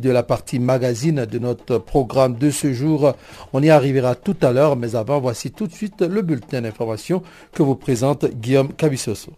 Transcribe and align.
de 0.00 0.10
la 0.10 0.22
partie 0.22 0.58
magazine 0.58 1.26
de 1.26 1.38
notre 1.38 1.78
programme 1.78 2.36
de 2.36 2.50
ce 2.50 2.72
jour. 2.72 3.14
On 3.52 3.62
y 3.62 3.70
arrivera 3.70 4.14
tout 4.14 4.36
à 4.42 4.52
l'heure, 4.52 4.76
mais 4.76 4.94
avant, 4.96 5.20
voici 5.20 5.50
tout 5.50 5.66
de 5.66 5.72
suite 5.72 6.02
le 6.02 6.22
bulletin 6.22 6.62
d'information 6.62 7.22
que 7.52 7.62
vous 7.62 7.76
présente 7.76 8.26
Guillaume 8.26 8.72
Cabissoso. 8.72 9.32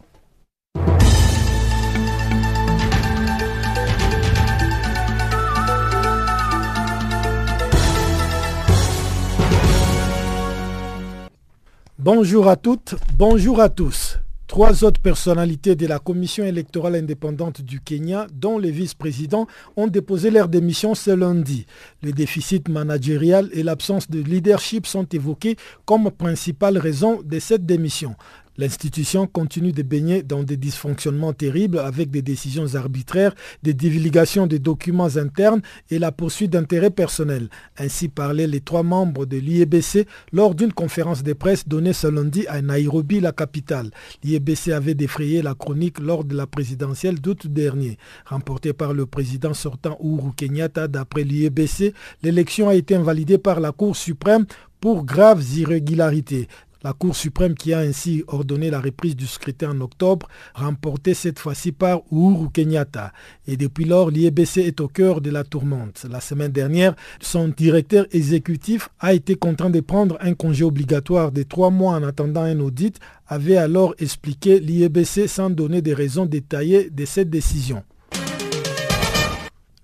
Bonjour 11.99 12.49
à 12.49 12.57
toutes, 12.57 12.95
bonjour 13.17 13.61
à 13.61 13.69
tous. 13.69 14.19
Trois 14.49 14.83
autres 14.83 15.03
personnalités 15.03 15.77
de 15.77 15.87
la 15.87 15.99
Commission 15.99 16.43
électorale 16.43 16.95
indépendante 16.97 17.61
du 17.61 17.81
Kenya, 17.81 18.27
dont 18.33 18.59
les 18.59 18.71
vice-présidents, 18.71 19.47
ont 19.77 19.89
déposé 19.89 20.31
leur 20.31 20.49
démission 20.49 20.95
ce 20.95 21.11
lundi. 21.11 21.67
Le 22.03 22.13
déficit 22.13 22.67
managérial 22.71 23.51
et 23.53 23.63
l'absence 23.63 24.09
de 24.09 24.21
leadership 24.21 24.87
sont 24.87 25.05
évoqués 25.05 25.57
comme 25.85 26.11
principales 26.11 26.79
raisons 26.79 27.21
de 27.23 27.39
cette 27.39 27.67
démission. 27.67 28.17
L'institution 28.59 29.29
continue 29.29 29.71
de 29.71 29.83
baigner 29.83 30.25
dans 30.25 30.43
des 30.43 30.57
dysfonctionnements 30.57 31.33
terribles 31.33 31.79
avec 31.79 32.11
des 32.11 32.23
décisions 32.23 32.75
arbitraires, 32.75 33.33
des 33.63 33.73
divulgations 33.73 34.49
de 34.49 34.57
documents 34.57 35.17
internes 35.17 35.63
et 35.91 36.01
la 36.01 36.11
poursuite 36.11 36.51
d'intérêts 36.51 36.91
personnels. 36.91 37.51
Ainsi 37.79 38.09
parlaient 38.09 38.49
les 38.49 38.61
trois 38.61 38.83
membres 38.83 39.27
de 39.27 39.37
l'IEBC 39.37 40.07
lors 40.33 40.57
d'une 40.57 40.73
conférence 40.73 41.23
de 41.23 41.35
presse 41.35 41.69
donnée 41.69 41.93
ce 41.93 42.09
lundi 42.09 42.49
à 42.49 42.61
Nairobi, 42.61 43.21
la 43.21 43.31
capitale. 43.31 43.91
L'IEBC 44.25 44.73
avait 44.73 44.95
défrayé 44.95 45.41
la 45.41 45.55
chronique 45.55 46.01
lors 46.01 46.25
de 46.25 46.37
la 46.37 46.49
présidentielle 46.49 47.21
d'août 47.21 47.47
dernier. 47.47 47.97
Remportée 48.27 48.73
par 48.73 48.93
le 48.93 49.07
président 49.07 49.55
sortant 49.55 49.97
Uhuru 50.03 50.33
Kenyatta 50.37 50.89
d'après 50.89 51.23
l'IEBC, 51.23 51.95
l'élection 52.25 52.69
a 52.69 52.75
été 52.75 52.97
invalidée 52.97 53.39
par 53.39 53.61
la 53.61 53.71
Cour 53.71 53.95
suprême 53.95 54.47
pour 54.81 55.05
graves 55.05 55.45
irrégularités. 55.57 56.49
La 56.85 56.93
Cour 56.93 57.17
suprême 57.17 57.55
qui 57.55 57.73
a 57.73 57.81
ainsi 57.81 58.23
ordonné 58.29 58.71
la 58.71 58.81
reprise 58.81 59.17
du 59.17 59.27
scrutin 59.27 59.71
en 59.71 59.81
octobre, 59.81 60.29
remportée 60.55 61.13
cette 61.13 61.41
fois-ci 61.41 61.73
par 61.73 62.03
Uhuru 62.13 62.51
Kenyatta. 62.51 63.13
Et 63.49 63.57
depuis 63.57 63.85
lors, 63.85 64.11
l'IEBC 64.11 64.59
est 64.59 64.81
au 64.81 64.87
cœur 64.87 65.21
de 65.21 65.31
la 65.31 65.43
tourmente. 65.43 66.07
La 66.09 66.21
semaine 66.21 66.53
dernière, 66.53 66.95
son 67.21 67.49
directeur 67.49 68.07
exécutif 68.13 68.91
a 69.01 69.13
été 69.13 69.35
contraint 69.35 69.71
de 69.71 69.81
prendre 69.81 70.19
un 70.21 70.35
congé 70.35 70.63
obligatoire 70.63 71.33
de 71.33 71.43
trois 71.43 71.71
mois 71.71 71.95
en 71.95 72.05
attendant 72.05 72.43
un 72.43 72.61
audit, 72.61 73.01
avait 73.27 73.57
alors 73.57 73.97
expliqué 73.99 74.61
l'IEBC 74.61 75.27
sans 75.27 75.51
donner 75.51 75.83
des 75.83 75.95
raisons 75.95 76.27
détaillées 76.27 76.91
de 76.91 77.05
cette 77.05 77.29
décision. 77.29 77.83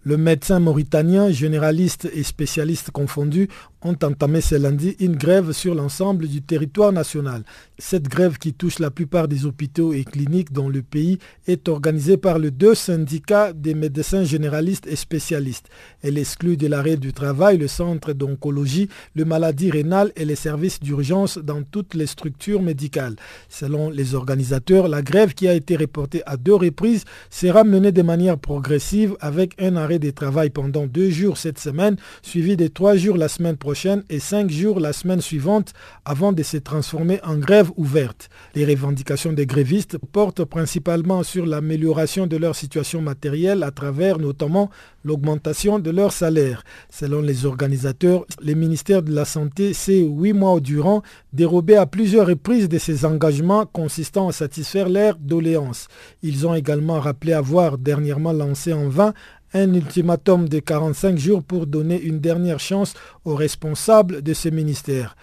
Le 0.07 0.19
médecin 0.19 0.61
mauritanien, 0.61 1.31
généraliste 1.31 2.11
et 2.13 2.25
spécialiste 2.25 2.91
confondus, 2.91 3.49
ont 3.85 3.97
entamé 4.03 4.41
ce 4.41 4.55
lundi 4.55 4.97
une 4.99 5.15
grève 5.17 5.53
sur 5.53 5.75
l'ensemble 5.75 6.27
du 6.27 6.41
territoire 6.41 6.91
national. 6.91 7.45
Cette 7.79 8.09
grève 8.09 8.39
qui 8.39 8.55
touche 8.55 8.79
la 8.79 8.91
plupart 8.91 9.29
des 9.29 9.45
hôpitaux 9.45 9.93
et 9.93 10.05
cliniques 10.05 10.53
dans 10.53 10.69
le 10.71 10.81
pays 10.83 11.19
est 11.47 11.69
organisée 11.69 12.17
par 12.17 12.39
les 12.39 12.51
deux 12.51 12.75
syndicats 12.75 13.53
des 13.53 13.75
médecins 13.75 14.25
généralistes 14.25 14.87
et 14.87 14.97
spécialistes. 14.97 15.69
Elle 16.03 16.17
exclut 16.17 16.57
de 16.57 16.67
l'arrêt 16.67 16.97
du 16.97 17.13
travail 17.13 17.59
le 17.59 17.69
centre 17.69 18.15
d'oncologie, 18.15 18.89
le 19.15 19.27
maladie 19.27 19.71
rénale 19.71 20.13
et 20.17 20.25
les 20.25 20.35
services 20.35 20.81
d'urgence 20.81 21.37
dans 21.37 21.63
toutes 21.63 21.95
les 21.95 22.07
structures 22.07 22.63
médicales. 22.63 23.17
Selon 23.51 23.91
les 23.91 24.15
organisateurs, 24.15 24.89
la 24.89 25.03
grève 25.03 25.35
qui 25.35 25.47
a 25.47 25.53
été 25.55 25.77
reportée 25.77 26.23
à 26.25 26.39
deux 26.39 26.55
reprises 26.55 27.05
sera 27.29 27.65
menée 27.65 27.93
de 27.93 28.03
manière 28.03 28.39
progressive 28.39 29.15
avec 29.21 29.61
un 29.61 29.77
arrêt 29.77 29.99
de 29.99 30.11
travail 30.11 30.49
pendant 30.49 30.87
deux 30.87 31.11
jours 31.11 31.37
cette 31.37 31.59
semaine, 31.59 31.97
suivi 32.23 32.57
de 32.57 32.67
trois 32.69 32.97
jours 32.97 33.19
la 33.19 33.29
semaine 33.29 33.57
prochaine 33.59 33.74
et 34.09 34.21
cinq 34.21 34.51
jours 34.51 34.79
la 34.79 34.93
semaine 34.93 35.21
suivante 35.21 35.73
avant 36.05 36.33
de 36.33 36.43
se 36.43 36.57
transformer 36.57 37.21
en 37.25 37.37
grève 37.37 37.71
ouverte. 37.77 38.29
Les 38.55 38.65
revendications 38.65 39.33
des 39.33 39.47
grévistes 39.47 39.99
portent 40.13 40.45
principalement 40.45 41.23
sur 41.23 41.45
l'amélioration 41.45 42.27
de 42.27 42.37
leur 42.37 42.55
situation 42.55 43.03
matérielle 43.03 43.63
à 43.63 43.71
travers 43.71 44.19
notamment 44.19 44.71
l'augmentation 45.05 45.79
de 45.79 45.91
leur 45.91 46.13
salaire. 46.13 46.63
Selon 46.89 47.21
les 47.21 47.47
organisateurs, 47.47 48.25
le 48.41 48.55
ministère 48.55 49.03
de 49.03 49.13
la 49.13 49.25
Santé 49.25 49.75
s'est 49.75 50.01
huit 50.01 50.33
mois 50.33 50.61
durant 50.61 51.03
dérobé 51.33 51.77
à 51.77 51.87
plusieurs 51.87 52.29
reprises 52.29 52.69
de 52.69 52.79
ses 52.79 53.05
engagements 53.05 53.67
consistant 53.67 54.29
à 54.29 54.33
satisfaire 54.33 54.89
leurs 54.89 55.17
doléances. 55.17 55.89
Ils 56.23 56.47
ont 56.47 56.55
également 56.55 57.01
rappelé 57.01 57.33
avoir 57.33 57.77
dernièrement 57.77 58.33
lancé 58.33 58.73
en 58.73 58.89
vain 58.89 59.13
un 59.55 59.73
ultimatum 59.73 60.49
de 60.49 60.59
45 60.59 61.17
jours 61.17 61.43
pour 61.43 61.67
donner 61.67 62.01
une 62.01 62.19
dernière 62.19 62.61
chance 62.61 62.95
aux 63.25 63.37
responsables 63.37 64.21
de 64.21 64.35
ce 64.35 64.49
ministère. 64.49 65.17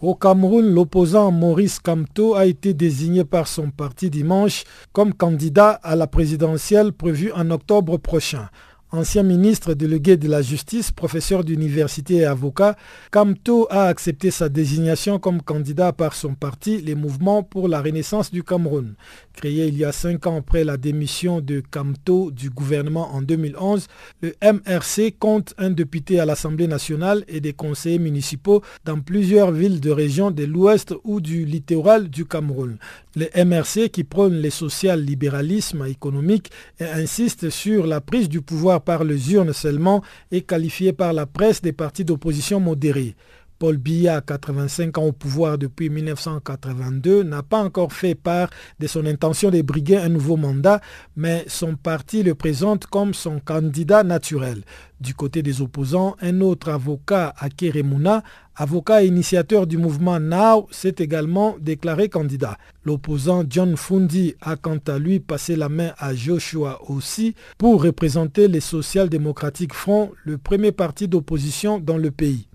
Au 0.00 0.14
Cameroun, 0.14 0.68
l'opposant 0.68 1.30
Maurice 1.30 1.78
Kamto 1.78 2.34
a 2.34 2.44
été 2.44 2.74
désigné 2.74 3.24
par 3.24 3.48
son 3.48 3.70
parti 3.70 4.10
dimanche 4.10 4.64
comme 4.92 5.14
candidat 5.14 5.70
à 5.82 5.96
la 5.96 6.06
présidentielle 6.06 6.92
prévue 6.92 7.32
en 7.32 7.50
octobre 7.50 7.96
prochain. 7.96 8.50
Ancien 8.94 9.24
ministre 9.24 9.74
délégué 9.74 10.16
de 10.16 10.28
la 10.28 10.40
Justice, 10.40 10.92
professeur 10.92 11.42
d'université 11.42 12.18
et 12.18 12.26
avocat, 12.26 12.76
Kamto 13.10 13.66
a 13.68 13.86
accepté 13.86 14.30
sa 14.30 14.48
désignation 14.48 15.18
comme 15.18 15.42
candidat 15.42 15.92
par 15.92 16.14
son 16.14 16.34
parti, 16.34 16.80
les 16.80 16.94
Mouvements 16.94 17.42
pour 17.42 17.66
la 17.66 17.80
Renaissance 17.82 18.30
du 18.30 18.44
Cameroun. 18.44 18.94
Créé 19.34 19.66
il 19.66 19.76
y 19.76 19.84
a 19.84 19.90
cinq 19.90 20.26
ans 20.28 20.38
après 20.38 20.62
la 20.62 20.76
démission 20.76 21.40
de 21.40 21.60
Kamto 21.60 22.30
du 22.30 22.50
gouvernement 22.50 23.14
en 23.14 23.20
2011, 23.20 23.88
le 24.22 24.32
MRC 24.42 25.16
compte 25.18 25.54
un 25.58 25.70
député 25.70 26.20
à 26.20 26.24
l'Assemblée 26.24 26.68
nationale 26.68 27.24
et 27.26 27.40
des 27.40 27.52
conseillers 27.52 27.98
municipaux 27.98 28.62
dans 28.84 29.00
plusieurs 29.00 29.50
villes 29.50 29.80
de 29.80 29.90
région 29.90 30.30
de 30.30 30.44
l'ouest 30.44 30.94
ou 31.02 31.20
du 31.20 31.44
littoral 31.44 32.08
du 32.08 32.24
Cameroun. 32.24 32.78
Le 33.16 33.26
MRC 33.44 33.90
qui 33.90 34.04
prône 34.04 34.40
le 34.40 34.50
social-libéralisme 34.50 35.84
économique 35.86 36.50
et 36.78 36.84
insiste 36.84 37.50
sur 37.50 37.86
la 37.86 38.00
prise 38.00 38.28
du 38.28 38.40
pouvoir 38.40 38.82
par 38.82 39.02
les 39.02 39.32
urnes 39.32 39.52
seulement 39.52 40.02
est 40.30 40.42
qualifié 40.42 40.92
par 40.92 41.12
la 41.12 41.26
presse 41.26 41.60
des 41.60 41.72
partis 41.72 42.04
d'opposition 42.04 42.60
modérés. 42.60 43.16
Paul 43.64 43.78
Biya, 43.78 44.20
85 44.20 44.98
ans 44.98 45.04
au 45.04 45.12
pouvoir 45.12 45.56
depuis 45.56 45.88
1982, 45.88 47.22
n'a 47.22 47.42
pas 47.42 47.62
encore 47.62 47.94
fait 47.94 48.14
part 48.14 48.50
de 48.78 48.86
son 48.86 49.06
intention 49.06 49.50
de 49.50 49.62
briguer 49.62 49.96
un 49.96 50.10
nouveau 50.10 50.36
mandat, 50.36 50.82
mais 51.16 51.46
son 51.46 51.74
parti 51.74 52.22
le 52.22 52.34
présente 52.34 52.84
comme 52.84 53.14
son 53.14 53.40
candidat 53.40 54.04
naturel. 54.04 54.64
Du 55.00 55.14
côté 55.14 55.42
des 55.42 55.62
opposants, 55.62 56.14
un 56.20 56.42
autre 56.42 56.68
avocat, 56.68 57.32
Akeremuna, 57.38 58.22
avocat 58.54 59.02
et 59.02 59.06
initiateur 59.06 59.66
du 59.66 59.78
mouvement 59.78 60.20
Now, 60.20 60.68
s'est 60.70 60.96
également 60.98 61.56
déclaré 61.58 62.10
candidat. 62.10 62.58
L'opposant 62.84 63.44
John 63.48 63.78
Fundi 63.78 64.34
a 64.42 64.56
quant 64.56 64.76
à 64.88 64.98
lui 64.98 65.20
passé 65.20 65.56
la 65.56 65.70
main 65.70 65.92
à 65.96 66.14
Joshua 66.14 66.82
aussi 66.90 67.34
pour 67.56 67.82
représenter 67.82 68.46
les 68.46 68.60
social-démocratiques 68.60 69.72
Front, 69.72 70.12
le 70.22 70.36
premier 70.36 70.70
parti 70.70 71.08
d'opposition 71.08 71.78
dans 71.78 71.96
le 71.96 72.10
pays. 72.10 72.46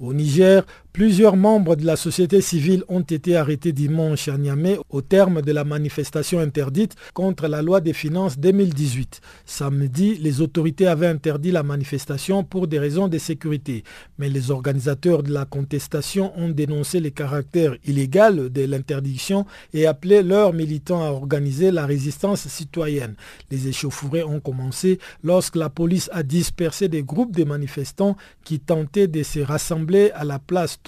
Au 0.00 0.14
Niger, 0.14 0.64
Plusieurs 0.92 1.36
membres 1.36 1.76
de 1.76 1.86
la 1.86 1.94
société 1.94 2.40
civile 2.40 2.82
ont 2.88 3.00
été 3.00 3.36
arrêtés 3.36 3.70
dimanche 3.70 4.26
à 4.26 4.36
Niamey 4.36 4.76
au 4.90 5.02
terme 5.02 5.40
de 5.40 5.52
la 5.52 5.62
manifestation 5.62 6.40
interdite 6.40 6.96
contre 7.14 7.46
la 7.46 7.62
loi 7.62 7.80
des 7.80 7.92
finances 7.92 8.40
2018. 8.40 9.20
Samedi, 9.46 10.16
les 10.16 10.40
autorités 10.40 10.88
avaient 10.88 11.06
interdit 11.06 11.52
la 11.52 11.62
manifestation 11.62 12.42
pour 12.42 12.66
des 12.66 12.80
raisons 12.80 13.06
de 13.06 13.18
sécurité, 13.18 13.84
mais 14.18 14.28
les 14.28 14.50
organisateurs 14.50 15.22
de 15.22 15.32
la 15.32 15.44
contestation 15.44 16.32
ont 16.36 16.48
dénoncé 16.48 16.98
le 16.98 17.10
caractère 17.10 17.76
illégal 17.86 18.50
de 18.50 18.64
l'interdiction 18.64 19.46
et 19.72 19.86
appelé 19.86 20.24
leurs 20.24 20.52
militants 20.52 21.04
à 21.04 21.10
organiser 21.10 21.70
la 21.70 21.86
résistance 21.86 22.48
citoyenne. 22.48 23.14
Les 23.52 23.68
échauffourées 23.68 24.24
ont 24.24 24.40
commencé 24.40 24.98
lorsque 25.22 25.54
la 25.54 25.70
police 25.70 26.10
a 26.12 26.24
dispersé 26.24 26.88
des 26.88 27.04
groupes 27.04 27.36
de 27.36 27.44
manifestants 27.44 28.16
qui 28.42 28.58
tentaient 28.58 29.06
de 29.06 29.22
se 29.22 29.38
rassembler 29.38 30.10
à 30.16 30.24
la 30.24 30.40
place 30.40 30.79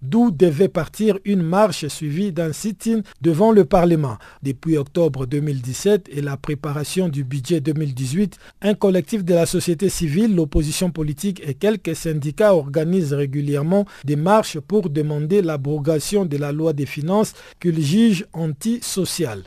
D'où 0.00 0.30
devait 0.30 0.68
partir 0.68 1.18
une 1.24 1.42
marche 1.42 1.86
suivie 1.88 2.32
d'un 2.32 2.52
sit-in 2.52 3.00
devant 3.20 3.50
le 3.50 3.64
Parlement. 3.64 4.16
Depuis 4.42 4.76
octobre 4.76 5.26
2017 5.26 6.08
et 6.12 6.20
la 6.20 6.36
préparation 6.36 7.08
du 7.08 7.24
budget 7.24 7.60
2018, 7.60 8.38
un 8.62 8.74
collectif 8.74 9.24
de 9.24 9.34
la 9.34 9.46
société 9.46 9.88
civile, 9.88 10.36
l'opposition 10.36 10.90
politique 10.90 11.42
et 11.44 11.54
quelques 11.54 11.96
syndicats 11.96 12.54
organisent 12.54 13.12
régulièrement 13.12 13.86
des 14.04 14.16
marches 14.16 14.60
pour 14.60 14.88
demander 14.88 15.42
l'abrogation 15.42 16.24
de 16.24 16.36
la 16.36 16.52
loi 16.52 16.72
des 16.72 16.86
finances 16.86 17.32
qu'ils 17.60 17.82
jugent 17.82 18.26
antisociale. 18.32 19.42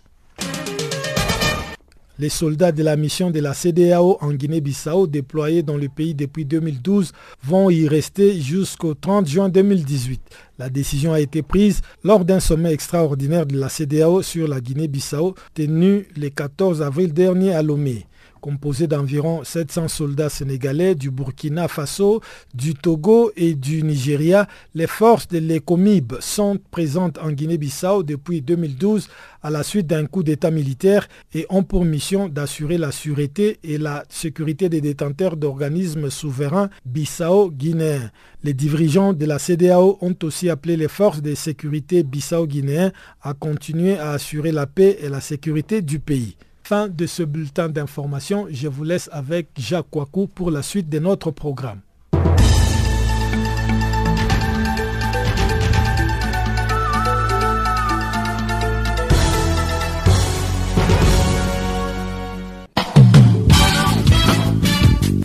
Les 2.22 2.30
soldats 2.30 2.72
de 2.72 2.84
la 2.84 2.98
mission 2.98 3.32
de 3.32 3.40
la 3.40 3.56
CDAO 3.56 4.20
en 4.22 4.32
Guinée-Bissau, 4.32 5.08
déployés 5.08 5.64
dans 5.64 5.76
le 5.76 5.90
pays 5.90 6.14
depuis 6.14 6.46
2012, 6.46 7.14
vont 7.44 7.72
y 7.72 7.88
rester 7.88 8.40
jusqu'au 8.40 8.94
30 8.94 9.28
juin 9.28 9.50
2018. 9.50 10.22
La 10.60 10.70
décision 10.70 11.14
a 11.14 11.20
été 11.20 11.42
prise 11.42 11.82
lors 12.04 12.24
d'un 12.24 12.40
sommet 12.40 12.74
extraordinaire 12.74 13.48
de 13.48 13.58
la 13.58 13.70
CDAO 13.70 14.22
sur 14.22 14.48
la 14.48 14.62
Guinée-Bissau 14.62 15.34
tenu 15.56 16.08
le 16.16 16.30
14 16.30 16.84
avril 16.84 17.12
dernier 17.12 17.56
à 17.56 17.64
Lomé 17.64 18.06
composé 18.42 18.88
d'environ 18.88 19.44
700 19.44 19.88
soldats 19.88 20.30
sénégalais 20.30 20.96
du 20.96 21.12
Burkina 21.12 21.68
Faso, 21.68 22.22
du 22.54 22.74
Togo 22.74 23.32
et 23.38 23.54
du 23.54 23.84
Nigeria, 23.84 24.48
les 24.74 24.88
forces 24.88 25.28
de 25.28 25.38
l'ECOMIB 25.38 26.14
sont 26.20 26.58
présentes 26.72 27.20
en 27.20 27.32
Guinée-Bissau 27.32 28.04
depuis 28.04 28.42
2012 28.42 29.08
à 29.44 29.50
la 29.50 29.64
suite 29.64 29.88
d'un 29.88 30.06
coup 30.06 30.24
d'État 30.24 30.52
militaire 30.52 31.08
et 31.34 31.46
ont 31.50 31.64
pour 31.64 31.86
mission 31.86 32.28
d'assurer 32.28 32.78
la 32.78 32.92
sûreté 32.92 33.60
et 33.64 33.78
la 33.78 34.04
sécurité 34.10 34.70
des 34.70 34.82
détenteurs 34.82 35.38
d'organismes 35.38 36.10
souverains 36.10 36.70
bissau-guinéens. 36.86 38.12
Les 38.44 38.54
dirigeants 38.54 39.14
de 39.14 39.26
la 39.26 39.40
CDAO 39.40 39.98
ont 40.02 40.16
aussi 40.24 40.50
appelé 40.50 40.78
les 40.78 40.88
forces 40.88 41.22
de 41.22 41.36
sécurité 41.36 42.04
bissau-guinéens 42.04 42.92
à 43.22 43.34
continuer 43.34 43.98
à 43.98 44.12
assurer 44.12 44.52
la 44.52 44.66
paix 44.66 44.98
et 45.02 45.10
la 45.10 45.22
sécurité 45.22 45.82
du 45.82 46.00
pays. 46.00 46.36
Fin 46.72 46.88
de 46.88 47.06
ce 47.06 47.22
bulletin 47.22 47.68
d'information. 47.68 48.48
Je 48.50 48.70
vous 48.70 48.86
laisse 48.86 49.10
avec 49.12 49.50
Jacques 49.58 49.90
Kouakou 49.92 50.28
pour 50.28 50.52
la 50.52 50.62
suite 50.62 50.88
de 50.88 51.00
notre 51.00 51.30
programme. 51.30 51.82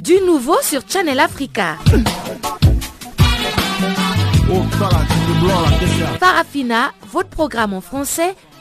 Du 0.03 0.15
nouveau 0.27 0.57
sur 0.63 0.81
Channel 0.89 1.21
Africa. 1.21 1.77
Farafina, 6.19 6.91
votre 7.13 7.29
programme 7.29 7.73
en 7.73 7.81
français 7.81 8.35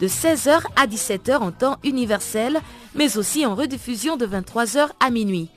de 0.00 0.08
16h 0.08 0.60
à 0.76 0.86
17h 0.86 1.36
en 1.38 1.52
temps 1.52 1.76
universel, 1.84 2.60
mais 2.94 3.16
aussi 3.16 3.46
en 3.46 3.54
rediffusion 3.54 4.16
de 4.16 4.26
23h 4.26 4.88
à 5.00 5.10
minuit. 5.10 5.50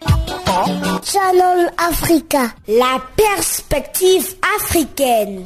Channel 1.04 1.72
Africa, 1.78 2.52
la 2.68 3.02
perspective 3.16 4.36
africaine. 4.58 5.46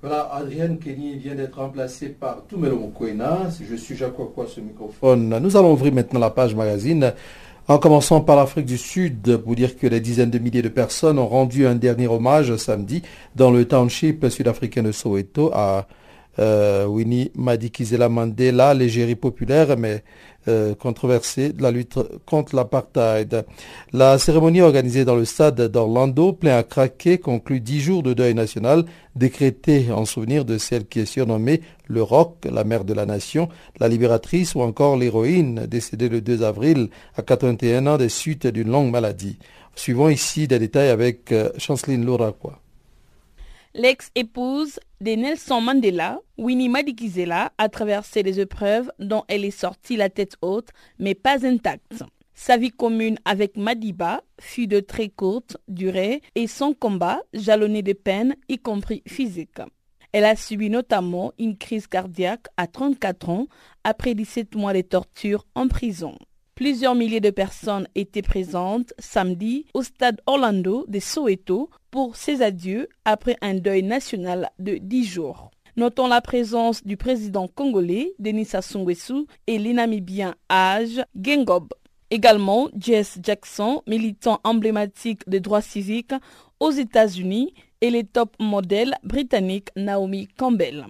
Voilà, 0.00 0.28
Adrienne 0.34 0.78
Kenny 0.78 1.16
vient 1.16 1.34
d'être 1.34 1.58
remplacée 1.58 2.10
par 2.10 2.42
Toumelo 2.46 2.76
Mokwena. 2.78 3.48
Je 3.58 3.74
suis 3.74 3.96
Jacques 3.96 4.18
Wakwa, 4.18 4.46
ce 4.46 4.60
microphone. 4.60 5.38
Nous 5.40 5.56
allons 5.56 5.72
ouvrir 5.72 5.94
maintenant 5.94 6.20
la 6.20 6.28
page 6.28 6.54
magazine 6.54 7.14
en 7.68 7.78
commençant 7.78 8.20
par 8.20 8.36
l'Afrique 8.36 8.66
du 8.66 8.78
Sud, 8.78 9.38
pour 9.38 9.54
dire 9.54 9.76
que 9.76 9.86
des 9.86 10.00
dizaines 10.00 10.30
de 10.30 10.38
milliers 10.38 10.62
de 10.62 10.68
personnes 10.68 11.18
ont 11.18 11.28
rendu 11.28 11.66
un 11.66 11.74
dernier 11.74 12.08
hommage 12.08 12.54
samedi 12.56 13.02
dans 13.34 13.50
le 13.50 13.64
township 13.64 14.28
sud-africain 14.28 14.82
de 14.82 14.92
Soweto 14.92 15.50
à 15.54 15.86
euh, 16.38 16.84
Winnie 16.86 17.30
Madikizela 17.34 18.08
Mandela, 18.08 18.74
l'égérie 18.74 19.14
populaire, 19.14 19.76
mais 19.78 20.02
euh, 20.48 20.74
controversée 20.74 21.52
de 21.52 21.62
la 21.62 21.70
lutte 21.70 21.98
contre 22.26 22.54
l'apartheid. 22.54 23.44
La 23.92 24.18
cérémonie 24.18 24.60
organisée 24.60 25.04
dans 25.04 25.16
le 25.16 25.24
stade 25.24 25.60
d'Orlando, 25.60 26.32
plein 26.32 26.58
à 26.58 26.62
craquer, 26.62 27.18
conclut 27.18 27.60
dix 27.60 27.80
jours 27.80 28.02
de 28.02 28.14
deuil 28.14 28.34
national 28.34 28.84
décrété 29.16 29.92
en 29.92 30.04
souvenir 30.04 30.44
de 30.44 30.58
celle 30.58 30.86
qui 30.86 31.00
est 31.00 31.06
surnommée 31.06 31.60
le 31.86 32.02
Roc, 32.02 32.46
la 32.50 32.64
mère 32.64 32.84
de 32.84 32.94
la 32.94 33.06
nation, 33.06 33.48
la 33.78 33.88
libératrice 33.88 34.54
ou 34.54 34.60
encore 34.60 34.96
l'héroïne 34.96 35.66
décédée 35.66 36.08
le 36.08 36.20
2 36.20 36.42
avril 36.42 36.88
à 37.16 37.22
81 37.22 37.86
ans 37.86 37.98
des 37.98 38.08
suites 38.08 38.46
d'une 38.46 38.70
longue 38.70 38.90
maladie. 38.90 39.38
Suivons 39.74 40.08
ici 40.08 40.48
des 40.48 40.58
détails 40.58 40.90
avec 40.90 41.32
euh, 41.32 41.50
Chanceline 41.58 42.04
Louraquois. 42.04 42.63
L'ex-épouse 43.76 44.78
de 45.00 45.10
Nelson 45.16 45.60
Mandela, 45.60 46.20
Winnie 46.38 46.68
Madikizela, 46.68 47.50
a 47.58 47.68
traversé 47.68 48.22
les 48.22 48.38
épreuves 48.38 48.92
dont 49.00 49.24
elle 49.26 49.44
est 49.44 49.50
sortie 49.50 49.96
la 49.96 50.08
tête 50.08 50.36
haute, 50.42 50.68
mais 51.00 51.16
pas 51.16 51.44
intacte. 51.44 52.04
Sa 52.34 52.56
vie 52.56 52.70
commune 52.70 53.18
avec 53.24 53.56
Madiba 53.56 54.22
fut 54.40 54.68
de 54.68 54.78
très 54.78 55.08
courte 55.08 55.56
durée 55.66 56.22
et 56.36 56.46
son 56.46 56.72
combat 56.72 57.22
jalonné 57.32 57.82
de 57.82 57.94
peines, 57.94 58.36
y 58.48 58.58
compris 58.58 59.02
physiques. 59.08 59.60
Elle 60.12 60.24
a 60.24 60.36
subi 60.36 60.70
notamment 60.70 61.32
une 61.40 61.58
crise 61.58 61.88
cardiaque 61.88 62.46
à 62.56 62.68
34 62.68 63.28
ans 63.28 63.48
après 63.82 64.14
17 64.14 64.54
mois 64.54 64.72
de 64.72 64.82
torture 64.82 65.46
en 65.56 65.66
prison. 65.66 66.16
Plusieurs 66.54 66.94
milliers 66.94 67.20
de 67.20 67.30
personnes 67.30 67.88
étaient 67.96 68.22
présentes 68.22 68.94
samedi 69.00 69.66
au 69.74 69.82
stade 69.82 70.20
Orlando 70.26 70.84
de 70.86 71.00
Soweto 71.00 71.68
pour 71.94 72.16
ses 72.16 72.42
adieux 72.42 72.88
après 73.04 73.36
un 73.40 73.54
deuil 73.54 73.84
national 73.84 74.50
de 74.58 74.78
10 74.78 75.04
jours. 75.04 75.52
Notons 75.76 76.08
la 76.08 76.20
présence 76.20 76.82
du 76.82 76.96
président 76.96 77.46
congolais 77.46 78.14
Denis 78.18 78.46
Sassou 78.46 78.80
Nguesso 78.80 79.28
et 79.46 79.58
l'inamibien 79.58 80.34
Age 80.48 81.04
Gengob. 81.14 81.68
Également 82.10 82.68
Jess 82.76 83.20
Jackson, 83.22 83.80
militant 83.86 84.40
emblématique 84.42 85.20
des 85.28 85.38
droits 85.38 85.62
civiques 85.62 86.14
aux 86.58 86.72
États-Unis 86.72 87.54
et 87.80 87.90
les 87.90 88.02
top 88.02 88.34
modèles 88.40 88.96
britanniques 89.04 89.70
Naomi 89.76 90.26
Campbell. 90.36 90.86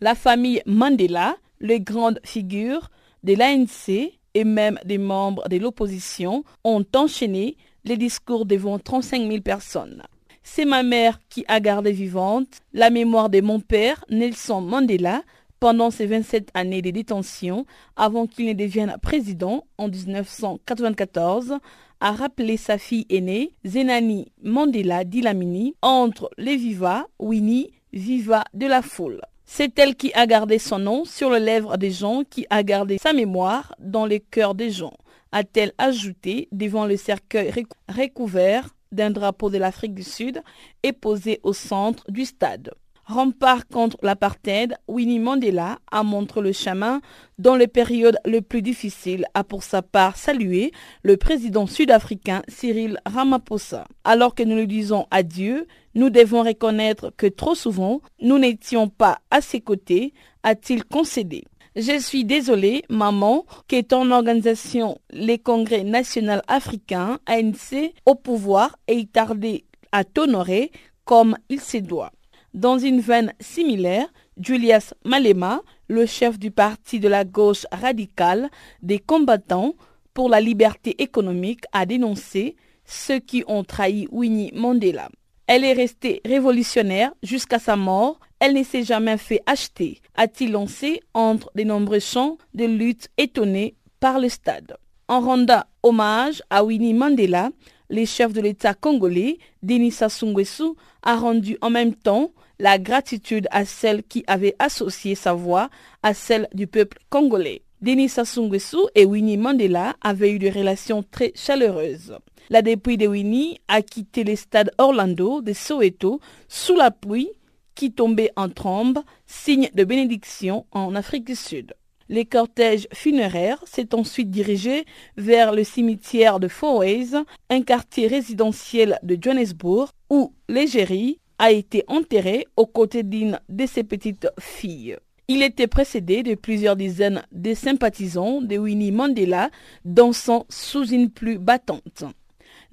La 0.00 0.14
famille 0.14 0.62
Mandela, 0.66 1.34
les 1.58 1.80
grandes 1.80 2.20
figures 2.22 2.90
de 3.24 3.34
l'ANC 3.34 4.12
et 4.34 4.44
même 4.44 4.78
des 4.84 4.98
membres 4.98 5.48
de 5.48 5.56
l'opposition 5.56 6.44
ont 6.62 6.84
enchaîné 6.94 7.56
les 7.84 7.96
discours 7.96 8.46
devant 8.46 8.78
35 8.78 9.28
000 9.28 9.40
personnes. 9.40 10.04
C'est 10.46 10.66
ma 10.66 10.82
mère 10.82 11.18
qui 11.30 11.44
a 11.48 11.58
gardé 11.58 11.90
vivante 11.90 12.60
la 12.74 12.90
mémoire 12.90 13.30
de 13.30 13.40
mon 13.40 13.60
père, 13.60 14.04
Nelson 14.10 14.60
Mandela, 14.60 15.22
pendant 15.58 15.90
ses 15.90 16.04
27 16.04 16.50
années 16.52 16.82
de 16.82 16.90
détention 16.90 17.64
avant 17.96 18.26
qu'il 18.26 18.46
ne 18.46 18.52
devienne 18.52 18.94
président 19.02 19.64
en 19.78 19.88
1994, 19.88 21.54
a 22.00 22.12
rappelé 22.12 22.58
sa 22.58 22.76
fille 22.76 23.06
aînée, 23.08 23.52
Zenani 23.64 24.30
Mandela 24.42 25.04
Dilamini, 25.04 25.74
entre 25.80 26.30
les 26.36 26.56
vivas, 26.56 27.06
Winnie, 27.18 27.72
viva 27.94 28.44
de 28.52 28.66
la 28.66 28.82
foule. 28.82 29.22
C'est 29.46 29.78
elle 29.78 29.96
qui 29.96 30.12
a 30.12 30.26
gardé 30.26 30.58
son 30.58 30.78
nom 30.78 31.06
sur 31.06 31.30
les 31.30 31.40
lèvres 31.40 31.78
des 31.78 31.90
gens, 31.90 32.22
qui 32.22 32.46
a 32.50 32.62
gardé 32.62 32.98
sa 32.98 33.14
mémoire 33.14 33.74
dans 33.78 34.04
les 34.04 34.20
cœurs 34.20 34.54
des 34.54 34.70
gens, 34.70 34.94
a-t-elle 35.32 35.72
ajouté 35.78 36.48
devant 36.52 36.84
le 36.84 36.98
cercueil 36.98 37.50
recouvert 37.88 38.68
d'un 38.94 39.10
drapeau 39.10 39.50
de 39.50 39.58
l'Afrique 39.58 39.94
du 39.94 40.02
Sud 40.02 40.42
et 40.82 40.92
posé 40.92 41.40
au 41.42 41.52
centre 41.52 42.04
du 42.10 42.24
stade. 42.24 42.70
Rempart 43.06 43.66
contre 43.68 43.98
l'apartheid, 44.02 44.76
Winnie 44.88 45.18
Mandela 45.18 45.78
a 45.92 46.02
montré 46.02 46.40
le 46.40 46.52
chemin 46.52 47.02
dans 47.36 47.54
les 47.54 47.66
périodes 47.66 48.16
les 48.24 48.40
plus 48.40 48.62
difficiles, 48.62 49.26
a 49.34 49.44
pour 49.44 49.62
sa 49.62 49.82
part 49.82 50.16
salué 50.16 50.72
le 51.02 51.18
président 51.18 51.66
sud-africain 51.66 52.40
Cyril 52.48 52.98
Ramaphosa. 53.04 53.86
Alors 54.04 54.34
que 54.34 54.42
nous 54.42 54.56
lui 54.56 54.66
disons 54.66 55.06
adieu, 55.10 55.66
nous 55.94 56.08
devons 56.08 56.42
reconnaître 56.42 57.12
que 57.14 57.26
trop 57.26 57.54
souvent, 57.54 58.00
nous 58.22 58.38
n'étions 58.38 58.88
pas 58.88 59.18
à 59.30 59.42
ses 59.42 59.60
côtés, 59.60 60.14
a-t-il 60.42 60.82
concédé. 60.82 61.44
Je 61.76 61.98
suis 61.98 62.24
désolé, 62.24 62.84
maman, 62.88 63.46
que 63.66 63.80
ton 63.80 64.12
organisation, 64.12 64.96
les 65.10 65.38
Congrès 65.38 65.82
national 65.82 66.40
africains, 66.46 67.18
ANC, 67.26 67.92
au 68.06 68.14
pouvoir, 68.14 68.78
ait 68.86 69.08
tardé 69.12 69.64
à 69.90 70.04
t'honorer 70.04 70.70
comme 71.04 71.36
il 71.48 71.60
se 71.60 71.78
doit. 71.78 72.12
Dans 72.52 72.78
une 72.78 73.00
veine 73.00 73.32
similaire, 73.40 74.06
Julius 74.40 74.94
Malema, 75.04 75.62
le 75.88 76.06
chef 76.06 76.38
du 76.38 76.52
parti 76.52 77.00
de 77.00 77.08
la 77.08 77.24
gauche 77.24 77.66
radicale 77.72 78.50
des 78.80 79.00
combattants 79.00 79.74
pour 80.12 80.28
la 80.28 80.40
liberté 80.40 81.02
économique, 81.02 81.64
a 81.72 81.86
dénoncé 81.86 82.54
ceux 82.84 83.18
qui 83.18 83.42
ont 83.48 83.64
trahi 83.64 84.06
Winnie 84.12 84.52
Mandela. 84.54 85.08
Elle 85.48 85.64
est 85.64 85.72
restée 85.72 86.20
révolutionnaire 86.24 87.12
jusqu'à 87.24 87.58
sa 87.58 87.74
mort. 87.74 88.20
Elle 88.44 88.52
ne 88.52 88.62
s'est 88.62 88.84
jamais 88.84 89.16
fait 89.16 89.40
acheter, 89.46 90.02
a-t-il 90.16 90.52
lancé 90.52 91.00
entre 91.14 91.50
de 91.54 91.62
nombreux 91.62 91.98
chants 91.98 92.36
de 92.52 92.66
lutte 92.66 93.08
étonnés 93.16 93.74
par 94.00 94.20
le 94.20 94.28
stade. 94.28 94.76
En 95.08 95.20
rendant 95.20 95.62
hommage 95.82 96.42
à 96.50 96.62
Winnie 96.62 96.92
Mandela, 96.92 97.48
le 97.88 98.04
chef 98.04 98.34
de 98.34 98.42
l'État 98.42 98.74
congolais, 98.74 99.38
Denis 99.62 99.92
Sassou 99.92 100.76
a 101.02 101.16
rendu 101.16 101.56
en 101.62 101.70
même 101.70 101.94
temps 101.94 102.32
la 102.58 102.78
gratitude 102.78 103.48
à 103.50 103.64
celle 103.64 104.02
qui 104.02 104.24
avait 104.26 104.56
associé 104.58 105.14
sa 105.14 105.32
voix 105.32 105.70
à 106.02 106.12
celle 106.12 106.46
du 106.52 106.66
peuple 106.66 106.98
congolais. 107.08 107.62
Denis 107.80 108.10
Sassou 108.10 108.50
et 108.94 109.06
Winnie 109.06 109.38
Mandela 109.38 109.96
avaient 110.02 110.32
eu 110.32 110.38
des 110.38 110.50
relations 110.50 111.02
très 111.02 111.32
chaleureuses. 111.34 112.18
La 112.50 112.60
dépouille 112.60 112.98
de 112.98 113.06
Winnie 113.06 113.58
a 113.68 113.80
quitté 113.80 114.22
le 114.22 114.36
stade 114.36 114.70
Orlando 114.76 115.40
de 115.40 115.54
Soweto 115.54 116.20
sous 116.46 116.74
la 116.74 116.90
pluie 116.90 117.30
qui 117.74 117.92
tombait 117.92 118.32
en 118.36 118.48
trombe, 118.48 119.00
signe 119.26 119.70
de 119.74 119.84
bénédiction 119.84 120.66
en 120.72 120.94
Afrique 120.94 121.24
du 121.24 121.36
Sud. 121.36 121.74
Les 122.08 122.26
cortèges 122.26 122.86
funéraires 122.92 123.62
s'est 123.66 123.94
ensuite 123.94 124.30
dirigé 124.30 124.84
vers 125.16 125.52
le 125.52 125.64
cimetière 125.64 126.38
de 126.38 126.48
Fourways, 126.48 127.14
un 127.48 127.62
quartier 127.62 128.06
résidentiel 128.06 128.98
de 129.02 129.16
Johannesburg, 129.20 129.90
où 130.10 130.34
l'égérie 130.48 131.18
a 131.38 131.50
été 131.50 131.84
enterré 131.88 132.46
aux 132.56 132.66
côtés 132.66 133.02
d'une 133.02 133.40
de 133.48 133.66
ses 133.66 133.84
petites 133.84 134.28
filles. 134.38 134.96
Il 135.26 135.42
était 135.42 135.66
précédé 135.66 136.22
de 136.22 136.34
plusieurs 136.34 136.76
dizaines 136.76 137.22
de 137.32 137.54
sympathisants 137.54 138.42
de 138.42 138.58
Winnie 138.58 138.92
Mandela 138.92 139.50
dansant 139.86 140.44
sous 140.50 140.86
une 140.86 141.10
pluie 141.10 141.38
battante. 141.38 142.04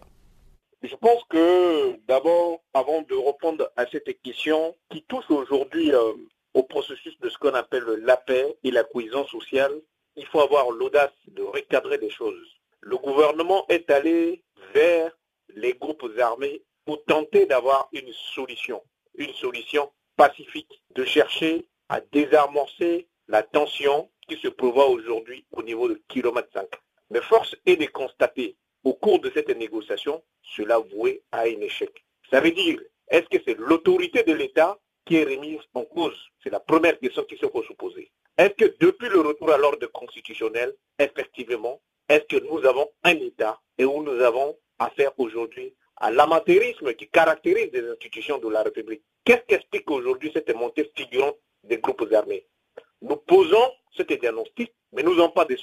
Je 0.83 0.95
pense 0.97 1.23
que 1.29 1.97
d'abord, 2.07 2.61
avant 2.73 3.03
de 3.03 3.15
répondre 3.15 3.71
à 3.77 3.85
cette 3.87 4.21
question 4.21 4.75
qui 4.89 5.01
touche 5.03 5.29
aujourd'hui 5.29 5.93
euh, 5.93 6.11
au 6.53 6.63
processus 6.63 7.17
de 7.21 7.29
ce 7.29 7.37
qu'on 7.37 7.53
appelle 7.53 7.85
la 8.01 8.17
paix 8.17 8.57
et 8.65 8.71
la 8.71 8.83
cohésion 8.83 9.25
sociale, 9.27 9.71
il 10.17 10.25
faut 10.25 10.41
avoir 10.41 10.69
l'audace 10.71 11.13
de 11.27 11.41
recadrer 11.41 11.99
des 11.99 12.09
choses. 12.09 12.59
Le 12.81 12.97
gouvernement 12.97 13.65
est 13.69 13.89
allé 13.89 14.43
vers 14.73 15.17
les 15.55 15.73
groupes 15.73 16.05
armés 16.19 16.61
pour 16.83 17.01
tenter 17.05 17.45
d'avoir 17.45 17.87
une 17.93 18.11
solution, 18.35 18.81
une 19.15 19.33
solution 19.35 19.89
pacifique, 20.17 20.83
de 20.95 21.05
chercher 21.05 21.65
à 21.87 22.01
désamorcer 22.01 23.07
la 23.29 23.41
tension 23.41 24.09
qui 24.27 24.35
se 24.37 24.49
prévoit 24.49 24.89
aujourd'hui 24.89 25.45
au 25.53 25.63
niveau 25.63 25.87
de 25.87 26.01
kilomètre 26.09 26.49
5. 26.51 26.67
Mais 27.09 27.21
force 27.21 27.55
est 27.65 27.77
de 27.77 27.85
constater 27.85 28.57
au 28.83 28.93
cours 28.93 29.19
de 29.19 29.31
cette 29.33 29.49
négociation, 29.49 30.23
cela 30.41 30.79
voué 30.79 31.21
à 31.31 31.41
un 31.41 31.61
échec. 31.61 32.03
Ça 32.29 32.41
veut 32.41 32.51
dire, 32.51 32.79
est-ce 33.09 33.27
que 33.27 33.37
c'est 33.45 33.57
l'autorité 33.57 34.23
de 34.23 34.33
l'État 34.33 34.79
qui 35.05 35.17
est 35.17 35.23
remise 35.23 35.61
en 35.73 35.83
cause? 35.83 36.19
C'est 36.43 36.49
la 36.49 36.59
première 36.59 36.99
question 36.99 37.23
qui 37.23 37.37
se 37.37 37.47
faut 37.47 37.63
se 37.63 37.73
poser. 37.73 38.11
Est-ce 38.37 38.53
que 38.53 38.75
depuis 38.79 39.09
le 39.09 39.21
retour 39.21 39.51
à 39.51 39.57
l'ordre 39.57 39.85
constitutionnel, 39.87 40.73
effectivement, 40.99 41.81
est-ce 42.09 42.25
que 42.25 42.43
nous 42.43 42.65
avons 42.65 42.89
un 43.03 43.15
État 43.15 43.59
et 43.77 43.85
où 43.85 44.03
nous 44.03 44.19
avons 44.21 44.57
affaire 44.79 45.11
aujourd'hui 45.17 45.73
à 45.97 46.11
l'amateurisme 46.11 46.93
qui 46.95 47.07
caractérise 47.07 47.69
les 47.71 47.87
institutions 47.89 48.39
de 48.39 48.49
la 48.49 48.63
République? 48.63 49.03
Qu'est-ce 49.23 49.43
qu'explique 49.47 49.89
aujourd'hui 49.89 50.31
cette 50.33 50.53
montée 50.53 50.91
figurante 50.95 51.37
des 51.63 51.77
groupes 51.77 52.11
armés? 52.11 52.45
Nous 53.01 53.17
posons 53.17 53.71
cet 53.95 54.11
diagnostic, 54.19 54.73
mais 54.91 55.03
nous 55.03 55.15
n'avons 55.15 55.29
pas 55.29 55.45
de 55.45 55.55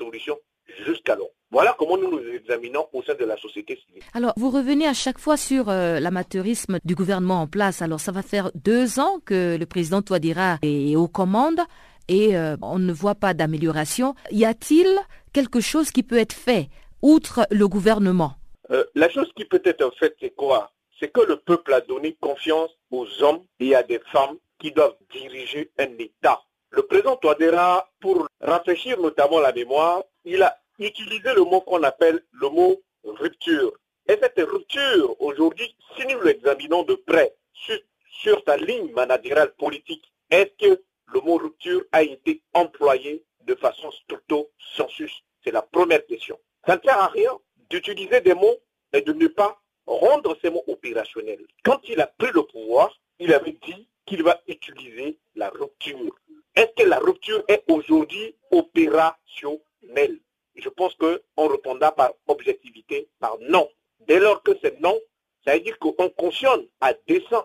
solutions 0.71 0.85
jusqu'alors. 0.93 1.31
Voilà 1.51 1.75
comment 1.79 1.97
nous 1.97 2.11
nous 2.11 2.25
examinons 2.33 2.87
au 2.93 3.03
sein 3.03 3.15
de 3.15 3.25
la 3.25 3.37
société 3.37 3.77
civile. 3.85 4.03
Alors, 4.15 4.33
vous 4.37 4.51
revenez 4.51 4.87
à 4.87 4.95
chaque 4.95 5.19
fois 5.19 5.37
sur 5.37 5.69
euh, 5.69 5.99
l'amateurisme 5.99 6.79
du 6.85 6.95
gouvernement 6.95 7.43
en 7.43 7.47
place. 7.49 7.83
Alors, 7.83 7.99
ça 7.99 8.13
va 8.13 8.23
faire 8.23 8.51
deux 8.55 9.01
ans 9.01 9.19
que 9.25 9.57
le 9.59 9.67
président 9.67 10.01
Touadéra 10.01 10.59
est 10.63 10.95
aux 10.95 11.09
commandes 11.09 11.61
et 12.09 12.37
euh, 12.37 12.57
on 12.63 12.79
ne 12.79 12.93
voit 12.93 13.17
pas 13.17 13.35
d'amélioration. 13.35 14.15
Y 14.31 14.45
a-t-il 14.45 14.87
quelque 15.33 15.61
chose 15.61 15.91
qui 15.91 16.03
peut 16.03 16.19
être 16.19 16.33
fait 16.33 16.69
outre 17.03 17.47
le 17.51 17.67
gouvernement? 17.67 18.35
Euh, 18.71 18.85
La 18.95 19.09
chose 19.09 19.31
qui 19.37 19.45
peut 19.45 19.63
être 19.65 19.93
faite, 19.99 20.17
c'est 20.21 20.35
quoi? 20.35 20.71
C'est 21.01 21.09
que 21.13 21.21
le 21.21 21.37
peuple 21.37 21.73
a 21.73 21.81
donné 21.81 22.17
confiance 22.21 22.71
aux 22.93 23.07
hommes 23.23 23.43
et 23.59 23.75
à 23.75 23.83
des 23.83 24.01
femmes 24.13 24.37
qui 24.61 24.71
doivent 24.71 24.97
diriger 25.13 25.73
un 25.79 25.89
État. 25.99 26.41
Le 26.71 26.83
président 26.83 27.17
Touadéra, 27.17 27.91
pour 28.01 28.29
rafraîchir 28.41 29.01
notamment 29.01 29.41
la 29.41 29.53
mémoire, 29.53 30.05
il 30.25 30.43
a 30.43 30.57
utilisé 30.87 31.35
le 31.35 31.45
mot 31.45 31.61
qu'on 31.61 31.83
appelle 31.83 32.23
le 32.33 32.49
mot 32.49 32.83
rupture. 33.05 33.73
Et 34.09 34.17
cette 34.21 34.41
rupture, 34.41 35.21
aujourd'hui, 35.21 35.75
si 35.97 36.07
nous 36.07 36.21
l'examinons 36.23 36.83
de 36.83 36.95
près 36.95 37.35
sur, 37.53 37.79
sur 38.11 38.43
sa 38.47 38.57
ligne 38.57 38.91
managériale 38.93 39.53
politique, 39.55 40.13
est-ce 40.31 40.67
que 40.67 40.83
le 41.13 41.21
mot 41.21 41.37
rupture 41.37 41.85
a 41.93 42.03
été 42.03 42.43
employé 42.55 43.25
de 43.43 43.55
façon 43.55 43.91
stricto 43.91 44.51
sensus 44.77 45.13
C'est 45.45 45.53
la 45.53 45.63
première 45.63 46.05
question. 46.07 46.39
Ça 46.67 46.77
ne 46.77 46.83
sert 46.83 46.99
à 46.99 47.09
rien 47.09 47.39
d'utiliser 47.69 48.21
des 48.21 48.35
mots 48.35 48.59
et 48.93 49.03
de 49.03 49.13
ne 49.13 49.29
pas 49.29 49.61
rendre 49.87 50.37
ces 50.43 50.51
mots 50.51 50.65
opérationnels. 50.67 51.47
Quand 51.65 51.81
il 51.89 52.01
a 52.01 52.07
pris 52.07 52.31
le 52.33 52.43
pouvoir, 52.43 52.99
il 53.19 53.33
avait 53.33 53.57
dit 53.67 53.89
qu'il 54.07 54.23
va 54.23 54.41
utiliser 54.49 55.19
la 55.35 55.51
rupture. 55.51 56.15
Est-ce 56.57 56.83
que 56.83 56.89
la 56.89 56.99
rupture 56.99 57.45
est 57.49 57.63
aujourd'hui 57.69 58.35
opérationnelle? 58.51 60.19
Je 60.61 60.69
pense 60.69 60.95
qu'on 60.95 61.49
répondra 61.49 61.93
par 61.93 62.13
objectivité, 62.27 63.09
par 63.19 63.37
non. 63.41 63.69
Dès 64.01 64.19
lors 64.19 64.43
que 64.43 64.53
c'est 64.63 64.81
non, 64.81 64.99
ça 65.45 65.55
veut 65.55 65.61
dire 65.61 65.79
qu'on 65.79 65.93
cautionne 66.11 66.67
à 66.81 66.93
dessein 67.07 67.45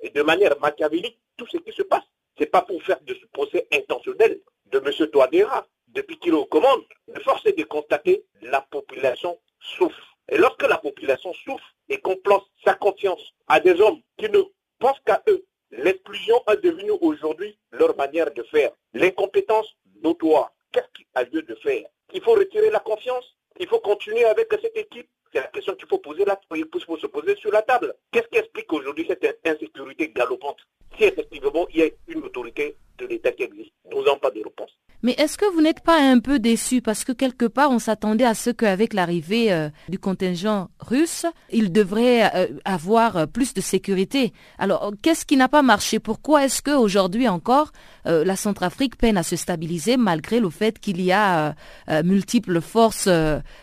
et 0.00 0.10
de 0.10 0.22
manière 0.22 0.58
machiavélique 0.60 1.18
tout 1.36 1.46
ce 1.46 1.58
qui 1.58 1.72
se 1.72 1.82
passe. 1.82 2.04
Ce 2.36 2.42
n'est 2.42 2.50
pas 2.50 2.62
pour 2.62 2.82
faire 2.82 3.00
de 3.02 3.14
ce 3.14 3.26
procès 3.26 3.66
intentionnel 3.72 4.40
de 4.66 4.78
M. 4.78 5.10
Touadéra 5.10 5.66
depuis 5.88 6.18
qu'il 6.18 6.32
est 6.32 6.36
aux 6.36 6.46
commandes. 6.46 6.84
Mais 7.08 7.20
force 7.20 7.44
est 7.46 7.58
de 7.58 7.64
constater 7.64 8.24
la 8.42 8.60
population 8.60 9.38
souffre. 9.60 10.16
Et 10.28 10.36
lorsque 10.36 10.62
la 10.62 10.78
population 10.78 11.32
souffre 11.32 11.74
et 11.88 11.98
qu'on 12.00 12.16
place 12.16 12.42
sa 12.64 12.74
confiance 12.74 13.32
à 13.46 13.60
des 13.60 13.80
hommes 13.80 14.00
qui 14.18 14.28
ne 14.28 14.42
pensent 14.78 15.00
qu'à 15.04 15.22
eux, 15.28 15.44
l'exclusion 15.70 16.42
est 16.48 16.62
devenue 16.62 16.92
aujourd'hui 17.00 17.58
leur 17.70 17.96
manière 17.96 18.32
de 18.32 18.42
faire. 18.44 18.72
L'incompétence 18.92 19.74
notoire, 20.02 20.52
qu'est-ce 20.72 20.88
qu'il 20.94 21.06
a 21.14 21.24
lieu 21.24 21.42
de 21.42 21.54
faire? 21.56 21.86
Il 22.12 22.22
faut 22.22 22.34
retirer 22.34 22.70
la 22.70 22.80
confiance. 22.80 23.36
Il 23.58 23.66
faut 23.68 23.80
continuer 23.80 24.24
avec 24.24 24.48
cette 24.50 24.76
équipe. 24.76 25.08
C'est 25.32 25.40
la 25.40 25.48
question 25.48 25.74
qu'il 25.74 25.88
faut 25.88 25.98
poser 25.98 26.24
là, 26.24 26.38
il 26.54 26.66
faut 26.86 26.96
se 26.96 27.06
poser 27.06 27.36
sur 27.36 27.50
la 27.50 27.62
table. 27.62 27.94
Qu'est-ce 28.10 28.28
qui 28.28 28.38
explique 28.38 28.72
aujourd'hui 28.72 29.06
cette 29.08 29.40
insécurité 29.44 30.10
galopante? 30.10 30.58
Si 30.96 31.04
effectivement 31.04 31.66
il 31.70 31.80
y 31.80 31.82
a 31.82 31.88
une 32.08 32.24
autorité 32.24 32.76
de 32.98 33.06
l'État 33.06 33.32
qui 33.32 33.42
existe, 33.42 33.72
nous 33.90 34.02
n'avons 34.02 34.18
pas 34.18 34.30
de 34.30 34.42
réponse. 34.42 34.70
Mais 35.02 35.12
est-ce 35.18 35.36
que 35.38 35.44
vous 35.52 35.60
n'êtes 35.60 35.80
pas 35.80 36.00
un 36.00 36.18
peu 36.20 36.38
déçu 36.38 36.80
parce 36.80 37.04
que 37.04 37.12
quelque 37.12 37.44
part 37.44 37.70
on 37.70 37.78
s'attendait 37.78 38.24
à 38.24 38.34
ce 38.34 38.50
qu'avec 38.50 38.94
l'arrivée 38.94 39.52
euh, 39.52 39.68
du 39.88 39.98
contingent 39.98 40.68
russe, 40.80 41.26
il 41.50 41.72
devrait 41.72 42.34
euh, 42.34 42.48
avoir 42.64 43.16
euh, 43.16 43.26
plus 43.26 43.54
de 43.54 43.60
sécurité? 43.60 44.32
Alors 44.58 44.92
qu'est-ce 45.02 45.26
qui 45.26 45.36
n'a 45.36 45.48
pas 45.48 45.62
marché? 45.62 46.00
Pourquoi 46.00 46.44
est-ce 46.44 46.62
qu'aujourd'hui 46.62 47.28
encore 47.28 47.72
la 48.04 48.36
Centrafrique 48.36 48.96
peine 48.96 49.16
à 49.16 49.24
se 49.24 49.34
stabiliser 49.34 49.96
malgré 49.96 50.38
le 50.38 50.48
fait 50.50 50.78
qu'il 50.78 51.00
y 51.02 51.10
a 51.10 51.56
multiples 52.04 52.60
forces 52.60 53.08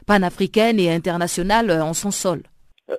panafricaines 0.05 0.79
et 0.79 0.91
internationales 0.91 1.71
en 1.71 1.93
son 1.93 2.11
sol? 2.11 2.43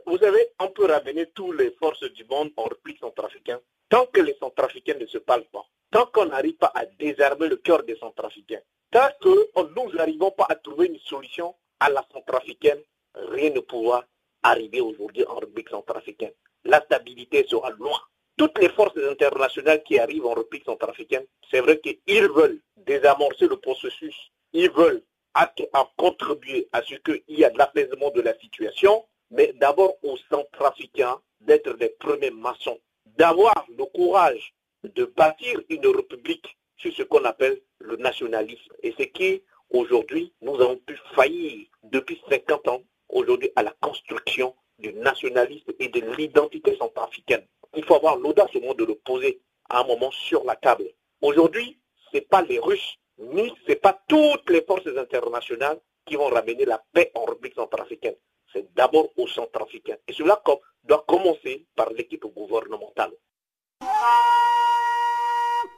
Vous 0.06 0.18
savez, 0.18 0.48
on 0.58 0.68
peut 0.68 0.86
ramener 0.86 1.26
toutes 1.34 1.58
les 1.58 1.70
forces 1.78 2.10
du 2.14 2.24
monde 2.24 2.50
en 2.56 2.64
république 2.64 2.98
centrafricaine. 2.98 3.58
Tant 3.90 4.06
que 4.06 4.20
les 4.20 4.36
centrafricains 4.40 4.98
ne 4.98 5.06
se 5.06 5.18
parlent 5.18 5.46
pas, 5.52 5.66
tant 5.94 6.06
qu'on 6.06 6.26
n'arrive 6.26 6.56
pas 6.56 6.72
à 6.74 6.86
désarmer 6.86 7.46
le 7.46 7.54
cœur 7.56 7.84
des 7.84 7.94
centrafricains, 7.94 8.60
tant 8.90 9.08
que 9.20 9.28
nous 9.76 9.92
n'arrivons 9.92 10.32
pas 10.32 10.46
à 10.48 10.56
trouver 10.56 10.88
une 10.88 10.98
solution 10.98 11.54
à 11.78 11.88
la 11.88 12.04
centrafricaine, 12.12 12.80
rien 13.14 13.50
ne 13.50 13.60
pourra 13.60 14.04
arriver 14.42 14.80
aujourd'hui 14.80 15.24
en 15.26 15.36
République 15.36 15.68
centrafricaine. 15.68 16.32
La 16.64 16.80
stabilité 16.80 17.46
sera 17.48 17.70
loin. 17.70 17.96
Toutes 18.36 18.58
les 18.58 18.70
forces 18.70 18.98
internationales 19.08 19.84
qui 19.84 20.00
arrivent 20.00 20.26
en 20.26 20.34
République 20.34 20.64
centrafricaine, 20.64 21.26
c'est 21.48 21.60
vrai 21.60 21.78
qu'ils 21.78 22.28
veulent 22.28 22.60
désamorcer 22.76 23.46
le 23.46 23.56
processus. 23.58 24.16
Ils 24.52 24.72
veulent 24.72 25.02
à, 25.34 25.48
contribuer 25.96 26.68
à 26.72 26.82
ce 26.82 26.96
qu'il 26.96 27.22
y 27.28 27.44
ait 27.44 27.50
de 27.50 27.58
l'apaisement 27.58 28.10
de 28.10 28.20
la 28.20 28.36
situation, 28.40 29.04
mais 29.30 29.52
d'abord 29.60 29.94
aux 30.02 30.16
centrafricains 30.28 31.20
d'être 31.40 31.74
des 31.74 31.90
premiers 32.00 32.32
maçons, 32.32 32.80
d'avoir 33.16 33.64
le 33.78 33.84
courage 33.84 34.52
de 34.88 35.04
bâtir 35.04 35.60
une 35.68 35.86
république 35.86 36.56
sur 36.76 36.92
ce 36.94 37.02
qu'on 37.02 37.24
appelle 37.24 37.60
le 37.78 37.96
nationalisme. 37.96 38.72
Et 38.82 38.94
c'est 38.96 39.10
qui, 39.10 39.42
aujourd'hui, 39.70 40.32
nous 40.42 40.54
avons 40.60 40.76
pu 40.76 40.98
faillir 41.14 41.66
depuis 41.82 42.20
50 42.28 42.68
ans, 42.68 42.82
aujourd'hui, 43.08 43.50
à 43.56 43.62
la 43.62 43.74
construction 43.80 44.54
du 44.78 44.92
nationalisme 44.92 45.72
et 45.78 45.88
de 45.88 46.00
l'identité 46.16 46.76
centrafricaine. 46.76 47.46
Il 47.76 47.84
faut 47.84 47.94
avoir 47.94 48.16
l'audace 48.16 48.54
au 48.54 48.60
moins 48.60 48.74
de 48.74 48.84
le 48.84 48.94
poser 48.96 49.40
à 49.70 49.80
un 49.80 49.84
moment 49.86 50.10
sur 50.10 50.44
la 50.44 50.56
table. 50.56 50.84
Aujourd'hui, 51.22 51.78
ce 52.10 52.18
n'est 52.18 52.22
pas 52.22 52.42
les 52.42 52.58
Russes, 52.58 52.96
ni 53.18 53.52
ce 53.64 53.70
n'est 53.70 53.76
pas 53.76 53.98
toutes 54.08 54.50
les 54.50 54.62
forces 54.62 54.86
internationales 54.86 55.80
qui 56.04 56.16
vont 56.16 56.28
ramener 56.28 56.64
la 56.64 56.82
paix 56.92 57.10
en 57.14 57.24
République 57.24 57.54
centrafricaine. 57.54 58.16
C'est 58.52 58.72
d'abord 58.74 59.08
aux 59.16 59.26
centrafricains. 59.26 59.96
Et 60.06 60.12
cela 60.12 60.40
doit 60.84 61.04
commencer 61.08 61.66
par 61.74 61.90
l'équipe 61.90 62.24
gouvernementale. 62.26 63.12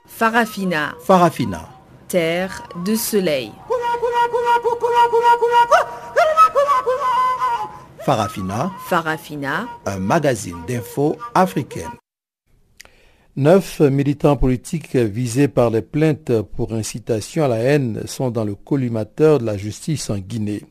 Farafina. 0.06 0.94
Farafina. 1.04 1.68
Terre 2.08 2.62
de 2.84 2.94
soleil. 2.94 3.52
Farafina. 8.04 8.70
Farafina. 8.86 9.66
Un 9.84 9.98
magazine 9.98 10.56
d'infos 10.66 11.16
africaine. 11.34 11.90
Neuf 13.38 13.80
militants 13.80 14.38
politiques 14.38 14.96
visés 14.96 15.48
par 15.48 15.68
les 15.68 15.82
plaintes 15.82 16.40
pour 16.40 16.72
incitation 16.72 17.44
à 17.44 17.48
la 17.48 17.58
haine 17.58 18.00
sont 18.06 18.30
dans 18.30 18.44
le 18.44 18.54
collimateur 18.54 19.40
de 19.40 19.44
la 19.44 19.58
justice 19.58 20.08
en 20.08 20.16
Guinée. 20.16 20.62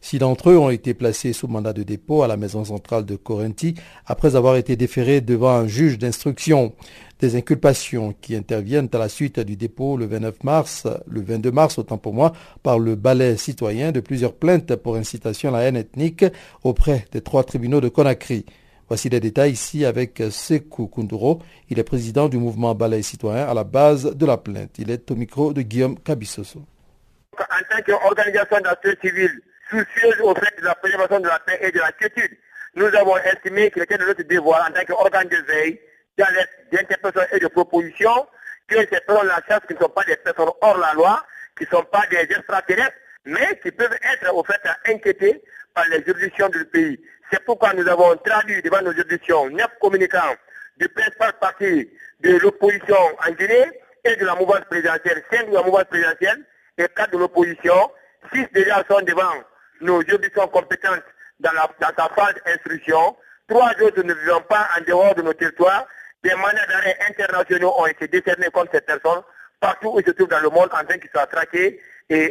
Six 0.00 0.20
d'entre 0.20 0.48
eux 0.48 0.56
ont 0.56 0.70
été 0.70 0.94
placés 0.94 1.34
sous 1.34 1.48
mandat 1.48 1.74
de 1.74 1.82
dépôt 1.82 2.22
à 2.22 2.26
la 2.26 2.38
maison 2.38 2.64
centrale 2.64 3.04
de 3.04 3.16
Corinthi 3.16 3.74
après 4.06 4.36
avoir 4.36 4.56
été 4.56 4.74
déférés 4.74 5.20
devant 5.20 5.50
un 5.50 5.66
juge 5.66 5.98
d'instruction. 5.98 6.72
Des 7.20 7.36
inculpations 7.36 8.12
qui 8.20 8.34
interviennent 8.34 8.88
à 8.92 8.98
la 8.98 9.08
suite 9.08 9.38
du 9.40 9.56
dépôt 9.56 9.96
le 9.96 10.06
29 10.06 10.42
mars, 10.42 10.86
le 11.08 11.20
22 11.22 11.50
mars 11.52 11.78
autant 11.78 11.96
pour 11.96 12.12
moi, 12.12 12.32
par 12.62 12.78
le 12.78 12.96
ballet 12.96 13.36
citoyen 13.36 13.92
de 13.92 14.00
plusieurs 14.00 14.34
plaintes 14.34 14.74
pour 14.76 14.96
incitation 14.96 15.50
à 15.50 15.58
la 15.58 15.64
haine 15.64 15.76
ethnique 15.76 16.24
auprès 16.64 17.06
des 17.12 17.20
trois 17.20 17.44
tribunaux 17.44 17.80
de 17.80 17.88
Conakry. 17.88 18.44
Voici 18.88 19.08
les 19.08 19.20
détails 19.20 19.52
ici 19.52 19.84
avec 19.84 20.22
Sekou 20.30 20.88
Kunduro. 20.88 21.40
Il 21.70 21.78
est 21.78 21.84
président 21.84 22.28
du 22.28 22.36
mouvement 22.36 22.74
Balai 22.74 23.02
Citoyen 23.02 23.46
à 23.48 23.54
la 23.54 23.64
base 23.64 24.14
de 24.14 24.26
la 24.26 24.36
plainte. 24.36 24.78
Il 24.78 24.90
est 24.90 25.10
au 25.10 25.14
micro 25.14 25.52
de 25.52 25.62
Guillaume 25.62 25.98
Kabissoso. 25.98 26.62
En 27.38 27.44
tant 27.70 27.82
qu'organisation 27.86 28.60
d'affaires 28.60 28.96
civiles 29.00 29.40
soucieuse 29.70 30.20
au 30.22 30.34
fait 30.34 30.60
de 30.60 30.64
la 30.64 30.74
préservation 30.74 31.20
de 31.20 31.28
la 31.28 31.38
paix 31.38 31.58
et 31.62 31.72
de 31.72 31.78
la 31.78 31.92
quiétude, 31.92 32.36
nous 32.76 32.86
avons 32.86 33.16
estimé 33.18 33.70
qu'il 33.70 33.82
était 33.82 33.96
de 33.96 34.04
notre 34.04 34.22
devoir 34.22 34.68
en 34.68 34.72
tant 34.72 34.84
qu'organe 34.84 35.28
de 35.28 35.36
veille, 35.46 35.80
d'interprétation 36.16 37.36
et 37.36 37.40
de 37.40 37.48
proposition, 37.48 38.26
que 38.66 38.76
ces 38.78 38.86
personnes 38.86 39.26
la 39.26 39.42
chasse 39.48 39.60
qui 39.66 39.74
ne 39.74 39.78
sont 39.78 39.88
pas 39.88 40.04
des 40.04 40.16
personnes 40.16 40.50
hors 40.60 40.78
la 40.78 40.94
loi, 40.94 41.22
qui 41.56 41.64
ne 41.64 41.68
sont 41.68 41.84
pas 41.84 42.04
des 42.10 42.18
extraterrestres, 42.18 42.96
mais 43.24 43.58
qui 43.62 43.70
peuvent 43.70 43.92
être 43.92 44.34
au 44.34 44.44
fait 44.44 44.60
inquiétés 44.86 45.42
par 45.74 45.86
les 45.88 46.02
juridictions 46.04 46.48
du 46.48 46.64
pays. 46.66 47.00
C'est 47.30 47.44
pourquoi 47.44 47.72
nous 47.74 47.86
avons 47.88 48.16
traduit 48.18 48.62
devant 48.62 48.82
nos 48.82 48.92
juridictions 48.92 49.50
neuf 49.50 49.70
communicants 49.80 50.34
du 50.76 50.88
principal 50.88 51.32
parti 51.40 51.90
de 52.20 52.36
l'opposition 52.38 52.96
en 53.26 53.32
Guinée 53.32 53.70
et 54.04 54.16
de 54.16 54.24
la 54.24 54.34
mouvance 54.34 54.64
présidentielle, 54.68 55.22
cinq 55.32 55.48
de 55.48 55.54
la 55.54 55.62
mouvance 55.62 55.84
présidentielle 55.84 56.44
et 56.78 56.86
quatre 56.94 57.12
de 57.12 57.18
l'opposition. 57.18 57.90
Six 58.32 58.46
déjà 58.52 58.84
sont 58.88 59.00
devant 59.02 59.32
nos 59.80 60.02
juridictions 60.02 60.48
compétentes 60.48 61.04
dans, 61.40 61.52
la, 61.52 61.68
dans 61.80 61.94
sa 61.96 62.08
phase 62.14 62.34
d'instruction. 62.46 63.16
Trois 63.48 63.72
autres 63.82 64.02
ne 64.02 64.14
vivent 64.14 64.46
pas 64.48 64.68
en 64.78 64.84
dehors 64.84 65.14
de 65.14 65.22
nos 65.22 65.32
territoires. 65.32 65.86
Des 66.24 66.34
mandats 66.36 66.66
d'arrêt 66.68 66.96
internationaux 67.08 67.72
ont 67.78 67.86
été 67.86 68.08
décernés 68.08 68.48
contre 68.50 68.70
ces 68.72 68.80
personnes 68.80 69.22
partout 69.60 69.92
où 69.94 70.00
ils 70.00 70.04
se 70.06 70.10
trouvent 70.12 70.28
dans 70.28 70.40
le 70.40 70.50
monde 70.50 70.68
afin 70.72 70.98
qu'ils 70.98 71.10
soient 71.14 71.26
traqués 71.26 71.80
et, 72.10 72.30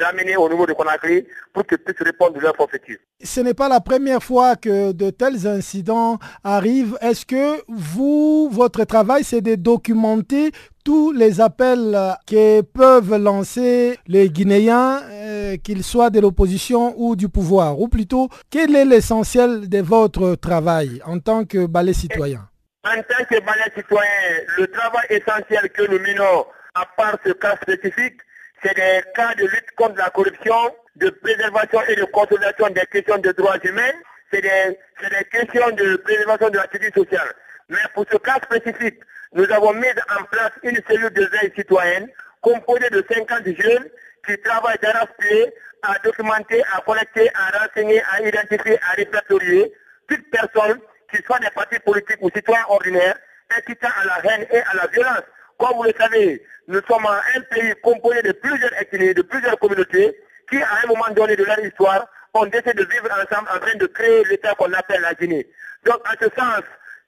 ramener 0.00 0.36
au 0.36 0.48
niveau 0.48 0.66
de 0.66 0.72
Conakry 0.72 1.24
pour 1.52 1.64
qu'ils 1.64 1.78
puissent 1.78 2.02
répondre 2.02 2.34
de 2.34 2.40
leur 2.40 2.56
forfaiture. 2.56 2.98
Ce 3.22 3.40
n'est 3.40 3.54
pas 3.54 3.68
la 3.68 3.80
première 3.80 4.22
fois 4.22 4.56
que 4.56 4.90
de 4.92 5.10
tels 5.10 5.46
incidents 5.46 6.18
arrivent. 6.42 6.98
Est-ce 7.00 7.24
que 7.24 7.62
vous, 7.68 8.48
votre 8.50 8.84
travail, 8.84 9.22
c'est 9.22 9.40
de 9.40 9.54
documenter 9.54 10.50
tous 10.84 11.12
les 11.12 11.40
appels 11.40 11.96
que 12.26 12.62
peuvent 12.62 13.16
lancer 13.16 13.96
les 14.08 14.28
Guinéens, 14.30 15.00
euh, 15.08 15.56
qu'ils 15.56 15.84
soient 15.84 16.10
de 16.10 16.18
l'opposition 16.18 16.94
ou 16.96 17.14
du 17.14 17.28
pouvoir 17.28 17.78
Ou 17.78 17.86
plutôt, 17.86 18.28
quel 18.50 18.74
est 18.74 18.84
l'essentiel 18.84 19.68
de 19.68 19.78
votre 19.78 20.34
travail 20.34 21.00
en 21.06 21.20
tant 21.20 21.44
que 21.44 21.66
balai 21.66 21.92
citoyen? 21.92 22.48
En 22.84 23.00
tant 23.02 23.24
que 23.30 23.38
balai 23.40 23.70
citoyen, 23.76 24.10
le 24.58 24.66
travail 24.66 25.06
essentiel 25.10 25.70
que 25.70 25.82
nous 25.82 26.00
menons, 26.00 26.46
à 26.74 26.84
part 26.96 27.16
ce 27.24 27.30
cas 27.32 27.56
spécifique, 27.62 28.20
c'est 28.62 28.74
des 28.74 29.02
cas 29.14 29.34
de 29.36 29.44
lutte 29.44 29.70
contre 29.76 29.98
la 29.98 30.10
corruption, 30.10 30.74
de 30.96 31.08
préservation 31.10 31.80
et 31.88 31.94
de 31.94 32.04
consolidation 32.04 32.68
des 32.70 32.84
questions 32.90 33.18
de 33.18 33.30
droits 33.32 33.58
humains, 33.62 33.92
c'est 34.32 34.40
des, 34.40 34.78
des, 35.00 35.24
questions 35.30 35.70
de 35.70 35.96
préservation 35.96 36.50
de 36.50 36.56
la 36.56 36.64
sécurité 36.72 37.00
sociale. 37.00 37.32
Mais 37.68 37.78
pour 37.94 38.04
ce 38.10 38.16
cas 38.16 38.40
spécifique, 38.42 39.00
nous 39.32 39.48
avons 39.52 39.74
mis 39.74 39.86
en 40.18 40.24
place 40.24 40.52
une 40.64 40.80
cellule 40.88 41.10
de 41.10 41.24
veille 41.26 41.52
citoyenne 41.56 42.08
composée 42.40 42.90
de 42.90 43.04
50 43.08 43.44
jeunes 43.60 43.88
qui 44.26 44.36
travaillent 44.38 44.78
d'arrache 44.82 45.08
à 45.82 45.98
documenter, 46.02 46.62
à 46.76 46.80
collecter, 46.80 47.30
à 47.34 47.58
renseigner, 47.58 48.02
à 48.12 48.22
identifier, 48.22 48.78
à 48.90 48.94
répertorier 48.94 49.72
toute 50.08 50.28
personne 50.30 50.80
qui 51.12 51.22
soit 51.22 51.38
des 51.38 51.50
partis 51.50 51.78
politiques 51.80 52.18
ou 52.20 52.30
citoyens 52.34 52.64
ordinaires 52.68 53.16
incitant 53.50 53.88
à 54.00 54.04
la 54.04 54.32
haine 54.32 54.46
et 54.50 54.60
à 54.60 54.74
la 54.74 54.86
violence 54.86 55.22
comme 55.62 55.76
vous 55.76 55.84
le 55.84 55.92
savez, 55.96 56.42
nous 56.66 56.80
sommes 56.88 57.06
un 57.06 57.40
pays 57.42 57.72
composé 57.82 58.20
de 58.22 58.32
plusieurs 58.32 58.72
ethnies, 58.80 59.14
de 59.14 59.22
plusieurs 59.22 59.56
communautés, 59.60 60.16
qui 60.50 60.60
à 60.60 60.66
un 60.82 60.88
moment 60.88 61.08
donné 61.14 61.36
de 61.36 61.44
leur 61.44 61.58
histoire 61.60 62.04
ont 62.34 62.46
décidé 62.46 62.72
de 62.72 62.84
vivre 62.84 63.08
ensemble 63.12 63.48
en 63.54 63.60
train 63.60 63.76
de 63.76 63.86
créer 63.86 64.24
l'État 64.24 64.54
qu'on 64.54 64.72
appelle 64.72 65.02
la 65.02 65.14
Guinée. 65.14 65.46
Donc 65.84 66.00
en 66.08 66.14
ce 66.20 66.28
sens, 66.36 66.62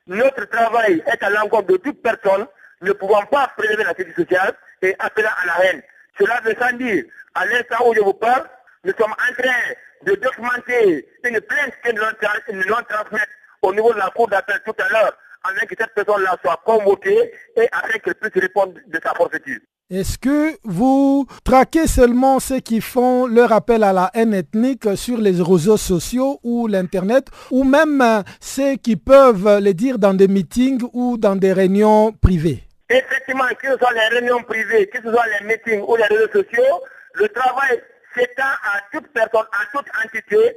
notre 0.07 0.45
travail 0.45 1.03
est 1.07 1.23
à 1.23 1.31
l'encontre 1.31 1.67
de 1.67 1.79
toute 1.79 2.01
personne 2.01 2.47
ne 2.83 2.93
pouvant 2.93 3.25
pas 3.27 3.51
préserver 3.57 3.83
la 3.83 3.91
sécurité 3.91 4.23
sociale 4.23 4.55
et 4.83 4.95
appelant 5.01 5.31
à 5.43 5.47
la 5.47 5.65
haine. 5.67 5.83
Cela 6.19 6.41
veut 6.45 6.55
sans 6.61 6.77
dire, 6.77 7.05
à 7.35 7.47
l'instant 7.47 7.89
où 7.89 7.95
je 7.95 8.01
vous 8.03 8.15
parle, 8.15 8.49
nous 8.85 8.93
sommes 8.97 9.13
en 9.13 9.43
train 9.43 9.59
de 10.03 10.15
documenter 10.15 11.09
une 11.25 11.41
plainte 11.41 11.73
que 11.83 11.91
nous 11.91 12.75
transmettre 12.89 13.33
au 13.65 13.75
niveau 13.75 13.93
de 13.93 13.99
la 13.99 14.11
Cour 14.11 14.29
d'appel 14.29 14.61
tout 14.65 14.75
à 14.79 14.89
l'heure 14.89 15.17
afin 15.45 15.67
que 15.67 15.75
cette 15.79 15.95
personne-là 15.95 16.37
soit 16.43 16.61
convoquée 16.65 17.33
et 17.57 17.69
afin 17.73 17.99
qu'elle 17.99 18.15
puisse 18.15 18.43
répondre 18.43 18.75
de 18.87 19.01
sa 19.03 19.13
forfaiture. 19.15 19.61
Est-ce 19.91 20.17
que 20.17 20.57
vous 20.65 21.27
traquez 21.45 21.87
seulement 21.87 22.41
ceux 22.41 22.61
qui 22.61 22.81
font 22.81 23.27
leur 23.27 23.53
appel 23.53 23.85
à 23.85 23.93
la 23.93 24.11
haine 24.15 24.33
ethnique 24.33 24.97
sur 24.97 25.19
les 25.19 25.43
réseaux 25.43 25.77
sociaux 25.77 26.41
ou 26.43 26.67
l'Internet, 26.67 27.27
ou 27.51 27.65
même 27.65 28.03
ceux 28.41 28.77
qui 28.77 28.97
peuvent 28.97 29.61
le 29.61 29.73
dire 29.75 29.99
dans 29.99 30.15
des 30.15 30.27
meetings 30.27 30.83
ou 30.95 31.19
dans 31.19 31.37
des 31.37 31.53
réunions 31.53 32.13
privées? 32.13 32.65
Effectivement, 32.89 33.45
que 33.61 33.73
ce 33.73 33.79
soit 33.79 33.93
les 33.93 34.19
réunions 34.19 34.43
privées, 34.45 34.87
que 34.89 35.03
ce 35.03 35.11
soit 35.11 35.27
les 35.39 35.47
meetings 35.47 35.85
ou 35.87 35.97
les 35.97 36.05
réseaux 36.05 36.33
sociaux, 36.33 36.81
le 37.15 37.29
travail 37.29 37.83
s'étend 38.17 38.43
à 38.43 38.81
toute 38.91 39.07
personne, 39.09 39.47
à 39.53 39.67
toute 39.71 39.87
entité, 40.03 40.57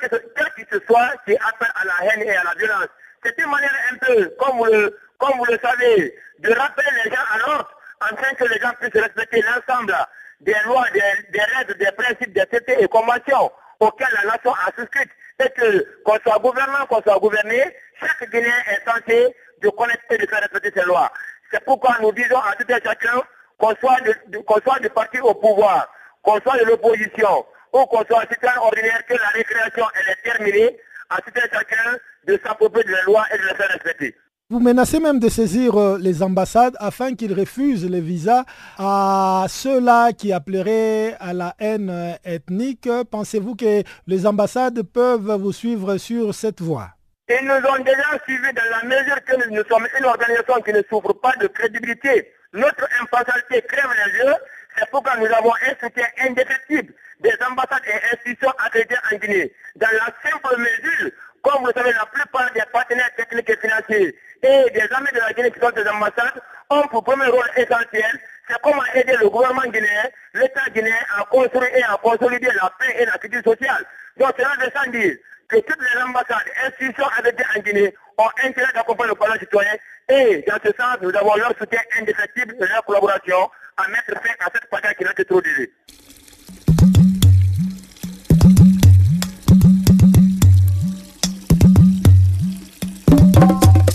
quel 0.00 0.10
que, 0.10 0.76
ce 0.78 0.86
soit, 0.86 1.10
qui 1.26 1.36
appelle 1.36 1.72
à 1.74 1.84
la 1.84 2.12
haine 2.12 2.22
et 2.22 2.36
à 2.36 2.44
la 2.44 2.54
violence. 2.54 2.88
C'est 3.24 3.38
une 3.38 3.50
manière 3.50 3.74
un 3.92 3.96
peu, 3.96 4.28
comme 4.38 4.58
vous, 4.58 4.64
le, 4.64 4.98
comme 5.18 5.36
vous 5.38 5.44
le 5.46 5.58
savez, 5.62 6.14
de 6.38 6.52
rappeler 6.52 6.88
les 7.04 7.10
gens 7.10 7.22
à 7.34 7.38
l'ordre, 7.38 7.70
afin 8.00 8.34
que 8.34 8.44
les 8.44 8.60
gens 8.60 8.72
puissent 8.80 9.02
respecter 9.02 9.42
l'ensemble 9.42 9.96
des 10.40 10.54
lois, 10.64 10.84
des, 10.92 11.40
règles, 11.40 11.78
des 11.78 11.90
principes, 11.92 12.32
des 12.32 12.46
traités 12.46 12.82
et 12.82 12.88
conventions 12.88 13.50
auxquels 13.80 14.08
la 14.22 14.32
nation 14.32 14.52
a 14.52 14.72
souscrit. 14.76 15.08
Et 15.38 15.50
que, 15.50 16.02
qu'on 16.02 16.18
soit 16.20 16.38
gouvernant, 16.38 16.86
qu'on 16.86 17.02
soit 17.02 17.18
gouverné, 17.18 17.76
chaque 18.00 18.30
Guinéen 18.30 18.54
est 18.70 18.88
censé 18.88 19.36
de 19.60 19.68
connaître 19.68 20.02
et 20.10 20.16
de 20.16 20.26
faire 20.26 20.40
respecter 20.40 20.72
ces 20.74 20.86
lois. 20.86 21.12
C'est 21.52 21.62
pourquoi 21.64 21.96
nous 22.00 22.12
disons 22.12 22.38
à 22.38 22.54
tout 22.56 22.64
un 22.70 22.80
chacun 22.82 23.22
qu'on 23.58 23.74
soit, 23.76 23.98
qu'on 24.46 24.60
soit 24.62 24.78
du 24.80 24.88
parti 24.90 25.20
au 25.20 25.34
pouvoir, 25.34 25.88
qu'on 26.22 26.40
soit 26.40 26.58
de 26.58 26.64
l'opposition, 26.64 27.44
un 27.72 28.26
citoyen 28.32 28.60
ordinaire, 28.60 29.02
que 29.06 29.14
la 29.14 29.28
récréation 29.28 29.84
elle 29.94 30.12
est 30.12 30.30
terminée, 30.30 30.76
à 31.10 31.16
tout 31.20 31.30
un 31.36 31.56
chacun 31.58 31.98
de 32.26 32.40
s'approprier 32.44 32.84
des 32.84 33.02
lois 33.06 33.24
et 33.32 33.38
de 33.38 33.42
les 33.42 33.54
faire 33.54 33.68
respecter. 33.68 34.14
Vous 34.48 34.60
menacez 34.60 35.00
même 35.00 35.18
de 35.18 35.28
saisir 35.28 35.76
euh, 35.76 35.98
les 36.00 36.22
ambassades 36.22 36.76
afin 36.78 37.16
qu'ils 37.16 37.36
refusent 37.36 37.88
les 37.90 38.00
visas 38.00 38.44
à 38.78 39.46
ceux-là 39.48 40.12
qui 40.12 40.32
appelleraient 40.32 41.16
à 41.18 41.32
la 41.32 41.54
haine 41.58 41.90
euh, 41.90 42.12
ethnique. 42.24 42.88
Pensez-vous 43.10 43.56
que 43.56 43.82
les 44.06 44.24
ambassades 44.24 44.82
peuvent 44.82 45.32
vous 45.32 45.52
suivre 45.52 45.96
sur 45.96 46.32
cette 46.32 46.60
voie? 46.60 46.90
Ils 47.28 47.44
nous 47.44 47.54
ont 47.54 47.82
déjà 47.82 48.04
suivis 48.24 48.52
dans 48.54 48.70
la 48.70 48.84
mesure 48.84 49.16
que 49.24 49.50
nous 49.50 49.64
sommes 49.68 49.88
une 49.98 50.04
organisation 50.04 50.62
qui 50.64 50.72
ne 50.72 50.82
souffre 50.88 51.12
pas 51.14 51.32
de 51.40 51.48
crédibilité. 51.48 52.32
Notre 52.52 52.86
impartialité 53.02 53.62
crève 53.62 53.90
les 54.06 54.18
yeux. 54.18 54.34
C'est 54.78 54.88
pourquoi 54.90 55.16
nous 55.16 55.26
avons 55.26 55.50
un 55.54 55.74
soutien 55.84 56.06
indéfectible 56.20 56.94
des 57.20 57.34
ambassades 57.48 57.82
et 57.86 58.14
institutions 58.14 58.52
accréditées 58.58 58.96
en 59.12 59.16
Guinée. 59.16 59.52
Dans 59.76 59.88
la 59.92 60.12
simple 60.22 60.56
mesure, 60.58 61.10
comme 61.42 61.64
vous 61.64 61.72
savez, 61.72 61.92
la 61.92 62.06
plupart 62.06 62.52
des 62.52 62.62
partenaires 62.72 63.14
techniques 63.16 63.50
et 63.50 63.56
financiers 63.56 64.16
et 64.42 64.70
des 64.70 64.88
amis 64.92 65.12
de 65.12 65.20
la 65.20 65.32
Guinée 65.32 65.50
qui 65.50 65.60
sont 65.60 65.70
des 65.70 65.88
ambassades 65.88 66.40
ont 66.70 66.86
pour 66.88 67.04
premier 67.04 67.26
rôle 67.26 67.48
essentiel, 67.56 68.20
c'est 68.48 68.60
comment 68.62 68.82
aider 68.94 69.16
le 69.20 69.28
gouvernement 69.28 69.70
guinéen, 69.70 70.08
l'État 70.34 70.68
guinéen 70.74 70.96
à 71.16 71.24
construire 71.24 71.74
et 71.74 71.82
à 71.82 71.96
consolider 72.02 72.48
la 72.60 72.72
paix 72.78 72.96
et 72.98 73.04
la 73.06 73.18
culture 73.18 73.42
sociale. 73.44 73.84
Donc 74.16 74.32
cela 74.36 74.52
veut 74.60 74.72
sans 74.74 74.90
dire 74.90 75.16
que 75.48 75.56
toutes 75.58 75.80
les 75.80 76.02
ambassades 76.02 76.46
et 76.46 76.66
institutions 76.66 77.06
avec 77.18 77.40
en 77.56 77.60
Guinée 77.60 77.94
ont 78.18 78.28
intérêt 78.42 78.72
d'accompagner 78.74 79.10
le 79.10 79.14
parlement 79.14 79.38
citoyen 79.38 79.74
et 80.08 80.44
dans 80.46 80.58
ce 80.64 80.72
sens, 80.72 80.96
nous 81.02 81.14
avons 81.14 81.34
leur 81.36 81.52
soutien 81.58 81.80
indéfectible 81.98 82.54
et 82.60 82.66
leur 82.66 82.84
collaboration 82.84 83.50
à 83.76 83.88
mettre 83.88 84.20
fin 84.22 84.34
à 84.40 84.50
cette 84.52 84.68
partie 84.70 84.94
qui 84.96 85.04
n'a 85.04 85.12
que 85.12 85.22
trop 85.22 85.40
duré. 85.40 85.70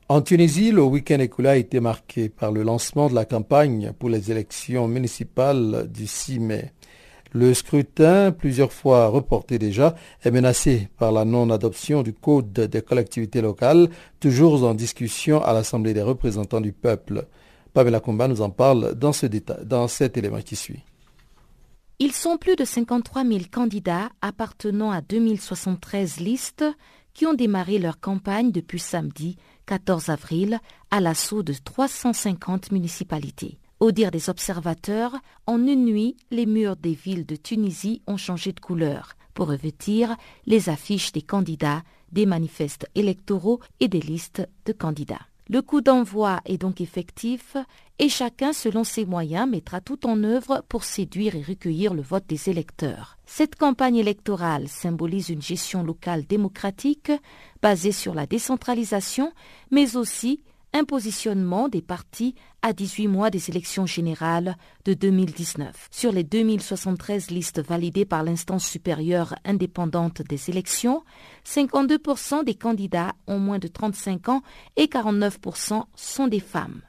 En 0.08 0.22
Tunisie, 0.22 0.72
le 0.72 0.82
week-end 0.82 1.18
écoulé 1.18 1.48
a 1.50 1.56
été 1.56 1.80
marqué 1.80 2.30
par 2.30 2.50
le 2.50 2.62
lancement 2.62 3.10
de 3.10 3.14
la 3.14 3.26
campagne 3.26 3.92
pour 3.98 4.08
les 4.08 4.30
élections 4.30 4.88
municipales 4.88 5.86
du 5.92 6.06
6 6.06 6.40
mai. 6.40 6.72
Le 7.32 7.52
scrutin, 7.52 8.32
plusieurs 8.32 8.72
fois 8.72 9.08
reporté 9.08 9.58
déjà, 9.58 9.94
est 10.22 10.30
menacé 10.30 10.88
par 10.98 11.12
la 11.12 11.24
non-adoption 11.24 12.02
du 12.02 12.14
Code 12.14 12.52
des 12.52 12.82
collectivités 12.82 13.42
locales, 13.42 13.88
toujours 14.18 14.64
en 14.64 14.74
discussion 14.74 15.42
à 15.42 15.52
l'Assemblée 15.52 15.92
des 15.92 16.02
représentants 16.02 16.60
du 16.60 16.72
peuple. 16.72 17.26
Pamela 17.74 18.00
Kumba 18.00 18.28
nous 18.28 18.40
en 18.40 18.50
parle 18.50 18.94
dans, 18.94 19.12
dans 19.64 19.88
cet 19.88 20.16
élément 20.16 20.40
qui 20.40 20.56
suit. 20.56 20.82
Ils 21.98 22.12
sont 22.12 22.38
plus 22.38 22.56
de 22.56 22.64
53 22.64 23.24
000 23.24 23.40
candidats 23.52 24.08
appartenant 24.22 24.90
à 24.90 25.00
2073 25.00 26.20
listes 26.20 26.64
qui 27.12 27.26
ont 27.26 27.34
démarré 27.34 27.78
leur 27.78 27.98
campagne 27.98 28.52
depuis 28.52 28.78
samedi 28.78 29.36
14 29.66 30.08
avril 30.08 30.60
à 30.90 31.00
l'assaut 31.00 31.42
de 31.42 31.52
350 31.52 32.72
municipalités. 32.72 33.58
Au 33.80 33.92
dire 33.92 34.10
des 34.10 34.28
observateurs, 34.28 35.14
en 35.46 35.64
une 35.64 35.84
nuit, 35.84 36.16
les 36.32 36.46
murs 36.46 36.74
des 36.74 36.94
villes 36.94 37.26
de 37.26 37.36
Tunisie 37.36 38.02
ont 38.08 38.16
changé 38.16 38.52
de 38.52 38.58
couleur 38.58 39.12
pour 39.34 39.46
revêtir 39.46 40.16
les 40.46 40.68
affiches 40.68 41.12
des 41.12 41.22
candidats, 41.22 41.84
des 42.10 42.26
manifestes 42.26 42.88
électoraux 42.96 43.60
et 43.78 43.86
des 43.86 44.00
listes 44.00 44.48
de 44.66 44.72
candidats. 44.72 45.28
Le 45.48 45.62
coup 45.62 45.80
d'envoi 45.80 46.40
est 46.44 46.58
donc 46.58 46.80
effectif 46.80 47.56
et 48.00 48.08
chacun, 48.08 48.52
selon 48.52 48.82
ses 48.82 49.06
moyens, 49.06 49.48
mettra 49.48 49.80
tout 49.80 50.06
en 50.06 50.24
œuvre 50.24 50.64
pour 50.68 50.82
séduire 50.82 51.36
et 51.36 51.42
recueillir 51.42 51.94
le 51.94 52.02
vote 52.02 52.26
des 52.28 52.50
électeurs. 52.50 53.16
Cette 53.26 53.54
campagne 53.54 53.96
électorale 53.96 54.66
symbolise 54.66 55.28
une 55.28 55.40
gestion 55.40 55.84
locale 55.84 56.26
démocratique 56.26 57.12
basée 57.62 57.92
sur 57.92 58.14
la 58.14 58.26
décentralisation, 58.26 59.32
mais 59.70 59.96
aussi 59.96 60.42
un 60.72 60.84
positionnement 60.84 61.68
des 61.68 61.82
partis 61.82 62.34
à 62.62 62.72
18 62.72 63.08
mois 63.08 63.30
des 63.30 63.50
élections 63.50 63.86
générales 63.86 64.56
de 64.84 64.94
2019. 64.94 65.88
Sur 65.90 66.12
les 66.12 66.24
2073 66.24 67.30
listes 67.30 67.60
validées 67.60 68.04
par 68.04 68.22
l'instance 68.22 68.66
supérieure 68.66 69.34
indépendante 69.44 70.22
des 70.22 70.50
élections, 70.50 71.02
52% 71.46 72.44
des 72.44 72.54
candidats 72.54 73.14
ont 73.26 73.38
moins 73.38 73.58
de 73.58 73.68
35 73.68 74.28
ans 74.28 74.42
et 74.76 74.86
49% 74.86 75.84
sont 75.94 76.28
des 76.28 76.40
femmes. 76.40 76.82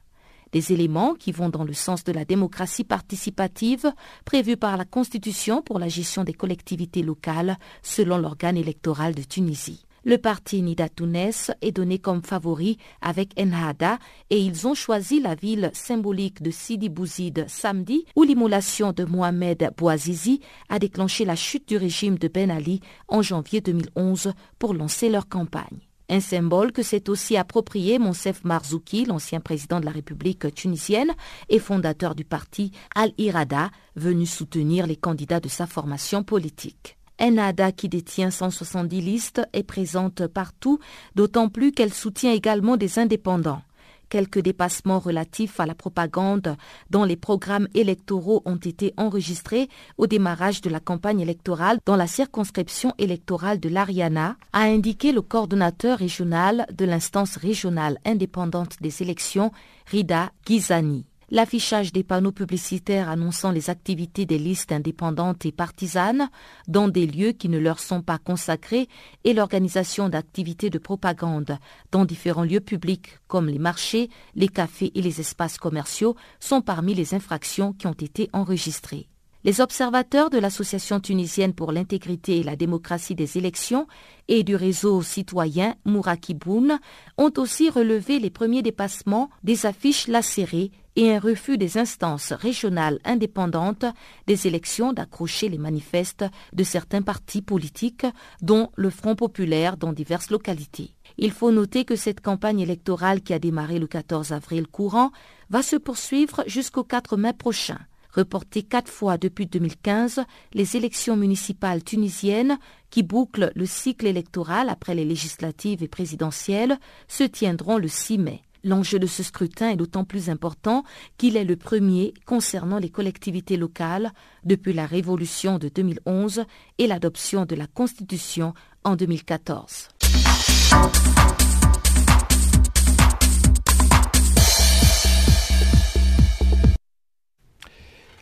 Des 0.52 0.74
éléments 0.74 1.14
qui 1.14 1.32
vont 1.32 1.50
dans 1.50 1.64
le 1.64 1.74
sens 1.74 2.04
de 2.04 2.12
la 2.12 2.26
démocratie 2.26 2.84
participative 2.84 3.94
prévue 4.26 4.58
par 4.58 4.78
la 4.78 4.86
Constitution 4.86 5.62
pour 5.62 5.78
la 5.78 5.90
gestion 5.90 6.24
des 6.24 6.34
collectivités 6.34 7.04
locales 7.04 7.58
selon 7.84 8.18
l'organe 8.18 8.58
électoral 8.58 9.14
de 9.14 9.22
Tunisie. 9.22 9.86
Le 10.04 10.18
parti 10.18 10.62
Nida 10.62 10.88
Tounes 10.90 11.32
est 11.62 11.72
donné 11.72 12.00
comme 12.00 12.24
favori 12.24 12.78
avec 13.02 13.38
Enhada 13.40 14.00
et 14.30 14.40
ils 14.40 14.68
ont 14.68 14.74
choisi 14.74 15.20
la 15.20 15.36
ville 15.36 15.72
symbolique 15.74 16.42
de 16.42 16.52
Sidi 16.52 16.90
Bouzid 16.90 17.46
samedi 17.48 18.06
où 18.16 18.24
l'immolation 18.24 18.94
de 18.94 19.04
Mohamed 19.04 19.72
Bouazizi 19.78 20.40
a 20.70 20.80
déclenché 20.80 21.26
la 21.26 21.36
chute 21.36 21.68
du 21.68 21.78
régime 21.78 22.18
de 22.18 22.28
Ben 22.28 22.50
Ali 22.50 22.80
en 23.08 23.22
janvier 23.22 23.62
2011 23.62 24.34
pour 24.58 24.74
lancer 24.74 25.10
leur 25.10 25.28
campagne. 25.28 25.80
Un 26.12 26.22
symbole 26.22 26.72
que 26.72 26.82
s'est 26.82 27.08
aussi 27.10 27.38
approprié 27.38 28.00
Monsef 28.00 28.44
Marzouki, 28.44 29.06
l'ancien 29.06 29.40
président 29.40 29.80
de 29.80 29.86
la 29.86 29.92
République 29.92 30.54
tunisienne 30.56 31.14
et 31.50 31.60
fondateur 31.60 32.16
du 32.16 32.26
parti 32.26 32.72
Al-Irada, 32.96 33.70
venu 33.96 34.26
soutenir 34.26 34.88
les 34.88 34.96
candidats 34.96 35.40
de 35.40 35.50
sa 35.50 35.68
formation 35.68 36.24
politique. 36.24 36.99
Enada, 37.20 37.72
qui 37.72 37.90
détient 37.90 38.32
170 38.32 39.02
listes, 39.02 39.42
est 39.54 39.64
présente 39.64 40.28
partout, 40.28 40.80
d'autant 41.16 41.50
plus 41.50 41.72
qu'elle 41.72 41.94
soutient 41.94 42.32
également 42.32 42.78
des 42.78 43.00
indépendants. 43.00 43.62
Quelques 44.10 44.40
dépassements 44.40 44.98
relatifs 44.98 45.60
à 45.60 45.68
la 45.68 45.76
propagande 45.76 46.56
dans 46.90 47.06
les 47.06 47.16
programmes 47.16 47.68
électoraux 47.76 48.42
ont 48.46 48.56
été 48.56 48.94
enregistrés 48.98 49.70
au 50.00 50.08
démarrage 50.08 50.62
de 50.62 50.70
la 50.70 50.80
campagne 50.80 51.20
électorale 51.20 51.80
dans 51.86 51.96
la 51.96 52.08
circonscription 52.08 52.94
électorale 52.98 53.60
de 53.60 53.70
l'Ariana, 53.70 54.36
a 54.52 54.62
indiqué 54.62 55.12
le 55.12 55.22
coordonnateur 55.22 56.00
régional 56.00 56.66
de 56.76 56.86
l'instance 56.86 57.36
régionale 57.36 58.00
indépendante 58.04 58.78
des 58.82 59.04
élections, 59.04 59.52
Rida 59.86 60.32
Gizani 60.48 61.06
l'affichage 61.32 61.92
des 61.92 62.04
panneaux 62.04 62.32
publicitaires 62.32 63.10
annonçant 63.10 63.52
les 63.52 63.70
activités 63.70 64.26
des 64.26 64.38
listes 64.38 64.72
indépendantes 64.72 65.46
et 65.46 65.52
partisanes 65.52 66.30
dans 66.68 66.88
des 66.88 67.06
lieux 67.06 67.32
qui 67.32 67.50
ne 67.50 67.60
leur 67.60 67.80
sont 67.80 68.02
pas 68.02 68.18
consacrés 68.18 68.88
et 69.24 69.34
l'organisation 69.34 70.10
d'activités 70.10 70.70
de 70.70 70.80
propagande 70.80 71.58
dans 71.92 72.06
différents 72.06 72.44
lieux 72.44 72.60
publics 72.60 73.20
comme 73.28 73.48
les 73.48 73.60
marchés, 73.60 74.10
les 74.36 74.48
cafés 74.48 74.92
et 74.96 75.02
les 75.02 75.20
espaces 75.20 75.58
commerciaux 75.58 76.16
sont 76.40 76.62
parmi 76.62 76.94
les 76.94 77.14
infractions 77.14 77.74
qui 77.74 77.88
ont 77.88 77.94
été 77.94 78.30
enregistrées. 78.34 79.08
Les 79.46 79.62
observateurs 79.62 80.30
de 80.30 80.38
l'Association 80.38 81.00
tunisienne 81.00 81.54
pour 81.54 81.72
l'intégrité 81.72 82.40
et 82.40 82.44
la 82.44 82.58
démocratie 82.58 83.16
des 83.16 83.38
élections 83.38 83.88
et 84.28 84.44
du 84.44 84.54
réseau 84.54 85.02
citoyen 85.02 85.76
Mourakiboun 85.86 86.78
ont 87.18 87.32
aussi 87.38 87.70
relevé 87.70 88.20
les 88.20 88.30
premiers 88.30 88.62
dépassements 88.62 89.30
des 89.44 89.66
affiches 89.66 90.10
lacérées 90.10 90.72
et 90.98 91.16
un 91.16 91.20
refus 91.20 91.58
des 91.58 91.78
instances 91.78 92.34
régionales 92.34 93.00
indépendantes 93.06 93.86
des 94.28 94.46
élections 94.46 94.92
d'accrocher 94.92 95.48
les 95.48 95.58
manifestes 95.58 96.26
de 96.52 96.64
certains 96.66 97.02
partis 97.02 97.42
politiques, 97.42 98.06
dont 98.42 98.70
le 98.76 98.90
Front 98.90 99.16
populaire 99.16 99.78
dans 99.78 99.94
diverses 99.94 100.32
localités. 100.32 100.96
Il 101.18 101.32
faut 101.32 101.52
noter 101.52 101.86
que 101.86 101.96
cette 101.96 102.20
campagne 102.20 102.60
électorale 102.60 103.22
qui 103.22 103.34
a 103.34 103.40
démarré 103.40 103.80
le 103.80 103.88
14 103.88 104.34
avril 104.34 104.68
courant 104.68 105.12
va 105.50 105.62
se 105.62 105.78
poursuivre 105.78 106.44
jusqu'au 106.46 106.84
4 106.84 107.16
mai 107.16 107.32
prochain. 107.32 107.80
Reportées 108.20 108.64
quatre 108.64 108.92
fois 108.92 109.18
depuis 109.18 109.46
2015, 109.46 110.26
les 110.52 110.76
élections 110.76 111.16
municipales 111.16 111.86
tunisiennes, 111.86 112.60
qui 112.90 113.02
bouclent 113.02 113.54
le 113.56 113.66
cycle 113.66 114.08
électoral 114.08 114.68
après 114.68 114.94
les 114.94 115.06
législatives 115.06 115.84
et 115.84 115.88
présidentielles, 115.88 116.78
se 117.08 117.24
tiendront 117.24 117.78
le 117.78 117.88
6 117.88 118.18
mai. 118.18 118.42
L'enjeu 118.66 119.00
de 119.00 119.08
ce 119.08 119.24
scrutin 119.24 119.70
est 119.70 119.78
d'autant 119.78 120.04
plus 120.04 120.30
important 120.30 120.84
qu'il 121.18 121.38
est 121.38 121.46
le 121.46 121.56
premier 121.56 122.14
concernant 122.26 122.78
les 122.78 122.90
collectivités 122.90 123.56
locales 123.56 124.12
depuis 124.44 124.74
la 124.74 124.86
révolution 124.86 125.58
de 125.58 125.70
2011 125.70 126.44
et 126.78 126.88
l'adoption 126.88 127.46
de 127.46 127.56
la 127.56 127.68
Constitution 127.68 128.54
en 128.84 128.98
2014. 128.98 129.88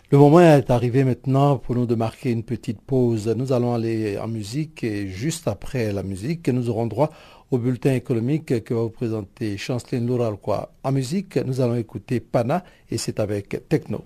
Le 0.09 0.17
moment 0.17 0.39
est 0.39 0.69
arrivé 0.69 1.03
maintenant 1.03 1.57
pour 1.57 1.75
nous 1.75 1.85
de 1.85 1.93
marquer 1.93 2.31
une 2.31 2.43
petite 2.43 2.79
pause. 2.79 3.27
Nous 3.27 3.51
allons 3.51 3.73
aller 3.73 4.17
en 4.17 4.29
musique 4.29 4.85
et 4.85 5.09
juste 5.09 5.49
après 5.49 5.91
la 5.91 6.01
musique, 6.01 6.47
nous 6.47 6.69
aurons 6.69 6.87
droit 6.87 7.09
au 7.51 7.57
bulletin 7.57 7.93
économique 7.93 8.63
que 8.63 8.73
va 8.73 8.83
vous 8.83 8.89
présenter 8.89 9.57
Chanceline 9.57 10.07
Louralquois. 10.07 10.71
En 10.85 10.93
musique, 10.93 11.35
nous 11.35 11.59
allons 11.59 11.75
écouter 11.75 12.21
Pana 12.21 12.63
et 12.89 12.97
c'est 12.97 13.19
avec 13.19 13.67
Techno. 13.67 14.01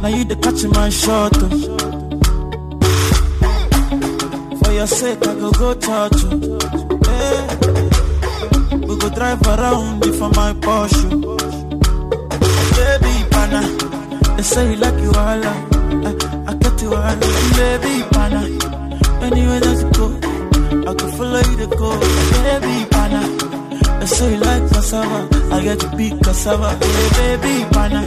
Now 0.00 0.08
you 0.08 0.24
the 0.24 0.36
catch 0.36 0.62
my 0.76 0.88
shot. 0.90 1.32
Oh. 1.36 1.48
For 4.62 4.72
your 4.72 4.86
sake, 4.86 5.26
I 5.26 5.34
go 5.34 5.50
go 5.50 5.74
touch 5.74 6.22
you. 6.22 6.58
Hey. 7.08 7.46
We 8.86 8.96
go 8.96 9.08
drive 9.10 9.42
around 9.42 10.04
you 10.04 10.12
for 10.14 10.28
my 10.30 10.52
Porsche. 10.54 11.10
Baby, 12.76 13.12
pana, 13.30 13.60
they 14.36 14.42
say 14.44 14.70
you 14.70 14.76
like 14.76 15.00
you 15.02 15.10
all. 15.10 15.44
I, 15.44 15.54
I 16.46 16.54
got 16.54 16.80
you 16.80 16.94
all. 16.94 17.16
Baby, 17.58 18.04
pana, 18.12 18.40
anywhere 19.26 19.60
that 19.60 19.78
you 19.82 19.90
go, 19.98 20.06
I 20.90 20.94
can 20.94 21.10
follow 21.18 21.42
you 21.50 21.56
to 21.56 21.66
go. 21.76 21.90
Baby, 22.44 22.86
pana, 22.90 23.20
they 23.98 24.06
say 24.06 24.32
you 24.34 24.38
like 24.40 24.62
cassava. 24.70 25.28
I 25.52 25.60
get 25.62 25.80
to 25.80 25.88
be 25.96 26.10
cassava. 26.22 26.70
Hey, 26.86 27.36
baby, 27.36 27.64
pana, 27.72 28.06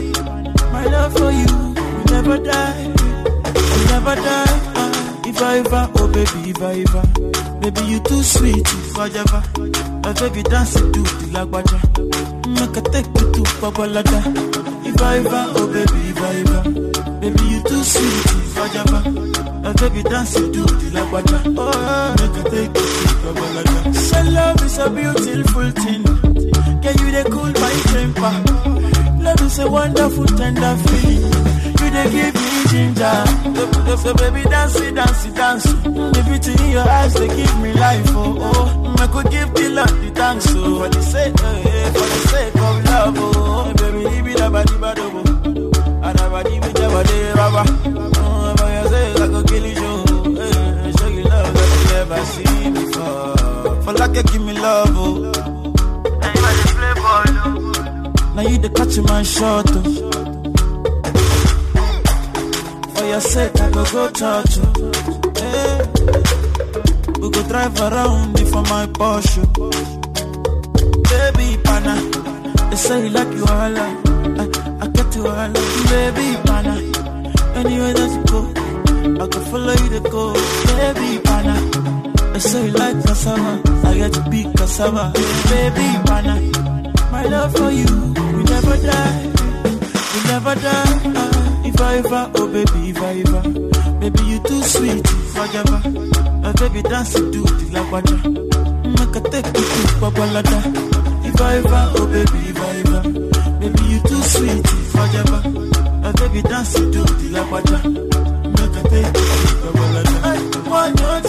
my 0.72 0.84
love 0.86 1.12
for 1.18 1.30
you 1.30 1.71
never 2.10 2.38
die, 2.38 2.82
you 2.84 3.84
never 3.92 4.14
die. 4.14 4.60
Uh, 4.74 5.22
if 5.26 5.40
I 5.42 5.58
ever, 5.58 5.90
oh 5.96 6.08
baby, 6.08 6.50
if 6.50 6.62
I 6.62 6.84
ever, 6.84 7.60
baby 7.60 7.82
you 7.86 8.00
too 8.00 8.22
sweet, 8.22 8.60
if 8.66 8.98
I 8.98 9.06
ever, 9.08 9.42
my 10.02 10.12
baby 10.12 10.42
dance 10.42 10.74
to 10.74 10.80
the 10.90 11.26
lagwaja, 11.34 11.78
make 12.48 12.76
a 12.76 12.82
take 12.90 13.06
you 13.06 13.32
to 13.32 13.42
Babalada. 13.60 14.20
If 14.86 15.00
I 15.02 15.18
ever, 15.18 15.44
oh 15.56 15.66
baby, 15.72 16.00
if 16.10 16.20
I 16.20 16.34
ever, 16.42 16.62
baby 17.20 17.44
you 17.44 17.62
too 17.62 17.82
sweet, 17.82 18.26
if 18.42 18.58
I 18.58 18.66
ever, 18.80 19.10
my 19.62 19.72
baby 19.74 20.02
dance 20.02 20.34
to 20.34 20.40
the 20.50 20.90
lagwaja, 20.96 21.38
oh 21.58 22.14
make 22.18 22.46
a 22.46 22.50
take 22.50 22.76
you 22.76 22.88
to 22.98 23.16
Babalada. 23.24 23.94
So 23.94 24.22
love 24.30 24.62
is 24.62 24.78
a 24.78 24.90
beautiful 24.90 25.70
thing, 25.70 26.02
can 26.82 26.98
you 26.98 27.10
they 27.12 27.24
cool 27.30 27.52
my 27.62 27.72
temper? 27.92 28.34
Love 29.22 29.40
is 29.42 29.58
a 29.60 29.70
wonderful 29.70 30.26
tender 30.26 30.76
feeling 30.88 31.51
they 31.92 32.10
give 32.10 32.34
me 32.34 32.64
ginger. 32.68 33.24
So, 33.86 33.96
so 33.96 34.14
baby, 34.14 34.42
dance 34.48 34.80
it, 34.80 34.94
dance 34.94 35.24
it, 35.26 35.34
dance. 35.34 35.64
The 35.64 36.22
beauty 36.26 36.64
in 36.64 36.70
your 36.72 36.88
eyes, 36.88 37.14
they 37.14 37.28
give 37.28 37.60
me 37.60 37.72
life, 37.74 38.06
oh, 38.10 38.36
oh. 38.40 38.96
I 38.98 39.06
could 39.08 39.30
give 39.30 39.52
the 39.54 39.68
Lord 39.70 39.88
the 39.90 40.10
thanks, 40.14 40.46
oh. 40.50 40.78
For 40.82 40.88
the 40.88 41.02
sake, 41.02 41.34
oh, 41.38 41.62
for 41.92 42.08
the 42.12 42.20
sake 42.32 42.54
of 42.56 42.84
love, 42.84 43.14
oh. 43.18 43.74
Baby, 43.74 43.98
leave 44.08 44.26
it 44.28 44.40
up, 44.40 44.52
body, 44.52 44.76
body, 44.78 45.02
And 45.02 46.20
I 46.20 46.28
body, 46.28 46.50
me, 46.60 46.72
body, 46.72 47.32
baba. 47.34 47.62
Oh, 48.18 48.54
for 48.56 48.70
your 48.72 48.86
sake, 48.88 49.20
I 49.20 49.26
could 49.28 49.46
kill 49.48 49.66
you, 49.66 49.76
oh. 49.84 50.92
Show 50.98 51.08
you 51.08 51.22
love 51.24 51.54
that 51.54 51.68
you 51.76 51.84
never 51.92 52.24
seen 52.24 52.74
before. 52.74 53.82
For 53.82 53.92
like 53.92 54.14
you 54.16 54.22
give 54.22 54.42
me 54.42 54.52
love, 54.54 54.88
oh. 54.96 55.32
Now 58.34 58.42
you 58.42 58.56
the 58.58 58.68
oh. 58.70 58.74
Catch 58.74 58.98
my 59.08 59.22
shot, 59.22 59.66
oh 59.68 60.31
your 63.12 63.20
sake, 63.20 63.60
I 63.60 63.70
go 63.70 63.84
go 63.92 64.10
touch 64.10 64.56
eh, 64.56 64.60
you. 64.60 64.90
Hey. 65.40 65.78
We 67.20 67.26
go 67.30 67.42
drive 67.46 67.78
around 67.80 68.38
for 68.50 68.62
my 68.72 68.84
Porsche. 68.98 69.42
Baby, 71.10 71.48
pana, 71.62 71.94
they 72.70 72.76
say 72.76 73.04
you 73.04 73.10
like 73.10 73.32
you 73.38 73.44
all. 73.44 73.76
I, 73.84 73.88
I 74.82 74.86
get 74.96 75.14
you 75.16 75.26
all. 75.26 75.52
Baby, 75.92 76.26
pana, 76.48 76.74
anywhere 77.60 77.92
that 77.98 78.10
you 78.16 78.24
go, 78.32 78.40
I 79.22 79.26
can 79.32 79.42
follow 79.50 79.74
you 79.82 79.88
to 79.96 80.00
go. 80.14 80.24
Baby, 80.78 81.08
pana, 81.26 81.54
they 82.32 82.38
say 82.40 82.64
you 82.66 82.72
like 82.72 82.96
cassava. 83.04 83.52
I 83.88 83.94
get 83.94 84.12
to 84.14 84.22
be 84.30 84.40
cassava. 84.56 85.12
Baby, 85.52 85.86
pana, 86.08 86.34
my 87.12 87.24
love 87.24 87.52
for 87.58 87.70
you, 87.70 87.92
we 88.36 88.42
never 88.44 88.76
die, 88.88 89.32
we 90.14 90.18
never 90.32 90.54
die. 90.54 91.31
Uh, 91.78 91.84
ever, 91.98 92.30
oh 92.36 92.46
baby, 92.52 92.90
ever, 92.96 93.42
baby 94.00 94.22
you 94.24 94.38
too 94.44 94.62
sweet, 94.62 95.06
forever. 95.34 95.80
My 96.42 96.52
baby 96.52 96.82
dance 96.82 97.12
to 97.14 97.30
do 97.32 97.42
the 97.42 97.66
lagwaja, 97.74 98.16
make 98.98 99.16
a 99.16 99.20
take 99.30 99.46
you 99.46 99.52
to 99.52 99.86
Babalada. 100.00 100.58
Ever, 101.42 101.92
oh 101.96 102.06
baby, 102.06 102.40
ever, 102.48 103.02
baby 103.60 103.84
you 103.92 104.00
too 104.00 104.22
sweet, 104.22 104.66
forever. 104.94 105.40
My 106.02 106.12
baby 106.12 106.42
dance 106.42 106.72
to 106.74 106.80
do 106.92 107.02
the 107.02 107.28
lagwaja, 107.36 107.78
make 108.56 108.76
a 108.78 108.82
take 108.88 109.06
you 109.06 109.12
to 109.12 109.68
Babalada. 109.74 110.14
Time, 110.22 110.44
one 110.70 110.96
your 110.96 111.20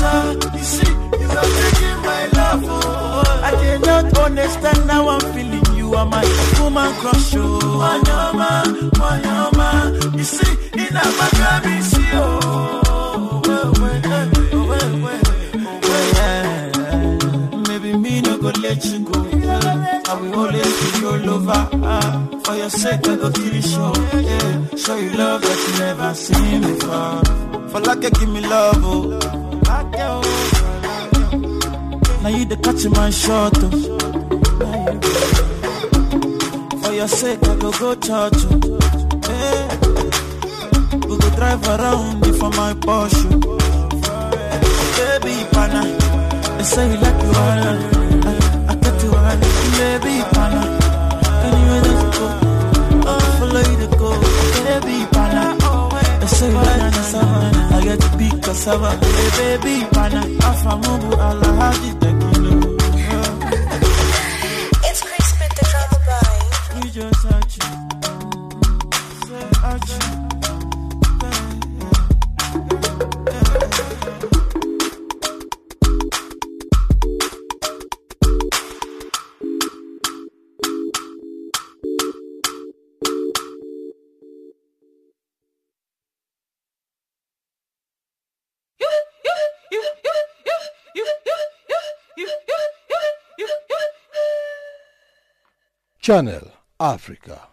time, 0.00 0.36
you 0.58 0.64
see, 0.64 0.90
you 1.20 1.28
are 1.38 1.50
taking 1.60 1.98
my 2.04 2.22
love, 2.34 2.64
oh. 2.66 3.40
I 3.42 3.50
cannot 3.52 4.18
understand 4.18 4.90
how 4.90 5.08
I'm 5.08 5.20
feeling 5.20 5.49
you 5.90 5.96
are 5.96 6.06
my 6.06 6.24
woman 6.60 6.92
crush, 7.00 7.34
oh. 7.36 7.58
Wanyama, 7.80 8.50
wanyama, 9.00 9.68
you 10.16 10.24
see, 10.24 10.52
in 10.74 10.96
a 10.96 11.00
magabi, 11.18 11.82
see, 11.82 12.10
oh, 12.14 12.40
oh, 12.86 13.42
oh, 13.46 13.72
oh. 17.52 17.60
Maybe 17.68 17.90
me 17.96 18.20
no 18.20 18.38
go 18.38 18.50
let 18.60 18.84
you 18.84 18.98
go. 19.00 19.20
I 19.22 20.14
will 20.20 20.34
always 20.34 20.92
be 20.92 21.00
your 21.00 21.18
lover. 21.18 21.62
For 22.44 22.54
your 22.56 22.70
sake, 22.70 23.08
I 23.08 23.16
go 23.16 23.30
kill 23.30 23.54
you 23.54 23.62
show. 23.62 23.92
Show 24.76 24.96
you 24.96 25.10
love 25.12 25.42
that 25.42 25.58
you 25.66 25.78
never 25.78 26.14
seen 26.14 26.60
before. 26.62 27.22
For 27.70 27.80
like 27.80 28.02
you 28.02 28.10
give 28.10 28.28
me 28.28 28.40
love, 28.40 28.84
oh. 28.84 29.18
Now 32.22 32.28
you 32.28 32.44
the 32.44 32.56
catch 32.56 32.84
my 32.90 33.10
shot, 33.10 33.54
oh 33.56 35.39
your 37.00 37.08
sake, 37.08 37.42
I 37.48 37.56
go 37.56 37.70
go 37.80 37.94
church. 37.94 38.40
Hey. 39.24 39.68
We 41.08 41.14
go 41.16 41.28
drive 41.38 41.64
around 41.66 42.20
for 42.38 42.50
my 42.60 42.72
Porsche. 42.84 43.24
Baby, 44.96 45.34
pana, 45.52 45.82
they 46.58 46.64
say 46.64 46.84
you 46.90 46.98
like 47.00 47.22
you. 47.24 47.30
I, 47.32 47.46
I 48.68 48.74
got 48.82 49.02
you 49.02 49.10
all. 49.16 49.36
Baby, 49.80 50.14
pana, 50.34 50.62
that 51.40 51.54
you 51.64 51.96
go, 52.16 52.26
I'll 53.08 53.20
follow 53.38 53.62
you 53.70 53.76
to 53.80 53.88
go. 53.96 54.10
Baby, 54.66 54.96
pana, 55.14 55.42
they 56.20 56.26
say 56.26 56.48
you 56.50 56.54
like 56.68 56.92
cassava. 56.92 57.40
I 57.76 57.80
get 57.82 57.98
to 58.02 58.08
be 58.18 58.28
cassava. 58.44 58.90
Hey, 59.06 59.56
baby, 59.56 59.74
pana, 59.94 60.20
afamubu 60.48 61.10
alahadi 61.28 61.90
tequila. 62.00 62.19
Channel 96.10 96.42
Africa. 96.80 97.52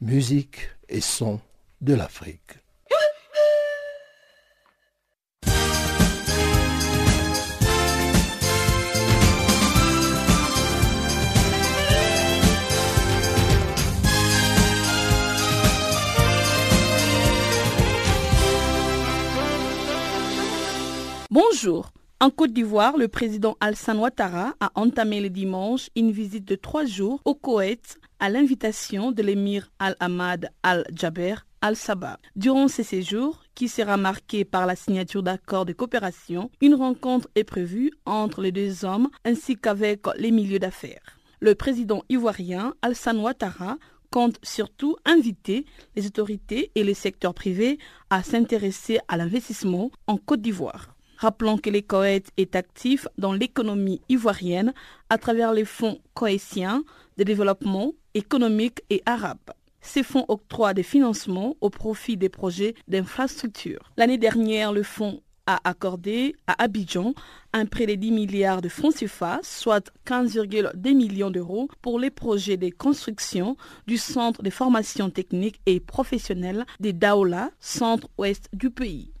Musique 0.00 0.70
et 0.88 1.00
son 1.00 1.40
de 1.80 1.94
l'Afrique. 1.94 2.38
Bonjour. 21.32 21.90
En 22.22 22.30
Côte 22.30 22.52
d'Ivoire, 22.52 22.98
le 22.98 23.08
président 23.08 23.56
Alassane 23.58 23.98
Ouattara 23.98 24.54
a 24.60 24.70
entamé 24.76 25.20
le 25.20 25.28
dimanche 25.28 25.88
une 25.96 26.12
visite 26.12 26.44
de 26.44 26.54
trois 26.54 26.84
jours 26.84 27.20
au 27.24 27.34
Koweït 27.34 27.98
à 28.20 28.30
l'invitation 28.30 29.10
de 29.10 29.24
l'émir 29.24 29.72
Al-Ahmad 29.80 30.48
Al-Jaber 30.62 31.34
Al-Sabah. 31.62 32.20
Durant 32.36 32.68
ces 32.68 32.84
séjours, 32.84 33.42
qui 33.56 33.66
sera 33.66 33.96
marqué 33.96 34.44
par 34.44 34.66
la 34.66 34.76
signature 34.76 35.24
d'accords 35.24 35.66
de 35.66 35.72
coopération, 35.72 36.48
une 36.60 36.76
rencontre 36.76 37.28
est 37.34 37.42
prévue 37.42 37.90
entre 38.06 38.40
les 38.40 38.52
deux 38.52 38.84
hommes 38.84 39.08
ainsi 39.24 39.56
qu'avec 39.56 40.02
les 40.16 40.30
milieux 40.30 40.60
d'affaires. 40.60 41.18
Le 41.40 41.56
président 41.56 42.04
ivoirien 42.08 42.74
Alassane 42.82 43.18
Ouattara 43.18 43.78
compte 44.12 44.38
surtout 44.44 44.94
inviter 45.06 45.66
les 45.96 46.06
autorités 46.06 46.70
et 46.76 46.84
les 46.84 46.94
secteurs 46.94 47.34
privés 47.34 47.78
à 48.10 48.22
s'intéresser 48.22 49.00
à 49.08 49.16
l'investissement 49.16 49.90
en 50.06 50.18
Côte 50.18 50.40
d'Ivoire. 50.40 50.91
Rappelons 51.22 51.56
que 51.56 51.70
les 51.70 51.84
Koweït 51.84 52.32
est 52.36 52.56
actif 52.56 53.06
dans 53.16 53.32
l'économie 53.32 54.00
ivoirienne 54.08 54.74
à 55.08 55.18
travers 55.18 55.52
les 55.52 55.64
fonds 55.64 56.00
cohésiens 56.14 56.82
de 57.16 57.22
développement 57.22 57.92
économique 58.14 58.80
et 58.90 59.04
arabe. 59.06 59.38
Ces 59.80 60.02
fonds 60.02 60.24
octroient 60.26 60.74
des 60.74 60.82
financements 60.82 61.54
au 61.60 61.70
profit 61.70 62.16
des 62.16 62.28
projets 62.28 62.74
d'infrastructure. 62.88 63.92
L'année 63.96 64.18
dernière, 64.18 64.72
le 64.72 64.82
fonds 64.82 65.22
a 65.46 65.60
accordé 65.62 66.34
à 66.48 66.60
Abidjan 66.60 67.14
un 67.52 67.66
prêt 67.66 67.86
de 67.86 67.94
10 67.94 68.10
milliards 68.10 68.60
de 68.60 68.68
francs 68.68 68.96
CFA, 68.96 69.38
soit 69.44 69.92
15,2 70.04 70.92
millions 70.92 71.30
d'euros 71.30 71.68
pour 71.82 72.00
les 72.00 72.10
projets 72.10 72.56
de 72.56 72.68
construction 72.70 73.56
du 73.86 73.96
centre 73.96 74.42
de 74.42 74.50
formation 74.50 75.08
technique 75.08 75.60
et 75.66 75.78
professionnelle 75.78 76.66
des 76.80 76.92
Daola, 76.92 77.50
centre-ouest 77.60 78.48
du 78.52 78.70
pays. 78.70 79.12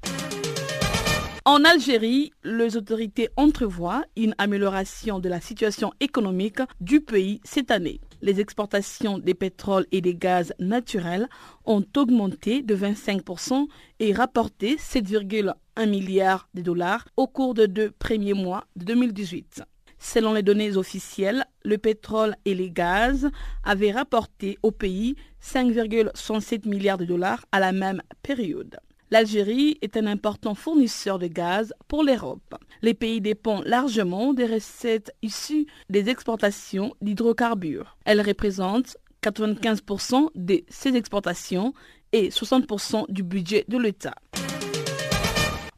En 1.44 1.64
Algérie, 1.64 2.30
les 2.44 2.76
autorités 2.76 3.28
entrevoient 3.36 4.04
une 4.16 4.32
amélioration 4.38 5.18
de 5.18 5.28
la 5.28 5.40
situation 5.40 5.92
économique 5.98 6.60
du 6.80 7.00
pays 7.00 7.40
cette 7.42 7.72
année. 7.72 8.00
Les 8.20 8.38
exportations 8.38 9.18
des 9.18 9.34
pétroles 9.34 9.86
et 9.90 10.00
des 10.00 10.14
gaz 10.14 10.54
naturels 10.60 11.28
ont 11.64 11.84
augmenté 11.96 12.62
de 12.62 12.76
25% 12.76 13.66
et 13.98 14.12
rapporté 14.12 14.76
7,1 14.76 15.88
milliards 15.88 16.48
de 16.54 16.62
dollars 16.62 17.08
au 17.16 17.26
cours 17.26 17.54
des 17.54 17.66
deux 17.66 17.90
premiers 17.90 18.34
mois 18.34 18.64
de 18.76 18.84
2018. 18.84 19.64
Selon 19.98 20.34
les 20.34 20.44
données 20.44 20.76
officielles, 20.76 21.44
le 21.64 21.76
pétrole 21.76 22.36
et 22.44 22.54
les 22.54 22.70
gaz 22.70 23.28
avaient 23.64 23.90
rapporté 23.90 24.58
au 24.62 24.70
pays 24.70 25.16
5,67 25.42 26.68
milliards 26.68 26.98
de 26.98 27.04
dollars 27.04 27.44
à 27.50 27.58
la 27.58 27.72
même 27.72 28.02
période. 28.22 28.78
L'Algérie 29.12 29.76
est 29.82 29.98
un 29.98 30.06
important 30.06 30.54
fournisseur 30.54 31.18
de 31.18 31.26
gaz 31.26 31.74
pour 31.86 32.02
l'Europe. 32.02 32.54
Les 32.80 32.94
pays 32.94 33.20
dépendent 33.20 33.66
largement 33.66 34.32
des 34.32 34.46
recettes 34.46 35.12
issues 35.20 35.66
des 35.90 36.08
exportations 36.08 36.94
d'hydrocarbures. 37.02 37.98
Elles 38.06 38.22
représentent 38.22 38.96
95% 39.22 40.28
de 40.34 40.62
ces 40.70 40.96
exportations 40.96 41.74
et 42.12 42.30
60% 42.30 43.04
du 43.12 43.22
budget 43.22 43.66
de 43.68 43.76
l'État. 43.76 44.14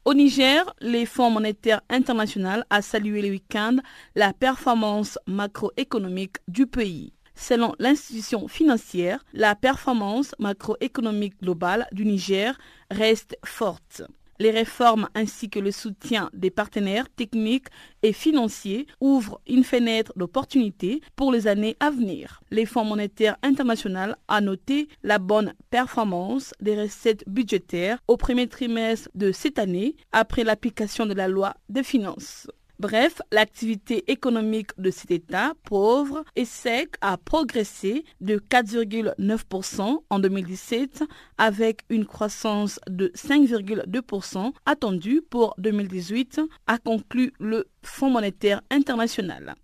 Au 0.05 0.15
Niger, 0.15 0.73
les 0.81 1.05
Fonds 1.05 1.31
monétaires 1.31 1.81
internationaux 1.91 2.63
a 2.71 2.83
salué 2.83 3.21
le 3.21 3.31
week-end 3.31 3.79
la 4.15 4.33
performance 4.33 5.19
macroéconomique 5.27 6.37
du 6.47 6.69
pays. 6.69 7.14
Selon 7.35 7.75
l'institution 7.79 8.49
financière, 8.49 9.25
la 9.33 9.55
performance 9.55 10.35
macroéconomique 10.39 11.41
globale 11.43 11.87
du 11.93 12.05
Niger 12.05 12.57
reste 12.91 13.37
forte. 13.45 14.03
Les 14.41 14.51
réformes 14.51 15.09
ainsi 15.15 15.49
que 15.49 15.61
le 15.61 15.71
soutien 15.71 16.29
des 16.33 16.51
partenaires 16.51 17.09
techniques 17.15 17.69
et 18.03 18.13
financiers 18.13 18.87
ouvrent 19.01 19.41
une 19.47 19.63
fenêtre 19.63 20.13
d'opportunité 20.17 21.01
pour 21.15 21.31
les 21.31 21.47
années 21.47 21.77
à 21.79 21.91
venir. 21.91 22.41
Les 22.51 22.67
Fonds 22.67 22.85
monétaires 22.85 23.37
internationaux 23.43 24.15
a 24.27 24.41
noté 24.41 24.89
la 25.05 25.19
bonne 25.19 25.55
performance 25.71 26.53
des 26.61 26.81
recettes 26.81 27.25
budgétaires 27.29 27.99
au 28.09 28.17
premier 28.17 28.49
trimestre 28.49 29.09
de 29.15 29.31
cette 29.31 29.59
année 29.59 29.95
après 30.11 30.43
l'application 30.43 31.07
de 31.07 31.15
la 31.15 31.29
loi 31.29 31.55
des 31.69 31.85
finances. 31.85 32.49
Bref, 32.81 33.23
l'activité 33.31 34.11
économique 34.11 34.71
de 34.79 34.91
cet 34.91 35.13
État 35.13 35.53
pauvre 35.65 36.25
et 36.35 36.45
sec 36.45 36.97
a 37.01 37.17
progressé 37.17 38.05
de 38.21 38.39
4,9% 38.39 39.99
en 40.11 40.19
2017 40.19 41.05
avec 41.39 41.83
une 41.89 42.05
croissance 42.05 42.81
de 42.89 43.13
5,2% 43.15 44.53
attendue 44.67 45.23
pour 45.23 45.55
2018, 45.59 46.41
a 46.67 46.79
conclu 46.79 47.33
le 47.39 47.67
Fonds 47.83 48.11
monétaire 48.11 48.61
international. 48.71 49.55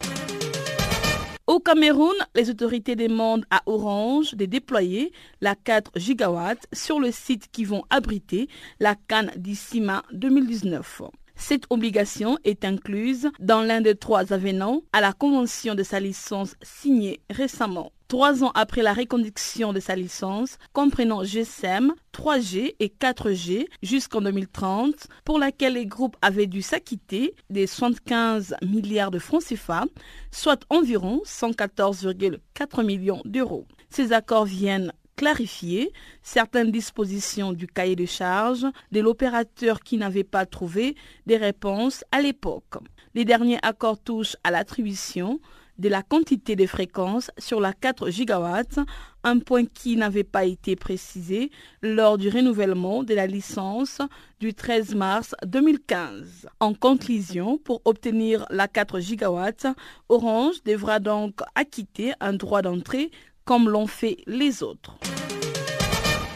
Au 1.47 1.59
Cameroun, 1.59 2.15
les 2.37 2.49
autorités 2.49 2.95
demandent 2.95 3.45
à 3.51 3.63
Orange 3.67 4.35
de 4.35 4.45
déployer 4.45 5.11
la 5.41 5.57
4 5.57 5.91
gigawatts 5.97 6.69
sur 6.73 7.01
le 7.01 7.11
site 7.11 7.51
qui 7.51 7.65
vont 7.65 7.83
abriter 7.91 8.49
la 8.79 8.95
Cannes 8.95 9.33
d'Issima 9.37 10.05
2019. 10.13 11.03
Cette 11.41 11.65
obligation 11.71 12.37
est 12.45 12.67
incluse 12.67 13.31
dans 13.41 13.63
l'un 13.63 13.81
des 13.81 13.97
trois 13.97 14.33
avenants 14.33 14.83
à 14.93 15.01
la 15.01 15.15
convention 15.15 15.75
de 15.75 15.83
sa 15.83 15.99
licence 15.99 16.55
signée 16.63 17.23
récemment. 17.31 17.93
Trois 18.09 18.45
ans 18.45 18.53
après 18.55 18.83
la 18.83 18.93
reconduction 18.93 19.73
de 19.73 19.81
sa 19.81 19.97
licence, 19.97 20.59
comprenant 20.75 21.25
GSM, 21.25 21.95
3G 22.13 22.75
et 22.79 22.89
4G 22.89 23.67
jusqu'en 23.83 24.21
2030, 24.21 25.09
pour 25.25 25.39
laquelle 25.39 25.75
les 25.75 25.87
groupes 25.87 26.17
avaient 26.21 26.47
dû 26.47 26.61
s'acquitter 26.61 27.35
des 27.49 27.67
75 27.67 28.55
milliards 28.63 29.11
de 29.11 29.19
francs 29.19 29.43
CFA, 29.43 29.85
soit 30.31 30.65
environ 30.69 31.23
114,4 31.25 32.85
millions 32.85 33.23
d'euros. 33.25 33.67
Ces 33.89 34.13
accords 34.13 34.45
viennent 34.45 34.93
clarifier 35.21 35.93
certaines 36.23 36.71
dispositions 36.71 37.53
du 37.53 37.67
cahier 37.67 37.95
de 37.95 38.07
charges 38.07 38.65
de 38.91 39.01
l'opérateur 39.01 39.81
qui 39.81 39.99
n'avait 39.99 40.25
pas 40.25 40.47
trouvé 40.47 40.97
des 41.27 41.37
réponses 41.37 42.05
à 42.11 42.23
l'époque. 42.23 42.79
Les 43.15 43.27
derniers 43.27 43.59
accords 43.61 43.99
touchent 43.99 44.39
à 44.45 44.51
l'attribution 44.51 45.39
de 45.77 45.91
la 45.91 46.03
quantité 46.03 46.57
de 46.57 46.67
fréquences 46.67 47.31
sur 47.39 47.61
la 47.61 47.75
4 47.75 48.11
gigawatts, 48.11 48.79
un 49.25 49.39
point 49.39 49.65
qui 49.65 49.97
n'avait 49.97 50.25
pas 50.25 50.45
été 50.45 50.77
précisé 50.77 51.51
lors 51.83 52.17
du 52.17 52.29
renouvellement 52.29 53.03
de 53.03 53.15
la 53.15 53.27
licence 53.27 54.01
du 54.41 54.55
13 54.55 54.95
mars 54.95 55.35
2015. 55.45 56.49
En 56.61 56.75
conclusion, 56.75 57.59
pour 57.59 57.81
obtenir 57.85 58.47
la 58.51 58.69
4 58.69 59.01
gigawatts, 59.01 59.67
Orange 60.09 60.63
devra 60.65 60.99
donc 60.99 61.41
acquitter 61.55 62.13
un 62.21 62.35
droit 62.35 62.63
d'entrée 62.63 63.11
comme 63.51 63.69
l'ont 63.69 63.89
fait 63.89 64.19
les 64.29 64.63
autres. 64.63 64.97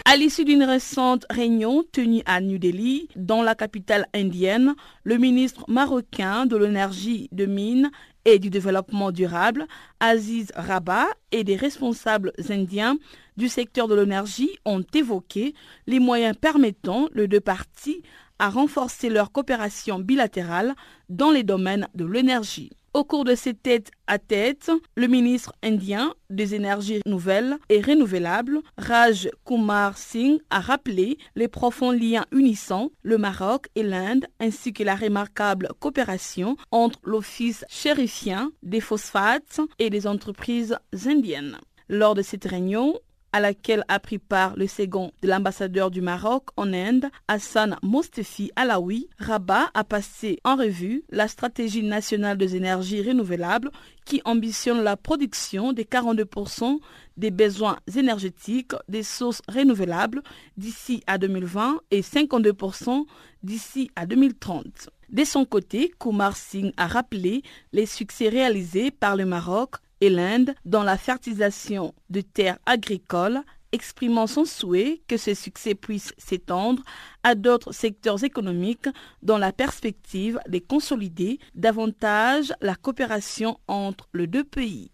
À 0.04 0.16
l'issue 0.16 0.44
d'une 0.44 0.64
récente 0.64 1.24
réunion 1.30 1.84
tenue 1.92 2.22
à 2.26 2.40
New 2.40 2.58
Delhi, 2.58 3.06
dans 3.14 3.40
la 3.40 3.54
capitale 3.54 4.08
indienne, 4.12 4.74
le 5.04 5.16
ministre 5.16 5.64
marocain 5.68 6.44
de 6.44 6.56
l'énergie, 6.56 7.28
de 7.30 7.46
mines 7.46 7.92
et 8.24 8.40
du 8.40 8.50
développement 8.50 9.12
durable, 9.12 9.68
Aziz 10.00 10.50
Rabat, 10.56 11.06
et 11.30 11.44
des 11.44 11.54
responsables 11.54 12.32
indiens 12.50 12.96
du 13.36 13.46
secteur 13.48 13.86
de 13.86 13.94
l'énergie 13.94 14.50
ont 14.64 14.82
évoqué 14.92 15.54
les 15.86 16.00
moyens 16.00 16.36
permettant 16.36 17.06
les 17.14 17.28
deux 17.28 17.38
parties 17.38 18.02
à 18.40 18.50
renforcer 18.50 19.08
leur 19.08 19.30
coopération 19.30 20.00
bilatérale 20.00 20.74
dans 21.08 21.30
les 21.30 21.44
domaines 21.44 21.86
de 21.94 22.06
l'énergie. 22.06 22.70
Au 22.94 23.02
cours 23.02 23.24
de 23.24 23.34
ces 23.34 23.54
têtes 23.54 23.90
à 24.06 24.20
tête, 24.20 24.70
le 24.94 25.08
ministre 25.08 25.52
indien 25.64 26.14
des 26.30 26.54
énergies 26.54 27.00
nouvelles 27.06 27.58
et 27.68 27.80
renouvelables, 27.80 28.60
Raj 28.78 29.28
Kumar 29.44 29.98
Singh, 29.98 30.38
a 30.50 30.60
rappelé 30.60 31.18
les 31.34 31.48
profonds 31.48 31.90
liens 31.90 32.24
unissant 32.30 32.92
le 33.02 33.18
Maroc 33.18 33.66
et 33.74 33.82
l'Inde, 33.82 34.26
ainsi 34.38 34.72
que 34.72 34.84
la 34.84 34.94
remarquable 34.94 35.70
coopération 35.80 36.56
entre 36.70 37.00
l'Office 37.02 37.64
chérifien 37.68 38.52
des 38.62 38.80
phosphates 38.80 39.60
et 39.80 39.90
les 39.90 40.06
entreprises 40.06 40.78
indiennes. 41.04 41.58
Lors 41.88 42.14
de 42.14 42.22
cette 42.22 42.44
réunion, 42.44 42.94
à 43.34 43.40
laquelle 43.40 43.84
a 43.88 43.98
pris 43.98 44.18
part 44.18 44.54
le 44.56 44.68
second 44.68 45.10
de 45.20 45.26
l'ambassadeur 45.26 45.90
du 45.90 46.00
Maroc 46.00 46.44
en 46.56 46.72
Inde, 46.72 47.06
Hassan 47.26 47.76
Mostefi 47.82 48.52
Alaoui, 48.54 49.08
Rabat 49.18 49.72
a 49.74 49.82
passé 49.82 50.38
en 50.44 50.54
revue 50.54 51.02
la 51.10 51.26
stratégie 51.26 51.82
nationale 51.82 52.38
des 52.38 52.54
énergies 52.54 53.02
renouvelables 53.02 53.72
qui 54.04 54.22
ambitionne 54.24 54.84
la 54.84 54.96
production 54.96 55.72
de 55.72 55.82
42% 55.82 56.78
des 57.16 57.32
besoins 57.32 57.76
énergétiques 57.96 58.74
des 58.88 59.02
sources 59.02 59.42
renouvelables 59.48 60.22
d'ici 60.56 61.02
à 61.08 61.18
2020 61.18 61.80
et 61.90 62.02
52% 62.02 63.04
d'ici 63.42 63.90
à 63.96 64.06
2030. 64.06 64.90
De 65.10 65.24
son 65.24 65.44
côté, 65.44 65.92
Kumar 65.98 66.36
Singh 66.36 66.72
a 66.76 66.86
rappelé 66.86 67.42
les 67.72 67.86
succès 67.86 68.28
réalisés 68.28 68.92
par 68.92 69.16
le 69.16 69.26
Maroc 69.26 69.74
et 70.04 70.10
l'Inde 70.10 70.54
dans 70.66 70.82
la 70.82 70.98
fertilisation 70.98 71.94
de 72.10 72.20
terres 72.20 72.58
agricoles 72.66 73.40
exprimant 73.72 74.26
son 74.26 74.44
souhait 74.44 75.02
que 75.08 75.16
ce 75.16 75.34
succès 75.34 75.74
puisse 75.74 76.12
s'étendre 76.18 76.82
à 77.22 77.34
d'autres 77.34 77.72
secteurs 77.72 78.22
économiques 78.22 78.88
dans 79.22 79.38
la 79.38 79.50
perspective 79.50 80.38
de 80.46 80.58
consolider 80.58 81.38
davantage 81.54 82.52
la 82.60 82.76
coopération 82.76 83.58
entre 83.66 84.08
les 84.14 84.26
deux 84.26 84.44
pays. 84.44 84.93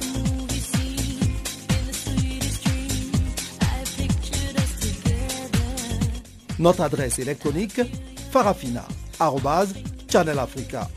Notre 6.61 6.81
adresse 6.81 7.17
électronique 7.17 7.81
farafina.channelafrica 8.31 10.87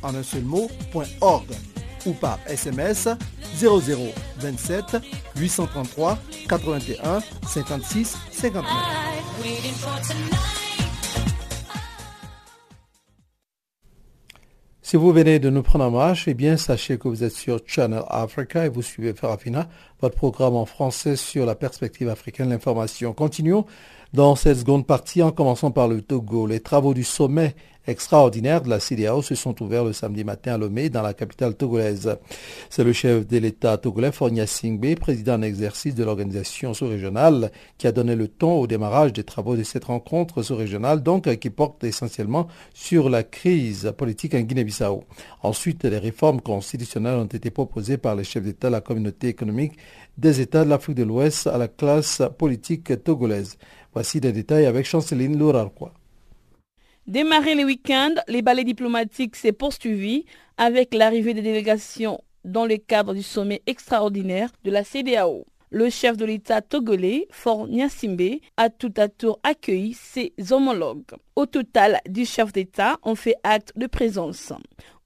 ou 2.07 2.13
par 2.13 2.39
SMS 2.47 3.09
0027 3.57 4.99
833 5.37 6.19
81 6.49 7.21
56 7.49 8.19
59. 8.31 8.65
Si 14.83 14.99
vous 14.99 15.13
venez 15.13 15.39
de 15.39 15.49
nous 15.49 15.63
prendre 15.63 15.87
en 15.87 15.91
marche, 15.91 16.29
eh 16.29 16.35
bien, 16.35 16.59
sachez 16.59 16.99
que 16.99 17.09
vous 17.09 17.25
êtes 17.25 17.33
sur 17.33 17.61
Channel 17.67 18.03
Africa 18.09 18.67
et 18.67 18.69
vous 18.69 18.83
suivez 18.83 19.15
Farafina, 19.15 19.71
votre 20.03 20.15
programme 20.15 20.57
en 20.57 20.67
français 20.67 21.17
sur 21.17 21.47
la 21.47 21.55
perspective 21.55 22.11
africaine. 22.11 22.51
L'information. 22.51 23.15
Continuons 23.15 23.65
dans 24.15 24.37
cette 24.37 24.59
seconde 24.59 24.87
partie, 24.87 25.25
en 25.25 25.33
commençant 25.33 25.73
par 25.73 25.89
le 25.89 26.01
Togo, 26.01 26.47
les 26.47 26.61
travaux 26.61 26.95
du 26.95 27.03
sommet 27.03 27.57
extraordinaire 27.89 28.63
de 28.63 28.71
la 28.71 28.79
CDAO 28.79 29.23
se 29.23 29.35
sont 29.35 29.61
ouverts 29.61 29.85
le 29.85 29.93
samedi 29.93 30.23
matin 30.23 30.55
à 30.55 30.59
Lomé, 30.59 30.89
dans 30.89 31.03
la 31.03 31.15
capitale 31.15 31.57
togolaise. 31.57 32.17
C'est 32.71 32.85
le 32.85 32.93
chef 32.93 33.27
de 33.27 33.39
l'État 33.39 33.77
togolais, 33.77 34.13
Fornia 34.13 34.47
Singbe, 34.47 34.95
président 34.95 35.35
en 35.35 35.43
exercice 35.43 35.97
de 35.97 36.05
l'organisation 36.05 36.75
sous-régionale, 36.75 37.51
qui 37.77 37.89
a 37.89 37.93
donné 37.93 38.15
le 38.15 38.29
ton 38.29 38.61
au 38.61 38.69
démarrage 38.69 39.13
des 39.13 39.25
travaux 39.25 39.57
de 39.57 39.65
cette 39.65 39.87
rencontre 39.87 40.45
sous-régionale, 40.45 41.03
donc 41.03 41.29
qui 41.39 41.51
porte 41.51 41.83
essentiellement 41.83 42.47
sur 42.73 43.11
la 43.11 43.25
crise 43.25 43.93
politique 43.99 44.35
en 44.35 44.41
Guinée-Bissau. 44.41 45.03
Ensuite, 45.43 45.85
les 45.85 45.99
réformes 45.99 46.41
constitutionnelles 46.41 47.19
ont 47.19 47.25
été 47.25 47.51
proposées 47.51 47.99
par 47.99 48.15
les 48.15 48.25
chefs 48.25 48.45
d'État 48.45 48.69
de 48.69 48.75
la 48.75 48.81
communauté 48.81 49.27
économique 49.27 49.73
des 50.17 50.41
États 50.41 50.65
de 50.65 50.71
l'Afrique 50.71 50.97
de 50.97 51.03
l'Ouest 51.03 51.49
à 51.49 51.59
la 51.59 51.67
classe 51.67 52.23
politique 52.39 53.03
togolaise. 53.03 53.59
Voici 53.95 54.21
des 54.21 54.33
détails 54.33 54.67
avec 54.67 54.87
Chanceline 54.87 55.39
Lourarquois. 55.39 55.95
Démarré 57.07 57.55
le 57.55 57.65
week-end, 57.65 58.15
les 58.27 58.43
balais 58.43 58.65
diplomatiques 58.65 59.37
s'est 59.37 59.53
poursuivi 59.53 60.25
avec 60.57 60.95
l'arrivée 60.95 61.33
des 61.33 61.43
délégations 61.43 62.21
dans 62.45 62.67
le 62.67 62.77
cadre 62.77 63.15
du 63.15 63.23
sommet 63.23 63.63
extraordinaire 63.67 64.51
de 64.65 64.73
la 64.73 64.83
CDAO. 64.83 65.47
Le 65.71 65.91
chef 65.91 66.17
de 66.17 66.25
l'État 66.25 66.61
togolais, 66.61 67.29
Fort 67.31 67.69
Nyasimbe, 67.69 68.39
a 68.57 68.69
tout 68.69 68.93
à 68.97 69.09
tour 69.09 69.39
accueilli 69.43 69.95
ses 69.95 70.33
homologues. 70.51 71.15
Au 71.37 71.47
total, 71.47 72.01
10 72.09 72.27
chefs 72.27 72.53
d'État 72.53 72.99
ont 73.03 73.15
fait 73.17 73.37
acte 73.45 73.73
de 73.77 73.87
présence. 73.87 74.53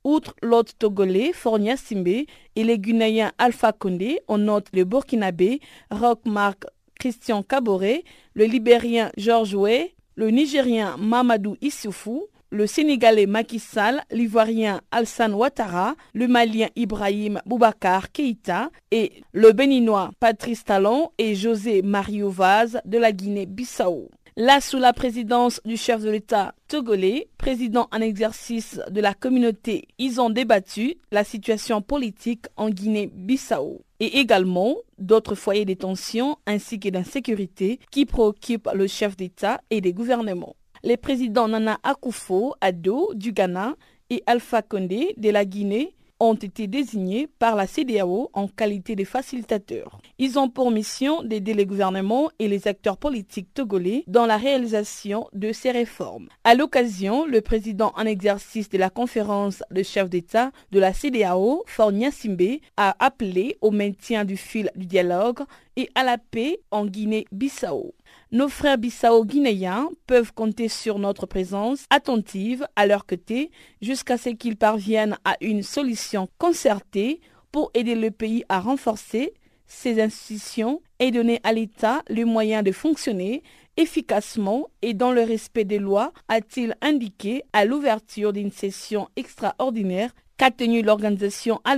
Outre 0.04 0.34
l'hôte 0.42 0.72
togolais, 0.78 1.32
Fort 1.32 1.58
Nyasimbe, 1.58 2.08
et 2.08 2.64
les 2.64 2.78
Guinéens 2.78 3.32
Alpha 3.38 3.72
Condé, 3.72 4.20
on 4.28 4.38
note 4.38 4.68
le 4.72 4.84
Burkinabé, 4.84 5.60
Rock 5.90 6.20
Mark 6.24 6.64
Christian 6.98 7.42
Caboret, 7.42 8.04
le 8.34 8.44
Libérien 8.44 9.10
George 9.16 9.54
Way, 9.54 9.94
le 10.16 10.30
Nigérien 10.30 10.96
Mamadou 10.98 11.56
Issoufou, 11.60 12.26
le 12.50 12.66
Sénégalais 12.66 13.26
Macky 13.26 13.58
Sall, 13.58 14.02
l'Ivoirien 14.10 14.80
Alsan 14.90 15.32
Ouattara, 15.32 15.94
le 16.14 16.28
Malien 16.28 16.68
Ibrahim 16.76 17.40
Boubacar 17.46 18.10
Keïta 18.10 18.70
et 18.90 19.22
le 19.32 19.52
Béninois 19.52 20.10
Patrice 20.18 20.64
Talon 20.64 21.10
et 21.18 21.34
José 21.34 21.82
Mario 21.82 22.30
Vaz 22.30 22.80
de 22.84 22.98
la 22.98 23.12
Guinée-Bissau. 23.12 24.10
Là, 24.40 24.60
sous 24.60 24.78
la 24.78 24.92
présidence 24.92 25.60
du 25.64 25.76
chef 25.76 26.00
de 26.00 26.10
l'État 26.10 26.54
togolais, 26.68 27.26
président 27.38 27.88
en 27.90 28.00
exercice 28.00 28.80
de 28.88 29.00
la 29.00 29.12
communauté, 29.12 29.88
ils 29.98 30.20
ont 30.20 30.30
débattu 30.30 30.94
la 31.10 31.24
situation 31.24 31.82
politique 31.82 32.46
en 32.56 32.70
Guinée-Bissau 32.70 33.82
et 33.98 34.20
également 34.20 34.76
d'autres 34.96 35.34
foyers 35.34 35.64
de 35.64 35.74
tension 35.74 36.36
ainsi 36.46 36.78
que 36.78 36.88
d'insécurité 36.88 37.80
qui 37.90 38.06
préoccupent 38.06 38.70
le 38.72 38.86
chef 38.86 39.16
d'État 39.16 39.60
et 39.70 39.80
des 39.80 39.92
gouvernements. 39.92 40.54
Les 40.84 40.96
présidents 40.96 41.48
Nana 41.48 41.80
Akufo 41.82 42.54
Addo 42.60 43.10
du 43.14 43.32
Ghana 43.32 43.74
et 44.08 44.22
Alpha 44.26 44.62
Condé 44.62 45.14
de 45.16 45.30
la 45.30 45.44
Guinée 45.44 45.96
ont 46.20 46.34
été 46.34 46.66
désignés 46.66 47.28
par 47.38 47.56
la 47.56 47.66
CDAO 47.66 48.30
en 48.32 48.48
qualité 48.48 48.96
de 48.96 49.04
facilitateurs. 49.04 50.00
Ils 50.18 50.38
ont 50.38 50.48
pour 50.48 50.70
mission 50.70 51.22
d'aider 51.22 51.54
les 51.54 51.66
gouvernements 51.66 52.30
et 52.38 52.48
les 52.48 52.66
acteurs 52.68 52.96
politiques 52.96 53.52
togolais 53.54 54.04
dans 54.06 54.26
la 54.26 54.36
réalisation 54.36 55.28
de 55.32 55.52
ces 55.52 55.70
réformes. 55.70 56.28
À 56.44 56.54
l'occasion, 56.54 57.24
le 57.26 57.40
président 57.40 57.92
en 57.96 58.04
exercice 58.04 58.68
de 58.68 58.78
la 58.78 58.90
conférence 58.90 59.62
de 59.70 59.82
chefs 59.82 60.10
d'État 60.10 60.50
de 60.72 60.80
la 60.80 60.92
CDAO, 60.92 61.62
Fornia 61.66 62.10
Simbe, 62.10 62.58
a 62.76 62.96
appelé 63.04 63.58
au 63.60 63.70
maintien 63.70 64.24
du 64.24 64.36
fil 64.36 64.70
du 64.74 64.86
dialogue 64.86 65.40
et 65.76 65.88
à 65.94 66.02
la 66.02 66.18
paix 66.18 66.60
en 66.70 66.86
Guinée-Bissau. 66.86 67.94
Nos 68.30 68.48
frères 68.50 68.76
bissau-guinéens 68.76 69.88
peuvent 70.06 70.34
compter 70.34 70.68
sur 70.68 70.98
notre 70.98 71.24
présence 71.24 71.86
attentive 71.88 72.68
à 72.76 72.86
leur 72.86 73.06
côté 73.06 73.50
jusqu'à 73.80 74.18
ce 74.18 74.28
qu'ils 74.28 74.56
parviennent 74.56 75.16
à 75.24 75.36
une 75.40 75.62
solution 75.62 76.28
concertée 76.36 77.22
pour 77.52 77.70
aider 77.72 77.94
le 77.94 78.10
pays 78.10 78.44
à 78.50 78.60
renforcer 78.60 79.32
ses 79.66 80.02
institutions 80.02 80.82
et 80.98 81.10
donner 81.10 81.40
à 81.42 81.54
l'État 81.54 82.02
le 82.10 82.24
moyen 82.26 82.62
de 82.62 82.70
fonctionner 82.70 83.42
efficacement 83.78 84.68
et 84.82 84.92
dans 84.92 85.12
le 85.12 85.22
respect 85.22 85.64
des 85.64 85.78
lois, 85.78 86.12
a-t-il 86.28 86.74
indiqué 86.82 87.44
à 87.54 87.64
l'ouverture 87.64 88.34
d'une 88.34 88.52
session 88.52 89.08
extraordinaire 89.16 90.10
qu'a 90.36 90.50
tenue 90.50 90.82
l'organisation 90.82 91.62
à 91.64 91.76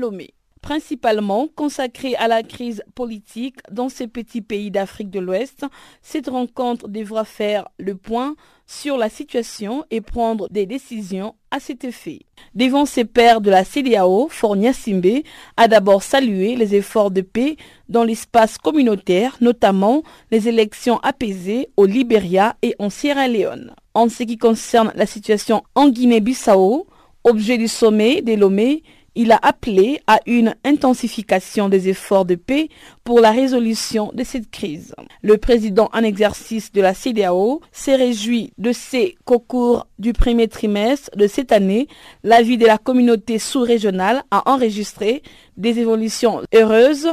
principalement 0.61 1.49
consacrée 1.49 2.15
à 2.17 2.29
la 2.29 2.43
crise 2.43 2.83
politique 2.95 3.57
dans 3.71 3.89
ces 3.89 4.07
petits 4.07 4.43
pays 4.43 4.71
d'Afrique 4.71 5.11
de 5.11 5.21
l'Ouest, 5.21 5.65
cette 6.03 6.29
rencontre 6.29 6.89
devra 6.89 7.25
faire 7.25 7.69
le 7.79 7.95
point 7.95 8.37
sur 8.67 8.97
la 8.97 9.09
situation 9.09 9.85
et 9.91 10.01
prendre 10.01 10.49
des 10.51 10.65
décisions 10.65 11.35
à 11.51 11.59
cet 11.59 11.85
effet. 11.85 12.21
Devant 12.55 12.87
ses 12.87 13.05
pairs 13.05 13.41
de 13.41 13.51
la 13.51 13.65
CDAO, 13.65 14.29
Fornia 14.29 14.73
Simbe 14.73 15.23
a 15.57 15.67
d'abord 15.67 16.03
salué 16.05 16.55
les 16.55 16.77
efforts 16.77 17.11
de 17.11 17.21
paix 17.21 17.57
dans 17.89 18.05
l'espace 18.05 18.59
communautaire, 18.59 19.37
notamment 19.41 20.05
les 20.31 20.49
élections 20.49 20.99
apaisées 20.99 21.71
au 21.77 21.85
Libéria 21.85 22.57
et 22.63 22.77
en 22.79 22.91
Sierra 22.91 23.27
Leone. 23.27 23.75
En 23.95 24.09
ce 24.09 24.23
qui 24.23 24.39
concerne 24.39 24.93
la 24.95 25.07
situation 25.07 25.65
en 25.75 25.89
Guinée-Bissau, 25.89 26.87
objet 27.25 27.59
du 27.59 27.67
sommet 27.67 28.23
des 28.23 28.37
Lomé, 28.37 28.83
il 29.15 29.33
a 29.33 29.39
appelé 29.43 30.01
à 30.07 30.21
une 30.27 30.55
intensification 30.65 31.69
des 31.69 31.89
efforts 31.89 32.25
de 32.25 32.35
paix 32.37 32.69
pour 33.05 33.21
la 33.21 33.31
résolution 33.31 34.11
de 34.15 34.25
cette 34.25 34.51
crise. 34.51 34.95
Le 35.23 35.37
président 35.37 35.91
en 35.93 36.03
exercice 36.03 36.73
de 36.73 36.81
la 36.81 36.95
CDAO 36.95 37.61
s'est 37.73 37.97
réjoui 37.97 38.53
de 38.59 38.73
ces 38.73 39.17
qu'au 39.25 39.39
cours 39.39 39.87
du 39.99 40.13
premier 40.13 40.49
trimestre 40.49 41.11
de 41.17 41.27
cette 41.27 41.53
année, 41.53 41.89
la 42.23 42.43
vie 42.43 42.59
de 42.59 42.67
la 42.67 42.79
communauté 42.79 43.39
sous-régionale 43.39 44.23
a 44.31 44.51
enregistré 44.51 45.23
des 45.57 45.79
évolutions 45.79 46.43
heureuses 46.55 47.09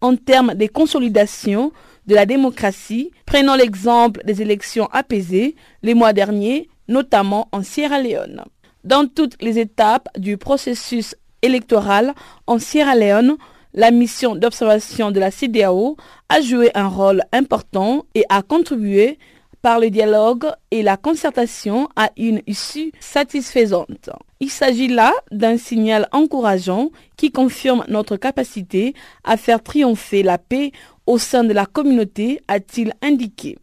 en 0.00 0.16
termes 0.16 0.54
de 0.54 0.66
consolidation 0.66 1.72
de 2.06 2.14
la 2.14 2.26
démocratie, 2.26 3.12
prenant 3.26 3.54
l'exemple 3.54 4.22
des 4.24 4.42
élections 4.42 4.88
apaisées 4.92 5.54
les 5.82 5.94
mois 5.94 6.12
derniers, 6.12 6.68
notamment 6.88 7.48
en 7.52 7.62
Sierra 7.62 8.00
Leone. 8.00 8.42
Dans 8.84 9.06
toutes 9.06 9.40
les 9.40 9.60
étapes 9.60 10.08
du 10.18 10.36
processus 10.36 11.14
électorale 11.42 12.14
en 12.46 12.58
Sierra 12.58 12.94
Leone, 12.94 13.36
la 13.74 13.90
mission 13.90 14.36
d'observation 14.36 15.10
de 15.10 15.20
la 15.20 15.30
CDAO 15.30 15.96
a 16.28 16.40
joué 16.40 16.70
un 16.74 16.88
rôle 16.88 17.22
important 17.32 18.04
et 18.14 18.24
a 18.28 18.42
contribué 18.42 19.18
par 19.62 19.78
le 19.78 19.90
dialogue 19.90 20.46
et 20.70 20.82
la 20.82 20.96
concertation 20.96 21.88
à 21.94 22.10
une 22.16 22.42
issue 22.46 22.92
satisfaisante. 23.00 24.10
Il 24.40 24.50
s'agit 24.50 24.88
là 24.88 25.12
d'un 25.30 25.56
signal 25.56 26.08
encourageant 26.10 26.90
qui 27.16 27.30
confirme 27.30 27.84
notre 27.88 28.16
capacité 28.16 28.94
à 29.22 29.36
faire 29.36 29.62
triompher 29.62 30.24
la 30.24 30.36
paix 30.36 30.72
au 31.06 31.18
sein 31.18 31.44
de 31.44 31.52
la 31.52 31.64
communauté, 31.64 32.40
a-t-il 32.48 32.92
indiqué. 33.02 33.56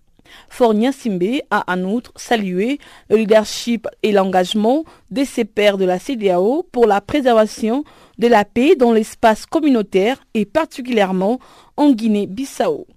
Fornia 0.49 0.91
Simbe 0.91 1.41
a 1.51 1.63
en 1.67 1.83
outre 1.83 2.11
salué 2.15 2.79
le 3.09 3.17
leadership 3.17 3.87
et 4.03 4.11
l'engagement 4.11 4.83
de 5.11 5.23
ses 5.23 5.45
pairs 5.45 5.77
de 5.77 5.85
la 5.85 5.99
CDAO 5.99 6.63
pour 6.71 6.87
la 6.87 7.01
préservation 7.01 7.83
de 8.17 8.27
la 8.27 8.45
paix 8.45 8.75
dans 8.75 8.91
l'espace 8.91 9.45
communautaire 9.45 10.23
et 10.33 10.45
particulièrement 10.45 11.39
en 11.77 11.91
Guinée-Bissau. 11.91 12.87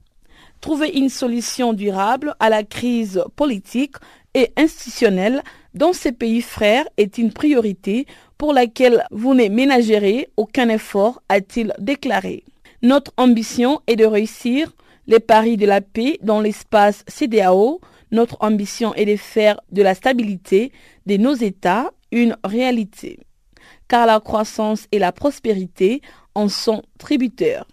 Trouver 0.60 0.90
une 0.90 1.08
solution 1.08 1.72
durable 1.72 2.34
à 2.38 2.48
la 2.48 2.62
crise 2.62 3.24
politique 3.34 3.96
et 4.34 4.52
institutionnelle 4.56 5.42
dans 5.74 5.92
ces 5.92 6.12
pays 6.12 6.42
frères 6.42 6.86
est 6.96 7.18
une 7.18 7.32
priorité 7.32 8.06
pour 8.38 8.52
laquelle 8.52 9.04
vous 9.10 9.34
ne 9.34 9.48
ménagerez 9.48 10.28
aucun 10.36 10.68
effort, 10.68 11.22
a-t-il 11.28 11.72
déclaré. 11.78 12.44
Notre 12.82 13.12
ambition 13.16 13.80
est 13.86 13.96
de 13.96 14.04
réussir 14.04 14.72
les 15.06 15.20
paris 15.20 15.56
de 15.56 15.66
la 15.66 15.80
paix 15.80 16.18
dans 16.22 16.40
l'espace 16.40 17.04
CDAO. 17.08 17.80
Notre 18.10 18.36
ambition 18.40 18.94
est 18.94 19.06
de 19.06 19.16
faire 19.16 19.60
de 19.70 19.82
la 19.82 19.94
stabilité 19.94 20.72
de 21.06 21.16
nos 21.16 21.34
États 21.34 21.90
une 22.10 22.36
réalité. 22.44 23.18
Car 23.88 24.06
la 24.06 24.20
croissance 24.20 24.86
et 24.92 24.98
la 24.98 25.12
prospérité 25.12 26.02
en 26.34 26.48
sont 26.48 26.82
tributaires. 26.98 27.66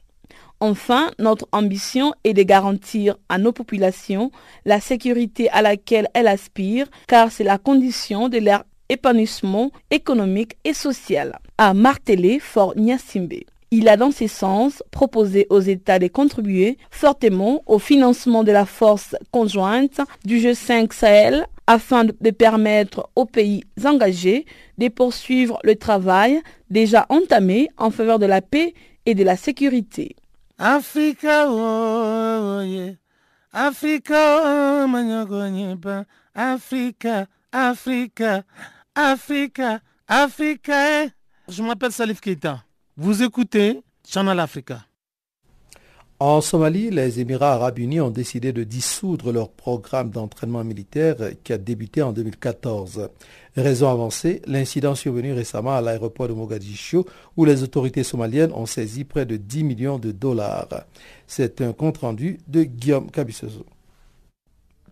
Enfin, 0.61 1.11
notre 1.19 1.47
ambition 1.53 2.13
est 2.25 2.33
de 2.33 2.43
garantir 2.43 3.15
à 3.29 3.37
nos 3.37 3.53
populations 3.53 4.31
la 4.65 4.81
sécurité 4.81 5.49
à 5.51 5.61
laquelle 5.61 6.09
elles 6.13 6.27
aspirent, 6.27 6.87
car 7.07 7.31
c'est 7.31 7.45
la 7.45 7.57
condition 7.57 8.27
de 8.27 8.39
leur 8.39 8.65
épanouissement 8.89 9.71
économique 9.91 10.57
et 10.65 10.73
social, 10.73 11.39
a 11.57 11.73
martelé 11.73 12.39
Fort 12.39 12.75
Nyasimbe. 12.75 13.43
Il 13.71 13.87
a 13.87 13.97
dans 13.97 14.09
ce 14.11 14.27
sens 14.27 14.81
proposé 14.89 15.45
aux 15.51 15.59
États 15.59 15.99
de 15.99 16.07
contribuer 16.07 16.77
fortement 16.89 17.61
au 17.67 17.77
financement 17.77 18.43
de 18.43 18.51
la 18.51 18.65
force 18.65 19.15
conjointe 19.31 20.01
du 20.25 20.37
G5 20.37 20.91
Sahel 20.91 21.45
afin 21.67 22.03
de 22.03 22.31
permettre 22.31 23.11
aux 23.15 23.25
pays 23.25 23.63
engagés 23.85 24.47
de 24.79 24.87
poursuivre 24.87 25.59
le 25.63 25.75
travail 25.75 26.41
déjà 26.71 27.05
entamé 27.09 27.69
en 27.77 27.91
faveur 27.91 28.17
de 28.17 28.25
la 28.25 28.41
paix 28.41 28.73
et 29.05 29.13
de 29.13 29.23
la 29.23 29.37
sécurité. 29.37 30.15
Africa, 30.57 31.45
oh, 31.47 32.61
yeah. 32.63 32.93
Africa, 33.53 34.41
oh, 34.43 34.87
Africa, 36.33 37.27
Africa, 37.51 38.43
Africa, 38.95 39.79
Africa. 40.07 41.03
Eh. 41.03 41.09
Je 41.47 41.63
m'appelle 41.63 41.91
Salif 41.91 42.19
Keita. 42.19 42.63
Vous 43.01 43.23
écoutez 43.23 43.79
Channel 44.05 44.37
Africa. 44.41 44.81
En 46.19 46.41
Somalie, 46.41 46.89
les 46.89 47.21
Émirats 47.21 47.53
arabes 47.53 47.79
unis 47.79 48.01
ont 48.01 48.09
décidé 48.09 48.51
de 48.51 48.65
dissoudre 48.65 49.31
leur 49.31 49.51
programme 49.51 50.09
d'entraînement 50.09 50.65
militaire 50.65 51.15
qui 51.45 51.53
a 51.53 51.57
débuté 51.57 52.01
en 52.01 52.11
2014. 52.11 53.07
Raison 53.55 53.89
avancée, 53.89 54.41
l'incident 54.47 54.95
survenu 54.95 55.31
récemment 55.31 55.77
à 55.77 55.79
l'aéroport 55.79 56.27
de 56.27 56.33
Mogadiscio 56.33 57.05
où 57.37 57.45
les 57.45 57.63
autorités 57.63 58.03
somaliennes 58.03 58.51
ont 58.51 58.65
saisi 58.65 59.05
près 59.05 59.25
de 59.25 59.37
10 59.37 59.63
millions 59.63 59.97
de 59.97 60.11
dollars. 60.11 60.67
C'est 61.25 61.61
un 61.61 61.71
compte-rendu 61.71 62.39
de 62.49 62.63
Guillaume 62.63 63.09
Cabissoso. 63.11 63.65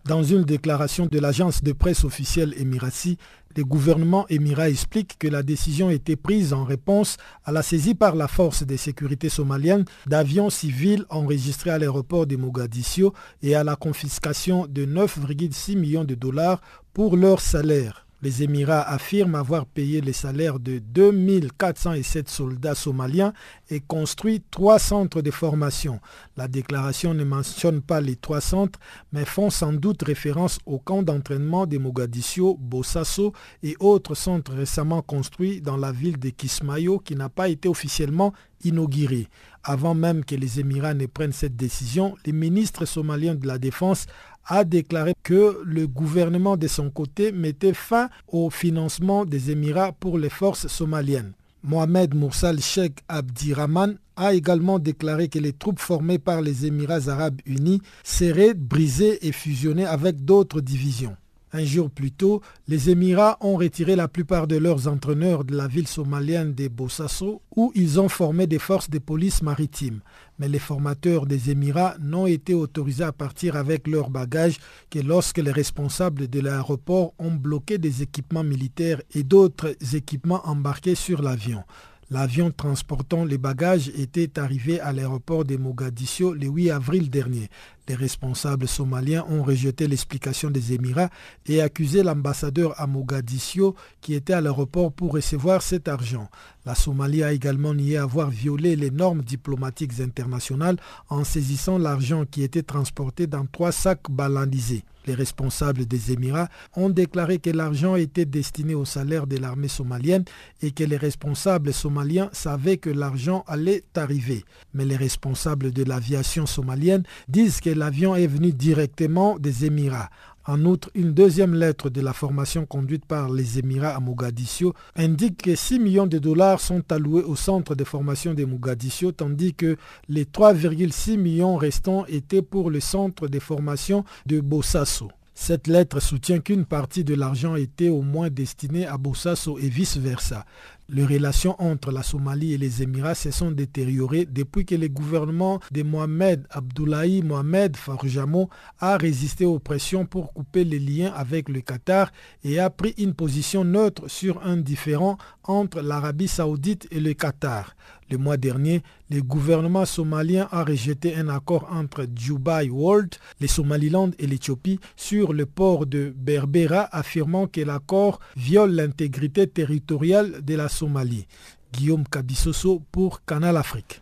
Dans 0.06 0.22
une 0.22 0.44
déclaration 0.44 1.04
de 1.04 1.18
l'agence 1.18 1.62
de 1.62 1.72
presse 1.72 2.04
officielle 2.04 2.54
Emirati, 2.58 3.18
le 3.56 3.64
gouvernement 3.64 4.26
émirat 4.28 4.70
explique 4.70 5.18
que 5.18 5.28
la 5.28 5.42
décision 5.42 5.88
a 5.88 5.92
été 5.92 6.16
prise 6.16 6.52
en 6.52 6.64
réponse 6.64 7.16
à 7.44 7.52
la 7.52 7.62
saisie 7.62 7.94
par 7.94 8.14
la 8.14 8.28
force 8.28 8.64
de 8.64 8.76
sécurité 8.76 9.28
somalienne 9.28 9.84
d'avions 10.06 10.50
civils 10.50 11.04
enregistrés 11.10 11.70
à 11.70 11.78
l'aéroport 11.78 12.26
de 12.26 12.36
Mogadiscio 12.36 13.12
et 13.42 13.54
à 13.54 13.64
la 13.64 13.76
confiscation 13.76 14.66
de 14.68 14.84
9,6 14.84 15.76
millions 15.76 16.04
de 16.04 16.14
dollars 16.14 16.60
pour 16.92 17.16
leur 17.16 17.40
salaire. 17.40 18.07
Les 18.20 18.42
Émirats 18.42 18.82
affirment 18.82 19.36
avoir 19.36 19.64
payé 19.64 20.00
les 20.00 20.12
salaires 20.12 20.58
de 20.58 20.80
2407 20.80 22.28
soldats 22.28 22.74
somaliens 22.74 23.32
et 23.70 23.78
construit 23.78 24.42
trois 24.50 24.80
centres 24.80 25.22
de 25.22 25.30
formation. 25.30 26.00
La 26.36 26.48
déclaration 26.48 27.14
ne 27.14 27.22
mentionne 27.22 27.80
pas 27.80 28.00
les 28.00 28.16
trois 28.16 28.40
centres, 28.40 28.80
mais 29.12 29.24
font 29.24 29.50
sans 29.50 29.72
doute 29.72 30.02
référence 30.02 30.58
au 30.66 30.80
camp 30.80 31.04
d'entraînement 31.04 31.66
de 31.66 31.78
Mogadiscio, 31.78 32.56
Bossasso 32.60 33.32
et 33.62 33.76
autres 33.78 34.16
centres 34.16 34.52
récemment 34.52 35.00
construits 35.00 35.60
dans 35.60 35.76
la 35.76 35.92
ville 35.92 36.18
de 36.18 36.30
Kismayo 36.30 36.98
qui 36.98 37.14
n'a 37.14 37.28
pas 37.28 37.48
été 37.48 37.68
officiellement 37.68 38.32
inauguré. 38.64 39.28
Avant 39.62 39.94
même 39.94 40.24
que 40.24 40.34
les 40.34 40.60
Émirats 40.60 40.94
ne 40.94 41.06
prennent 41.06 41.32
cette 41.32 41.56
décision, 41.56 42.16
le 42.26 42.32
ministre 42.32 42.84
somalien 42.84 43.34
de 43.34 43.46
la 43.46 43.58
Défense 43.58 44.06
a 44.48 44.64
déclaré 44.64 45.14
que 45.22 45.60
le 45.64 45.86
gouvernement 45.86 46.56
de 46.56 46.66
son 46.66 46.90
côté 46.90 47.32
mettait 47.32 47.74
fin 47.74 48.08
au 48.26 48.50
financement 48.50 49.24
des 49.24 49.50
Émirats 49.50 49.92
pour 49.92 50.18
les 50.18 50.30
forces 50.30 50.66
somaliennes. 50.66 51.32
Mohamed 51.62 52.14
Moussal 52.14 52.60
Sheikh 52.60 52.98
Abdirahman 53.08 53.98
a 54.16 54.32
également 54.32 54.78
déclaré 54.78 55.28
que 55.28 55.38
les 55.38 55.52
troupes 55.52 55.80
formées 55.80 56.18
par 56.18 56.40
les 56.40 56.66
Émirats 56.66 57.08
arabes 57.08 57.40
unis 57.46 57.82
seraient 58.04 58.54
brisées 58.54 59.26
et 59.26 59.32
fusionnées 59.32 59.84
avec 59.86 60.24
d'autres 60.24 60.60
divisions. 60.60 61.16
Un 61.52 61.64
jour 61.64 61.90
plus 61.90 62.12
tôt, 62.12 62.42
les 62.66 62.90
Émirats 62.90 63.38
ont 63.40 63.56
retiré 63.56 63.96
la 63.96 64.06
plupart 64.06 64.46
de 64.46 64.56
leurs 64.56 64.86
entraîneurs 64.86 65.44
de 65.44 65.56
la 65.56 65.66
ville 65.66 65.88
somalienne 65.88 66.52
de 66.52 66.68
Bossasso 66.68 67.40
où 67.56 67.72
ils 67.74 67.98
ont 67.98 68.10
formé 68.10 68.46
des 68.46 68.58
forces 68.58 68.90
de 68.90 68.98
police 68.98 69.42
maritime. 69.42 70.00
Mais 70.38 70.48
les 70.48 70.58
formateurs 70.58 71.24
des 71.24 71.50
Émirats 71.50 71.96
n'ont 72.00 72.26
été 72.26 72.52
autorisés 72.52 73.04
à 73.04 73.12
partir 73.12 73.56
avec 73.56 73.86
leurs 73.88 74.10
bagages 74.10 74.58
que 74.90 74.98
lorsque 74.98 75.38
les 75.38 75.50
responsables 75.50 76.28
de 76.28 76.40
l'aéroport 76.40 77.14
ont 77.18 77.34
bloqué 77.34 77.78
des 77.78 78.02
équipements 78.02 78.44
militaires 78.44 79.00
et 79.14 79.22
d'autres 79.22 79.74
équipements 79.94 80.46
embarqués 80.46 80.94
sur 80.94 81.22
l'avion. 81.22 81.64
L'avion 82.10 82.50
transportant 82.50 83.26
les 83.26 83.36
bagages 83.36 83.90
était 83.90 84.38
arrivé 84.38 84.80
à 84.80 84.92
l'aéroport 84.92 85.44
de 85.44 85.58
Mogadiscio 85.58 86.32
le 86.32 86.46
8 86.46 86.70
avril 86.70 87.10
dernier. 87.10 87.50
Les 87.88 87.94
responsables 87.94 88.68
somaliens 88.68 89.24
ont 89.30 89.42
rejeté 89.42 89.88
l'explication 89.88 90.50
des 90.50 90.74
Émirats 90.74 91.08
et 91.46 91.62
accusé 91.62 92.02
l'ambassadeur 92.02 92.78
à 92.78 92.86
Mogadiscio 92.86 93.74
qui 94.02 94.12
était 94.12 94.34
à 94.34 94.42
l'aéroport 94.42 94.92
pour 94.92 95.12
recevoir 95.12 95.62
cet 95.62 95.88
argent. 95.88 96.28
La 96.66 96.74
Somalie 96.74 97.22
a 97.22 97.32
également 97.32 97.72
nié 97.72 97.96
avoir 97.96 98.28
violé 98.28 98.76
les 98.76 98.90
normes 98.90 99.22
diplomatiques 99.22 100.00
internationales 100.00 100.76
en 101.08 101.24
saisissant 101.24 101.78
l'argent 101.78 102.26
qui 102.30 102.42
était 102.42 102.62
transporté 102.62 103.26
dans 103.26 103.46
trois 103.46 103.72
sacs 103.72 104.10
balanisés. 104.10 104.84
Les 105.08 105.14
responsables 105.14 105.86
des 105.86 106.12
Émirats 106.12 106.50
ont 106.76 106.90
déclaré 106.90 107.38
que 107.38 107.48
l'argent 107.48 107.96
était 107.96 108.26
destiné 108.26 108.74
au 108.74 108.84
salaire 108.84 109.26
de 109.26 109.38
l'armée 109.38 109.68
somalienne 109.68 110.26
et 110.60 110.70
que 110.70 110.84
les 110.84 110.98
responsables 110.98 111.72
somaliens 111.72 112.28
savaient 112.32 112.76
que 112.76 112.90
l'argent 112.90 113.42
allait 113.46 113.84
arriver. 113.96 114.44
Mais 114.74 114.84
les 114.84 114.96
responsables 114.96 115.72
de 115.72 115.82
l'aviation 115.84 116.44
somalienne 116.44 117.04
disent 117.26 117.60
que 117.62 117.70
l'avion 117.78 118.14
est 118.14 118.26
venu 118.26 118.52
directement 118.52 119.38
des 119.38 119.64
Émirats. 119.64 120.10
En 120.46 120.64
outre, 120.64 120.90
une 120.94 121.12
deuxième 121.12 121.54
lettre 121.54 121.90
de 121.90 122.00
la 122.00 122.12
formation 122.12 122.64
conduite 122.66 123.04
par 123.04 123.30
les 123.30 123.58
Émirats 123.58 123.94
à 123.94 124.00
Mogadiscio 124.00 124.74
indique 124.96 125.42
que 125.42 125.54
6 125.54 125.78
millions 125.78 126.06
de 126.06 126.18
dollars 126.18 126.58
sont 126.60 126.82
alloués 126.90 127.22
au 127.22 127.36
centre 127.36 127.74
de 127.74 127.84
formation 127.84 128.34
de 128.34 128.44
Mogadiscio, 128.44 129.12
tandis 129.12 129.54
que 129.54 129.76
les 130.08 130.24
3,6 130.24 131.18
millions 131.18 131.56
restants 131.56 132.06
étaient 132.06 132.42
pour 132.42 132.70
le 132.70 132.80
centre 132.80 133.28
de 133.28 133.38
formation 133.38 134.04
de 134.26 134.40
Bossasso. 134.40 135.10
Cette 135.40 135.68
lettre 135.68 136.00
soutient 136.00 136.40
qu'une 136.40 136.64
partie 136.64 137.04
de 137.04 137.14
l'argent 137.14 137.54
était 137.54 137.90
au 137.90 138.02
moins 138.02 138.28
destinée 138.28 138.86
à 138.86 138.98
Bossasso 138.98 139.56
et 139.58 139.68
vice-versa. 139.68 140.44
Les 140.90 141.04
relations 141.04 141.54
entre 141.58 141.92
la 141.92 142.02
Somalie 142.02 142.54
et 142.54 142.56
les 142.56 142.82
Émirats 142.82 143.14
se 143.14 143.30
sont 143.30 143.50
détériorées 143.50 144.24
depuis 144.24 144.64
que 144.64 144.74
le 144.74 144.88
gouvernement 144.88 145.60
de 145.70 145.82
Mohamed 145.82 146.46
Abdullahi 146.48 147.20
Mohamed 147.20 147.76
Farjamo 147.76 148.48
a 148.78 148.96
résisté 148.96 149.44
aux 149.44 149.58
pressions 149.58 150.06
pour 150.06 150.32
couper 150.32 150.64
les 150.64 150.78
liens 150.78 151.12
avec 151.14 151.50
le 151.50 151.60
Qatar 151.60 152.10
et 152.42 152.58
a 152.58 152.70
pris 152.70 152.94
une 152.96 153.12
position 153.12 153.64
neutre 153.64 154.08
sur 154.08 154.42
un 154.42 154.56
différend 154.56 155.18
entre 155.44 155.82
l'Arabie 155.82 156.26
saoudite 156.26 156.88
et 156.90 157.00
le 157.00 157.12
Qatar. 157.12 157.74
Le 158.10 158.16
mois 158.16 158.38
dernier, 158.38 158.82
le 159.10 159.20
gouvernement 159.20 159.84
somalien 159.84 160.48
a 160.50 160.64
rejeté 160.64 161.14
un 161.14 161.28
accord 161.28 161.68
entre 161.70 162.06
Dubai 162.06 162.70
World, 162.70 163.16
les 163.40 163.48
Somaliland 163.48 164.10
et 164.18 164.26
l'Éthiopie 164.26 164.80
sur 164.96 165.34
le 165.34 165.44
port 165.44 165.84
de 165.84 166.14
Berbera, 166.16 166.88
affirmant 166.90 167.46
que 167.46 167.60
l'accord 167.60 168.20
viole 168.34 168.70
l'intégrité 168.70 169.46
territoriale 169.46 170.42
de 170.42 170.54
la 170.54 170.68
Somalie. 170.78 171.26
Guillaume 171.72 172.04
Cabissoso 172.06 172.80
pour 172.92 173.24
Canal 173.24 173.56
Afrique. 173.56 174.00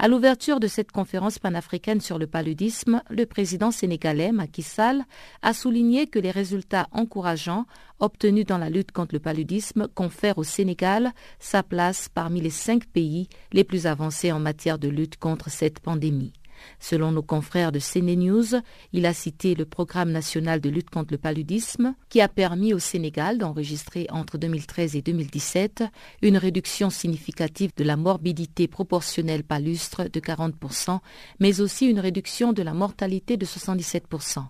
À 0.00 0.06
l'ouverture 0.06 0.60
de 0.60 0.68
cette 0.68 0.92
conférence 0.92 1.40
panafricaine 1.40 2.00
sur 2.00 2.20
le 2.20 2.28
paludisme, 2.28 3.02
le 3.10 3.26
président 3.26 3.72
sénégalais 3.72 4.30
Macky 4.30 4.62
Sall 4.62 5.02
a 5.42 5.52
souligné 5.52 6.06
que 6.06 6.20
les 6.20 6.30
résultats 6.30 6.86
encourageants 6.92 7.66
obtenus 7.98 8.46
dans 8.46 8.58
la 8.58 8.70
lutte 8.70 8.92
contre 8.92 9.14
le 9.14 9.18
paludisme 9.18 9.88
confèrent 9.96 10.38
au 10.38 10.44
Sénégal 10.44 11.10
sa 11.40 11.64
place 11.64 12.08
parmi 12.08 12.40
les 12.40 12.50
cinq 12.50 12.86
pays 12.86 13.28
les 13.52 13.64
plus 13.64 13.88
avancés 13.88 14.30
en 14.30 14.38
matière 14.38 14.78
de 14.78 14.86
lutte 14.86 15.16
contre 15.16 15.50
cette 15.50 15.80
pandémie. 15.80 16.32
Selon 16.80 17.12
nos 17.12 17.22
confrères 17.22 17.72
de 17.72 17.78
CNews, 17.78 18.60
il 18.92 19.06
a 19.06 19.14
cité 19.14 19.54
le 19.54 19.64
programme 19.64 20.10
national 20.10 20.60
de 20.60 20.68
lutte 20.70 20.90
contre 20.90 21.12
le 21.12 21.18
paludisme 21.18 21.94
qui 22.08 22.20
a 22.20 22.28
permis 22.28 22.74
au 22.74 22.78
Sénégal 22.78 23.38
d'enregistrer 23.38 24.06
entre 24.10 24.38
2013 24.38 24.96
et 24.96 25.02
2017 25.02 25.84
une 26.22 26.36
réduction 26.36 26.90
significative 26.90 27.72
de 27.76 27.84
la 27.84 27.96
morbidité 27.96 28.68
proportionnelle 28.68 29.44
palustre 29.44 30.04
de 30.04 30.20
40%, 30.20 31.00
mais 31.40 31.60
aussi 31.60 31.86
une 31.86 32.00
réduction 32.00 32.52
de 32.52 32.62
la 32.62 32.74
mortalité 32.74 33.36
de 33.36 33.46
77%. 33.46 34.44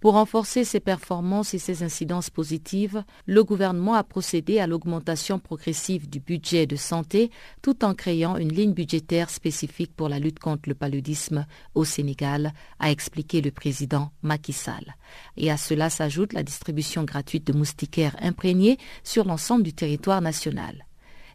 Pour 0.00 0.14
renforcer 0.14 0.64
ses 0.64 0.80
performances 0.80 1.52
et 1.52 1.58
ses 1.58 1.82
incidences 1.82 2.30
positives, 2.30 3.04
le 3.26 3.44
gouvernement 3.44 3.92
a 3.94 4.02
procédé 4.02 4.58
à 4.58 4.66
l'augmentation 4.66 5.38
progressive 5.38 6.08
du 6.08 6.20
budget 6.20 6.66
de 6.66 6.76
santé 6.76 7.30
tout 7.60 7.84
en 7.84 7.94
créant 7.94 8.38
une 8.38 8.52
ligne 8.52 8.72
budgétaire 8.72 9.28
spécifique 9.28 9.94
pour 9.94 10.08
la 10.08 10.18
lutte 10.18 10.38
contre 10.38 10.70
le 10.70 10.74
paludisme 10.74 11.46
au 11.74 11.84
Sénégal, 11.84 12.54
a 12.78 12.90
expliqué 12.90 13.42
le 13.42 13.50
président 13.50 14.10
Macky 14.22 14.54
Sall. 14.54 14.96
Et 15.36 15.50
à 15.50 15.58
cela 15.58 15.90
s'ajoute 15.90 16.32
la 16.32 16.42
distribution 16.42 17.04
gratuite 17.04 17.46
de 17.46 17.52
moustiquaires 17.52 18.16
imprégnés 18.22 18.78
sur 19.04 19.26
l'ensemble 19.26 19.64
du 19.64 19.74
territoire 19.74 20.22
national. 20.22 20.86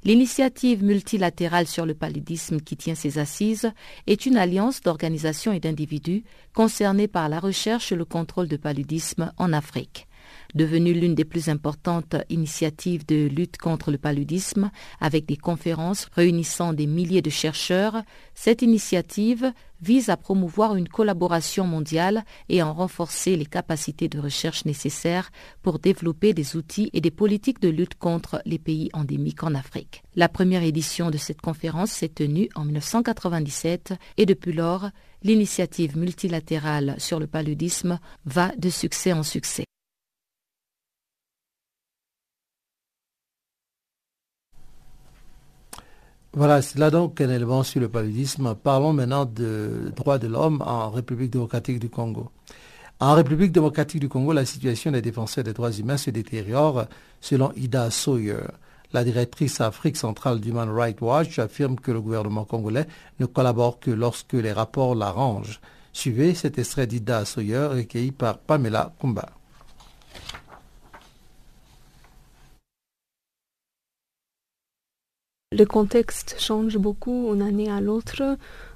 L'initiative 0.06 0.84
multilatérale 0.84 1.66
sur 1.66 1.84
le 1.84 1.96
paludisme 1.96 2.60
qui 2.60 2.78
tient 2.78 2.94
ses 2.94 3.18
assises 3.18 3.72
est 4.06 4.28
une 4.28 4.38
alliance 4.38 4.82
d'organisations 4.82 5.52
et 5.52 5.60
d'individus 5.60 6.24
concernés 6.54 7.08
par 7.08 7.28
la 7.28 7.40
recherche 7.40 7.92
et 7.92 7.96
le 7.96 8.06
contrôle 8.06 8.48
de 8.48 8.56
paludisme 8.56 9.32
en 9.38 9.52
Afrique. 9.52 10.08
Devenue 10.54 10.94
l'une 10.94 11.16
des 11.16 11.26
plus 11.26 11.50
importantes 11.50 12.16
initiatives 12.30 13.04
de 13.08 13.26
lutte 13.28 13.58
contre 13.58 13.90
le 13.90 13.98
paludisme, 13.98 14.70
avec 15.02 15.26
des 15.26 15.38
conférences 15.38 16.08
réunissant 16.14 16.74
des 16.74 16.86
milliers 16.86 17.24
de 17.24 17.32
chercheurs, 17.32 18.04
cette 18.36 18.62
initiative 18.62 19.52
vise 19.86 20.10
à 20.10 20.18
promouvoir 20.18 20.76
une 20.76 20.90
collaboration 20.90 21.66
mondiale 21.66 22.26
et 22.50 22.60
à 22.60 22.66
renforcer 22.66 23.36
les 23.36 23.46
capacités 23.46 24.10
de 24.10 24.20
recherche 24.20 24.66
nécessaires 24.66 25.30
pour 25.62 25.78
développer 25.78 26.34
des 26.34 26.56
outils 26.56 26.90
et 26.94 27.02
des 27.02 27.12
politiques 27.12 27.62
de 27.62 27.70
lutte 27.70 27.96
contre 27.96 28.42
les 28.46 28.58
pays 28.58 28.90
endémiques 28.94 29.44
en 29.44 29.54
Afrique. 29.54 30.04
La 30.16 30.28
première 30.28 30.64
édition 30.64 31.12
de 31.12 31.18
cette 31.18 31.42
conférence 31.42 31.92
s'est 31.92 32.10
tenue 32.10 32.50
en 32.56 32.66
1997 32.66 33.94
et 34.18 34.26
depuis 34.26 34.54
lors, 34.54 34.90
l'initiative 35.22 35.98
multilatérale 35.98 36.96
sur 36.98 37.20
le 37.20 37.28
paludisme 37.28 38.00
va 38.26 38.52
de 38.58 38.70
succès 38.70 39.14
en 39.14 39.24
succès. 39.24 39.66
Voilà, 46.38 46.62
c'est 46.62 46.78
là 46.78 46.92
donc 46.92 47.22
un 47.22 47.30
élément 47.30 47.64
sur 47.64 47.80
le 47.80 47.88
paludisme. 47.88 48.56
Parlons 48.56 48.92
maintenant 48.92 49.24
de 49.24 49.90
droits 49.96 50.18
de 50.18 50.28
l'homme 50.28 50.62
en 50.66 50.90
République 50.90 51.32
démocratique 51.32 51.80
du 51.80 51.88
Congo. 51.88 52.30
En 53.00 53.14
République 53.14 53.54
démocratique 53.54 54.02
du 54.02 54.10
Congo, 54.10 54.34
la 54.34 54.44
situation 54.44 54.92
des 54.92 55.02
défenseurs 55.02 55.46
des 55.46 55.54
droits 55.54 55.72
humains 55.72 55.96
se 55.96 56.10
détériore 56.10 56.88
selon 57.22 57.54
Ida 57.56 57.90
Sawyer. 57.90 58.48
La 58.92 59.06
directrice 59.06 59.62
Afrique 59.62 59.96
centrale 59.96 60.42
d'Human 60.42 60.70
Rights 60.70 61.00
Watch 61.00 61.40
affirme 61.40 61.78
que 61.78 61.94
le 61.94 62.02
gouvernement 62.02 62.44
congolais 62.44 62.86
ne 63.22 63.28
collabore 63.28 63.80
que 63.80 63.92
lorsque 63.92 64.34
les 64.34 64.52
rapports 64.52 64.94
l'arrangent. 64.94 65.62
Suivez 65.94 66.34
cet 66.34 66.60
extrait 66.60 66.86
d'Ida 66.86 67.24
Sawyer 67.24 67.68
recueilli 67.68 68.12
par 68.12 68.40
Pamela 68.40 68.94
Kumba. 69.00 69.30
Le 75.58 75.66
contexte 75.66 76.36
change 76.40 76.78
beaucoup 76.78 77.30
d'une 77.32 77.42
année 77.42 77.72
à 77.72 77.80
l'autre. 77.80 78.22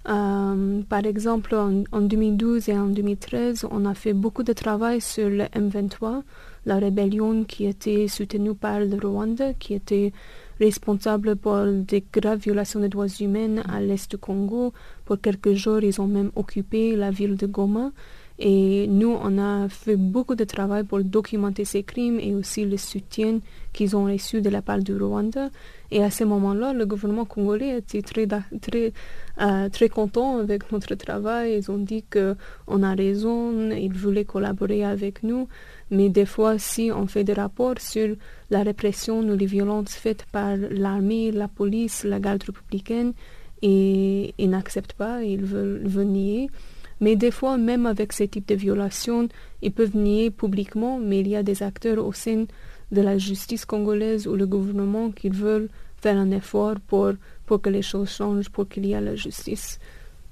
Euh, 0.07 0.81
par 0.83 1.05
exemple, 1.05 1.55
en, 1.55 2.01
2012 2.01 2.69
et 2.69 2.77
en 2.77 2.87
2013, 2.87 3.67
on 3.69 3.85
a 3.85 3.93
fait 3.93 4.13
beaucoup 4.13 4.43
de 4.43 4.53
travail 4.53 5.01
sur 5.01 5.29
le 5.29 5.43
M23, 5.45 6.23
la 6.65 6.77
rébellion 6.77 7.43
qui 7.43 7.65
était 7.65 8.07
soutenue 8.07 8.55
par 8.55 8.79
le 8.79 8.97
Rwanda, 9.01 9.53
qui 9.55 9.73
était 9.73 10.13
responsable 10.59 11.35
pour 11.35 11.65
des 11.65 12.03
graves 12.13 12.39
violations 12.39 12.79
des 12.79 12.89
droits 12.89 13.07
humains 13.19 13.57
à 13.67 13.81
l'est 13.81 14.09
du 14.09 14.17
Congo. 14.17 14.73
Pour 15.05 15.19
quelques 15.19 15.53
jours, 15.53 15.81
ils 15.81 15.99
ont 15.99 16.07
même 16.07 16.31
occupé 16.35 16.95
la 16.95 17.11
ville 17.11 17.35
de 17.35 17.47
Goma. 17.47 17.91
Et 18.41 18.87
nous, 18.87 19.17
on 19.21 19.37
a 19.37 19.67
fait 19.67 19.97
beaucoup 19.97 20.33
de 20.35 20.45
travail 20.45 20.85
pour 20.85 21.03
documenter 21.03 21.65
ces 21.65 21.83
crimes 21.83 22.21
et 22.21 22.33
aussi 22.33 22.63
le 22.63 22.77
soutien 22.77 23.39
qu'ils 23.73 23.97
ont 23.97 24.05
reçu 24.05 24.41
de 24.41 24.49
la 24.49 24.61
part 24.61 24.79
du 24.79 24.95
Rwanda. 24.95 25.49
Et 25.91 26.01
à 26.01 26.09
ce 26.09 26.23
moment-là, 26.23 26.71
le 26.71 26.85
gouvernement 26.85 27.25
congolais 27.25 27.79
était 27.79 28.01
très, 28.01 28.25
très, 28.61 28.93
euh, 29.41 29.67
très 29.67 29.89
content 29.89 30.37
avec 30.37 30.71
notre 30.71 30.95
travail. 30.95 31.57
Ils 31.57 31.69
ont 31.69 31.79
dit 31.79 32.05
qu'on 32.09 32.83
a 32.83 32.95
raison, 32.95 33.71
ils 33.71 33.91
voulaient 33.91 34.23
collaborer 34.23 34.85
avec 34.85 35.21
nous. 35.23 35.49
Mais 35.91 36.07
des 36.07 36.25
fois, 36.25 36.57
si 36.57 36.91
on 36.95 37.07
fait 37.07 37.25
des 37.25 37.33
rapports 37.33 37.79
sur 37.79 38.15
la 38.51 38.63
répression 38.63 39.19
ou 39.19 39.35
les 39.35 39.47
violences 39.47 39.95
faites 39.95 40.23
par 40.31 40.55
l'armée, 40.55 41.31
la 41.33 41.49
police, 41.49 42.05
la 42.05 42.21
garde 42.21 42.43
républicaine, 42.43 43.11
et 43.61 44.33
ils 44.37 44.49
n'acceptent 44.49 44.93
pas, 44.93 45.23
ils 45.23 45.43
veulent, 45.43 45.81
veulent 45.85 46.05
nier. 46.07 46.49
Mais 47.01 47.15
des 47.15 47.31
fois, 47.31 47.57
même 47.57 47.85
avec 47.85 48.13
ce 48.13 48.23
type 48.23 48.47
de 48.47 48.55
violation, 48.55 49.29
ils 49.61 49.71
peuvent 49.71 49.95
nier 49.95 50.31
publiquement, 50.31 50.99
mais 50.99 51.19
il 51.21 51.27
y 51.27 51.35
a 51.35 51.43
des 51.43 51.63
acteurs 51.63 52.05
au 52.05 52.11
sein 52.11 52.45
de 52.91 53.01
la 53.01 53.17
justice 53.17 53.65
congolaise 53.65 54.27
ou 54.27 54.35
le 54.35 54.45
gouvernement 54.45 55.11
qui 55.11 55.29
veulent 55.29 55.69
faire 55.97 56.17
un 56.17 56.31
effort 56.31 56.75
pour, 56.87 57.11
pour 57.45 57.61
que 57.61 57.69
les 57.69 57.81
choses 57.81 58.09
changent, 58.09 58.49
pour 58.49 58.67
qu'il 58.67 58.85
y 58.85 58.93
ait 58.93 59.01
la 59.01 59.15
justice. 59.15 59.79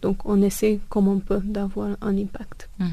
Donc 0.01 0.17
on 0.25 0.41
essaie 0.41 0.79
comme 0.89 1.07
on 1.07 1.19
peut 1.19 1.41
d'avoir 1.43 1.97
un 2.01 2.17
impact. 2.17 2.69
Mhm. 2.79 2.87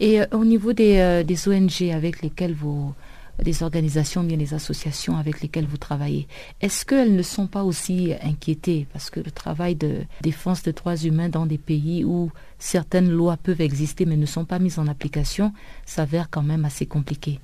Et 0.00 0.20
euh, 0.20 0.26
au 0.32 0.44
niveau 0.44 0.72
des, 0.72 0.98
euh, 0.98 1.22
des, 1.24 1.48
ONG 1.48 1.90
avec 1.92 2.22
lesquelles 2.22 2.54
vous, 2.54 2.94
des 3.42 3.62
organisations, 3.62 4.22
bien 4.22 4.36
des 4.36 4.54
associations 4.54 5.16
avec 5.16 5.40
lesquelles 5.40 5.66
vous 5.66 5.76
travaillez, 5.76 6.26
est-ce 6.60 6.84
qu'elles 6.84 7.14
ne 7.14 7.22
sont 7.22 7.46
pas 7.46 7.64
aussi 7.64 8.12
inquiétées? 8.22 8.86
Parce 8.92 9.10
que 9.10 9.20
le 9.20 9.30
travail 9.30 9.74
de 9.74 10.02
défense 10.22 10.62
des 10.62 10.72
droits 10.72 10.96
humains 10.96 11.28
dans 11.28 11.46
des 11.46 11.58
pays 11.58 12.04
où 12.04 12.30
certaines 12.58 13.10
lois 13.10 13.36
peuvent 13.36 13.60
exister 13.60 14.06
mais 14.06 14.16
ne 14.16 14.26
sont 14.26 14.44
pas 14.44 14.58
mises 14.58 14.78
en 14.78 14.86
application 14.86 15.52
s'avère 15.84 16.30
quand 16.30 16.42
même 16.42 16.64
assez 16.64 16.86
compliqué. 16.86 17.38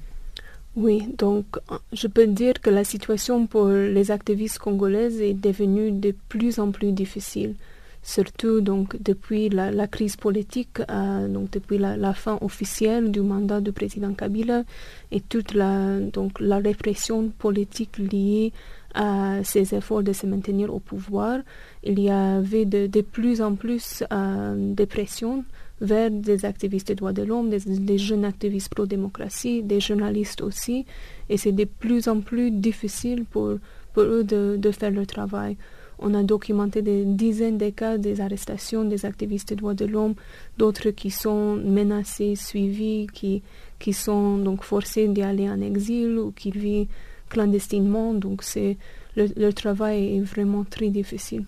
Oui, 0.74 1.06
donc 1.18 1.44
je 1.92 2.06
peux 2.06 2.26
dire 2.26 2.54
que 2.60 2.70
la 2.70 2.84
situation 2.84 3.46
pour 3.46 3.68
les 3.68 4.10
activistes 4.10 4.58
congolaises 4.58 5.20
est 5.20 5.34
devenue 5.34 5.92
de 5.92 6.14
plus 6.28 6.58
en 6.58 6.70
plus 6.70 6.92
difficile 6.92 7.54
surtout 8.02 8.60
donc 8.60 9.00
depuis 9.00 9.48
la, 9.48 9.86
crise 9.86 10.16
politique, 10.16 10.80
euh, 10.90 11.28
donc 11.28 11.50
depuis 11.52 11.78
la, 11.78 12.14
fin 12.14 12.38
officielle 12.40 13.10
du 13.10 13.20
mandat 13.20 13.60
du 13.60 13.72
président 13.72 14.12
Kabila 14.12 14.64
et 15.10 15.20
toute 15.20 15.54
la, 15.54 16.00
donc, 16.00 16.40
la 16.40 16.58
répression 16.58 17.28
politique 17.28 17.98
liée 17.98 18.52
à 18.94 19.42
ses 19.44 19.74
efforts 19.74 20.02
de 20.02 20.12
se 20.12 20.26
maintenir 20.26 20.74
au 20.74 20.80
pouvoir, 20.80 21.38
il 21.82 21.98
y 21.98 22.10
avait 22.10 22.66
de, 22.66 23.00
plus 23.00 23.40
en 23.40 23.54
plus 23.54 24.04
euh, 24.12 24.74
de 24.74 24.84
pression 24.84 25.44
vers 25.80 26.10
des 26.10 26.44
activistes 26.44 26.88
des 26.88 26.94
droits 26.94 27.12
de 27.12 27.22
l'homme, 27.22 27.50
des, 27.50 27.98
jeunes 27.98 28.24
activistes 28.24 28.68
pro-démocratie, 28.68 29.62
des 29.62 29.80
journalistes 29.80 30.42
aussi, 30.42 30.86
et 31.28 31.36
c'est 31.36 31.52
de 31.52 31.64
plus 31.64 32.06
en 32.08 32.20
plus 32.20 32.50
difficile 32.50 33.24
pour, 33.24 33.58
eux 33.96 34.24
de 34.24 34.70
faire 34.70 34.90
leur 34.90 35.06
travail. 35.06 35.56
On 36.02 36.14
a 36.14 36.22
documenté 36.22 36.82
des 36.82 37.04
dizaines 37.04 37.58
de 37.58 37.70
cas 37.70 37.96
des 37.96 38.20
arrestations 38.20 38.84
des 38.84 39.06
activistes 39.06 39.50
des 39.50 39.56
droits 39.56 39.74
de 39.74 39.84
l'homme, 39.84 40.14
d'autres 40.58 40.90
qui 40.90 41.10
sont 41.10 41.56
menacés, 41.56 42.34
suivis, 42.34 43.06
qui, 43.12 43.42
qui 43.78 43.92
sont 43.92 44.38
donc 44.38 44.62
forcés 44.64 45.08
d'y 45.08 45.22
aller 45.22 45.48
en 45.48 45.60
exil 45.60 46.18
ou 46.18 46.32
qui 46.32 46.50
vivent 46.50 46.88
clandestinement. 47.28 48.14
Donc 48.14 48.42
c'est 48.42 48.76
le, 49.16 49.52
travail 49.52 50.16
est 50.16 50.20
vraiment 50.20 50.64
très 50.64 50.88
difficile. 50.88 51.44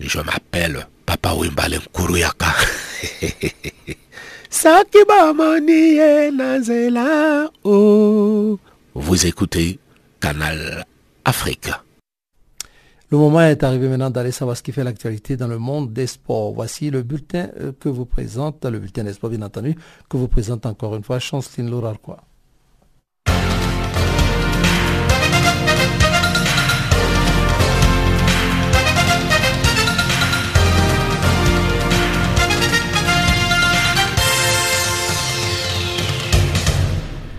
Je 0.00 0.18
m'appelle 0.18 0.86
Papa 1.06 1.34
Wimbalen 1.34 1.80
Kuruyaka. 1.92 2.52
Oh. 7.64 8.58
Vous 8.94 9.26
écoutez 9.26 9.78
Canal 10.20 10.84
Afrique. 11.24 11.70
Le 13.10 13.16
moment 13.16 13.40
est 13.40 13.62
arrivé 13.62 13.88
maintenant 13.88 14.10
d'aller 14.10 14.32
savoir 14.32 14.54
ce 14.54 14.62
qui 14.62 14.70
fait 14.70 14.84
l'actualité 14.84 15.38
dans 15.38 15.46
le 15.46 15.56
monde 15.56 15.94
des 15.94 16.06
sports. 16.06 16.52
Voici 16.52 16.90
le 16.90 17.02
bulletin 17.02 17.48
euh, 17.58 17.72
que 17.72 17.88
vous 17.88 18.04
présente, 18.04 18.62
le 18.66 18.78
bulletin 18.78 19.02
des 19.02 19.14
sports 19.14 19.30
bien 19.30 19.40
entendu, 19.40 19.76
que 20.10 20.18
vous 20.18 20.28
présente 20.28 20.66
encore 20.66 20.94
une 20.94 21.02
fois 21.02 21.18
Chanceline 21.18 21.70
Lourarquois. 21.70 22.22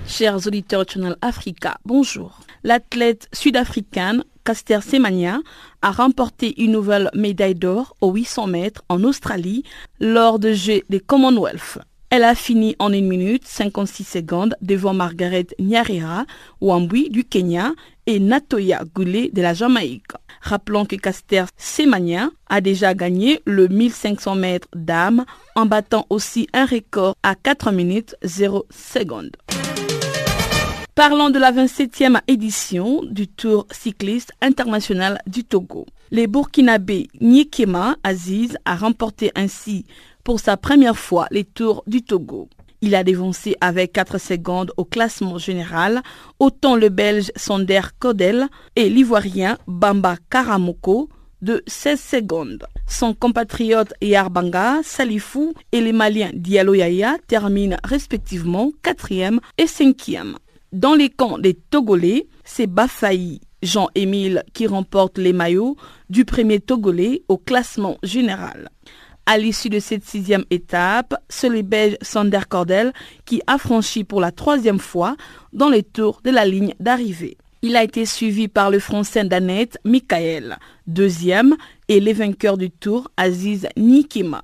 Chers 0.07 0.47
auditeurs 0.47 0.86
du 0.86 0.93
Channel 0.93 1.15
Africa, 1.22 1.78
bonjour. 1.86 2.39
L'athlète 2.63 3.30
sud-africaine 3.32 4.24
Caster 4.44 4.80
Semania 4.82 5.40
a 5.82 5.92
remporté 5.92 6.62
une 6.62 6.72
nouvelle 6.72 7.10
médaille 7.14 7.56
d'or 7.56 7.96
aux 8.02 8.14
800 8.14 8.48
mètres 8.48 8.84
en 8.90 9.04
Australie 9.04 9.64
lors 10.00 10.40
des 10.40 10.56
Jeux 10.56 10.82
des 10.90 11.00
Commonwealth. 11.00 11.80
Elle 12.12 12.24
a 12.24 12.34
fini 12.34 12.76
en 12.80 12.92
1 12.92 13.02
minute 13.02 13.44
56 13.46 14.04
secondes 14.04 14.56
devant 14.62 14.96
Margaret 14.96 15.46
Nyarira 15.60 16.26
Wambui 16.60 17.10
du 17.10 17.24
Kenya 17.24 17.74
et 18.08 18.20
Natoya 18.20 18.82
Goulet 18.96 19.30
de 19.32 19.44
la 19.44 19.54
Jamaïque. 19.54 20.14
Rappelons 20.42 20.86
que 20.86 20.96
Caster 20.96 21.44
Semania 21.56 22.32
a 22.48 22.62
déjà 22.62 22.96
gagné 22.96 23.42
le 23.46 23.68
1500 23.68 24.34
mètres 24.36 24.68
dames 24.76 25.24
en 25.56 25.68
battant 25.68 26.08
aussi 26.10 26.48
un 26.54 26.66
record 26.66 27.14
à 27.22 27.36
4 27.36 27.72
minutes 27.72 28.16
0 28.24 28.66
secondes. 28.72 29.36
Parlons 31.00 31.30
de 31.30 31.39
la 31.39 31.54
27e 31.54 32.20
édition 32.28 33.02
du 33.10 33.30
Tour 33.30 33.66
cycliste 33.72 34.34
international 34.41 35.22
du 35.26 35.45
Togo. 35.45 35.86
Les 36.12 36.28
Burkinabés 36.28 37.08
Nyekema 37.22 37.95
Aziz 38.04 38.58
a 38.66 38.76
remporté 38.76 39.32
ainsi 39.34 39.86
pour 40.26 40.41
sa 40.41 40.58
première 40.58 40.97
fois 40.97 41.28
les 41.32 41.45
Tours 41.45 41.86
du 41.88 42.02
Togo. 42.02 42.50
Il 42.82 42.95
a 42.95 43.06
dévancé 43.06 43.56
avec 43.62 43.93
4 43.93 44.18
secondes 44.18 44.74
au 44.76 44.84
classement 44.84 45.38
général 45.38 46.02
autant 46.38 46.76
le 46.76 46.89
Belge 46.89 47.32
Sander 47.38 47.80
Kodel 48.00 48.47
et 48.76 48.89
l'Ivoirien 48.89 49.58
Bamba 49.68 50.18
Karamoko 50.30 51.08
de 51.41 51.64
16 51.66 51.97
secondes. 51.97 52.66
Son 52.89 53.14
compatriote 53.14 53.93
Yarbanga 54.02 54.82
Salifou 54.84 55.54
et 55.72 55.80
les 55.80 55.93
Maliens 55.93 56.32
Diallo 56.34 56.74
Yaya 56.74 57.16
terminent 57.26 57.78
respectivement 57.86 58.74
4e 58.84 59.39
et 59.58 59.64
5e. 59.64 60.36
Dans 60.72 60.93
les 60.93 61.09
camps 61.09 61.39
des 61.39 61.55
Togolais, 61.55 62.28
c'est 62.43 62.67
Bafaï 62.67 63.41
Jean-Émile 63.63 64.43
qui 64.53 64.67
remporte 64.67 65.17
les 65.17 65.34
maillots 65.34 65.76
du 66.11 66.26
premier 66.26 66.59
Togolais 66.59 67.24
au 67.28 67.39
classement 67.39 67.97
général. 68.03 68.70
À 69.26 69.39
l'issue 69.39 69.70
de 69.70 69.80
cette 69.80 70.05
sixième 70.05 70.45
étape, 70.51 71.15
c'est 71.28 71.49
le 71.49 71.63
Belge 71.63 71.97
Sander 72.03 72.41
Cordel 72.47 72.93
qui 73.26 73.41
a 73.47 73.57
franchi 73.57 74.03
pour 74.03 74.22
la 74.22 74.32
troisième 74.32 74.78
fois 74.78 75.15
dans 75.53 75.70
les 75.70 75.82
tours 75.82 76.22
de 76.24 76.30
la 76.30 76.45
ligne 76.45 76.76
d'arrivée. 76.80 77.38
Il 77.63 77.76
a 77.76 77.84
été 77.84 78.05
suivi 78.05 78.47
par 78.47 78.70
le 78.70 78.78
Français 78.78 79.26
Danette 79.26 79.80
Michael, 79.84 80.57
deuxième, 80.86 81.55
et 81.88 81.99
les 81.99 82.13
vainqueurs 82.13 82.57
du 82.57 82.70
tour 82.70 83.09
Aziz 83.17 83.67
Nikima. 83.76 84.43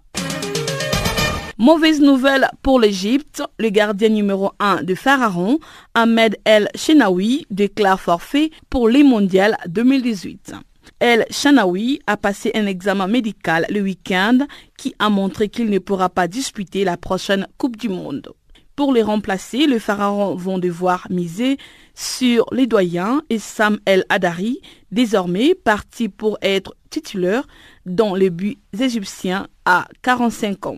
Mauvaise 1.57 2.01
nouvelle 2.01 2.49
pour 2.63 2.81
l'Égypte, 2.81 3.41
le 3.59 3.69
gardien 3.69 4.09
numéro 4.09 4.51
1 4.59 4.83
de 4.83 4.93
Pharaon, 4.93 5.59
Ahmed 5.93 6.35
El 6.43 6.67
Shenawi, 6.75 7.45
déclare 7.49 8.01
forfait 8.01 8.51
pour 8.69 8.89
les 8.89 9.03
mondiales 9.03 9.55
2018. 9.69 10.53
El 10.99 11.25
Shenawi 11.29 12.01
a 12.07 12.17
passé 12.17 12.51
un 12.55 12.65
examen 12.65 13.07
médical 13.07 13.65
le 13.69 13.79
week-end 13.79 14.39
qui 14.77 14.93
a 14.99 15.09
montré 15.09 15.47
qu'il 15.47 15.69
ne 15.69 15.79
pourra 15.79 16.09
pas 16.09 16.27
disputer 16.27 16.83
la 16.83 16.97
prochaine 16.97 17.47
Coupe 17.57 17.77
du 17.77 17.87
Monde. 17.87 18.33
Pour 18.75 18.91
les 18.91 19.03
remplacer, 19.03 19.65
les 19.65 19.79
Pharaons 19.79 20.35
vont 20.35 20.59
devoir 20.59 21.07
miser 21.09 21.57
sur 21.93 22.47
les 22.51 22.67
doyens 22.67 23.21
et 23.29 23.39
Sam 23.39 23.79
El 23.85 24.03
Adari, 24.09 24.59
désormais 24.91 25.55
parti 25.55 26.09
pour 26.09 26.37
être 26.41 26.75
titulaire 26.89 27.47
dans 27.85 28.13
les 28.13 28.29
buts 28.29 28.57
égyptiens 28.77 29.47
à 29.63 29.87
45 30.01 30.65
ans. 30.65 30.77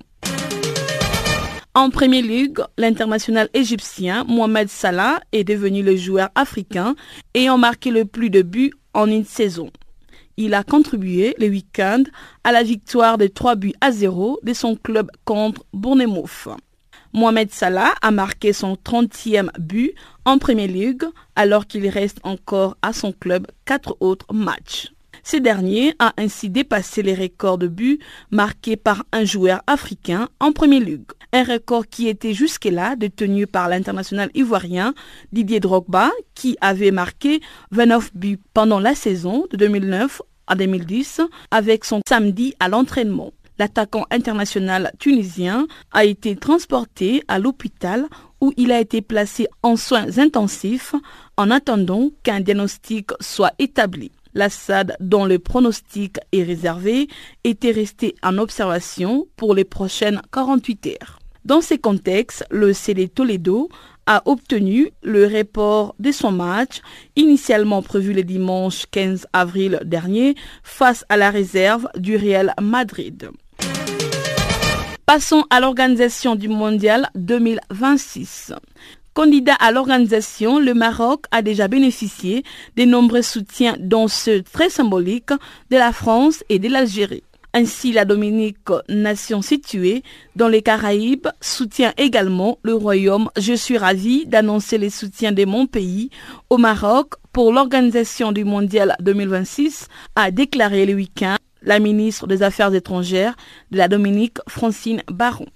En 1.78 1.92
Premier 1.92 2.24
Ligue, 2.24 2.58
l'international 2.80 3.50
égyptien 3.54 4.24
Mohamed 4.28 4.68
Salah 4.68 5.20
est 5.32 5.44
devenu 5.44 5.84
le 5.84 5.96
joueur 5.96 6.30
africain 6.34 6.96
ayant 7.36 7.60
marqué 7.60 7.92
le 7.92 8.06
plus 8.06 8.32
de 8.32 8.42
buts 8.42 8.74
en 8.96 9.06
une 9.06 9.26
saison. 9.26 9.70
Il 10.38 10.56
a 10.56 10.64
contribué 10.64 11.36
le 11.38 11.50
week-end 11.50 12.02
à 12.44 12.52
la 12.52 12.64
victoire 12.64 13.20
de 13.20 13.28
3 13.28 13.58
buts 13.58 13.76
à 13.80 13.92
0 13.92 14.40
de 14.42 14.54
son 14.54 14.76
club 14.76 15.12
contre 15.24 15.66
Bournemouth. 15.72 16.48
Mohamed 17.14 17.52
Salah 17.52 17.94
a 18.02 18.10
marqué 18.10 18.54
son 18.54 18.74
30e 18.74 19.52
but 19.60 19.94
en 20.26 20.40
Premier 20.40 20.68
League 20.68 21.04
alors 21.36 21.68
qu'il 21.68 21.88
reste 21.90 22.18
encore 22.24 22.76
à 22.82 22.92
son 22.92 23.12
club 23.12 23.46
quatre 23.66 23.98
autres 24.00 24.34
matchs. 24.34 24.92
Ce 25.30 25.36
dernier 25.36 25.94
a 26.00 26.14
ainsi 26.16 26.50
dépassé 26.50 27.04
les 27.04 27.14
records 27.14 27.58
de 27.58 27.68
buts 27.68 28.00
marqués 28.32 28.78
par 28.78 29.04
un 29.12 29.26
joueur 29.26 29.62
africain 29.68 30.30
en 30.40 30.54
Premier 30.54 30.80
Ligue. 30.80 31.12
Un 31.34 31.44
record 31.44 31.86
qui 31.86 32.08
était 32.08 32.34
jusque-là 32.34 32.96
détenu 32.96 33.46
par 33.46 33.68
l'international 33.68 34.32
ivoirien 34.36 34.94
Didier 35.34 35.60
Drogba 35.60 36.12
qui 36.34 36.56
avait 36.62 36.92
marqué 36.92 37.42
29 37.72 38.16
buts 38.16 38.40
pendant 38.54 38.80
la 38.80 38.96
saison 38.96 39.46
de 39.52 39.58
2009 39.58 40.22
à 40.48 40.56
2010 40.56 41.20
avec 41.52 41.84
son 41.84 42.00
samedi 42.08 42.54
à 42.62 42.70
l'entraînement. 42.70 43.34
L'attaquant 43.60 44.06
international 44.12 44.94
tunisien 44.98 45.68
a 45.92 46.06
été 46.06 46.38
transporté 46.38 47.22
à 47.28 47.38
l'hôpital 47.38 48.06
où 48.40 48.54
il 48.56 48.72
a 48.72 48.80
été 48.80 49.02
placé 49.02 49.48
en 49.62 49.76
soins 49.76 50.20
intensifs 50.20 50.96
en 51.36 51.52
attendant 51.52 52.12
qu'un 52.24 52.40
diagnostic 52.40 53.10
soit 53.20 53.52
établi. 53.60 54.12
L'assad, 54.38 54.96
dont 55.00 55.26
le 55.26 55.40
pronostic 55.40 56.20
est 56.32 56.44
réservé, 56.44 57.08
était 57.44 57.72
resté 57.72 58.14
en 58.22 58.38
observation 58.38 59.28
pour 59.36 59.56
les 59.56 59.64
prochaines 59.64 60.22
48 60.32 60.88
heures. 61.02 61.18
Dans 61.44 61.60
ces 61.60 61.80
contextes, 61.80 62.46
le 62.52 62.72
CD 62.72 63.08
Toledo 63.08 63.68
a 64.06 64.22
obtenu 64.26 64.92
le 65.02 65.26
report 65.26 65.96
de 65.98 66.12
son 66.12 66.32
match, 66.32 66.82
initialement 67.16 67.82
prévu 67.82 68.14
le 68.14 68.24
dimanche 68.24 68.86
15 68.92 69.26
avril 69.34 69.80
dernier, 69.84 70.36
face 70.62 71.04
à 71.10 71.18
la 71.18 71.32
réserve 71.32 71.88
du 71.98 72.16
Real 72.16 72.54
Madrid. 72.62 73.32
Passons 75.08 75.46
à 75.50 75.60
l'organisation 75.60 76.36
du 76.36 76.48
Mondial 76.48 77.10
2026. 77.16 78.54
Candidat 79.18 79.56
à 79.56 79.72
l'organisation, 79.72 80.60
le 80.60 80.76
Maroc 80.76 81.26
a 81.32 81.42
déjà 81.42 81.68
bénéficié 81.68 82.44
de 82.76 82.84
nombreux 82.84 83.24
soutiens, 83.24 83.76
dont 83.80 84.08
ceux 84.08 84.44
très 84.44 84.70
symboliques 84.70 85.32
de 85.72 85.76
la 85.76 85.92
France 85.92 86.44
et 86.50 86.60
de 86.60 86.70
l'Algérie. 86.70 87.24
Ainsi, 87.52 87.94
la 87.94 88.06
Dominique, 88.06 88.60
nation 88.90 89.42
située 89.42 90.04
dans 90.36 90.48
les 90.48 90.62
Caraïbes, 90.62 91.30
soutient 91.42 91.94
également 91.98 92.60
le 92.62 92.76
Royaume. 92.76 93.32
Je 93.40 93.54
suis 93.54 93.80
ravi 93.80 94.28
d'annoncer 94.28 94.78
les 94.78 94.92
soutiens 94.92 95.32
de 95.32 95.46
mon 95.46 95.66
pays 95.66 96.12
au 96.52 96.60
Maroc 96.60 97.14
pour 97.34 97.52
l'organisation 97.52 98.32
du 98.32 98.46
Mondial 98.46 98.96
2026, 99.00 99.88
a 100.16 100.30
déclaré 100.30 100.86
le 100.86 100.94
week-end 100.94 101.38
la 101.64 101.80
ministre 101.80 102.28
des 102.28 102.44
Affaires 102.44 102.76
étrangères 102.76 103.36
de 103.72 103.78
la 103.80 103.88
Dominique, 103.88 104.38
Francine 104.48 105.02
Baron. 105.10 105.48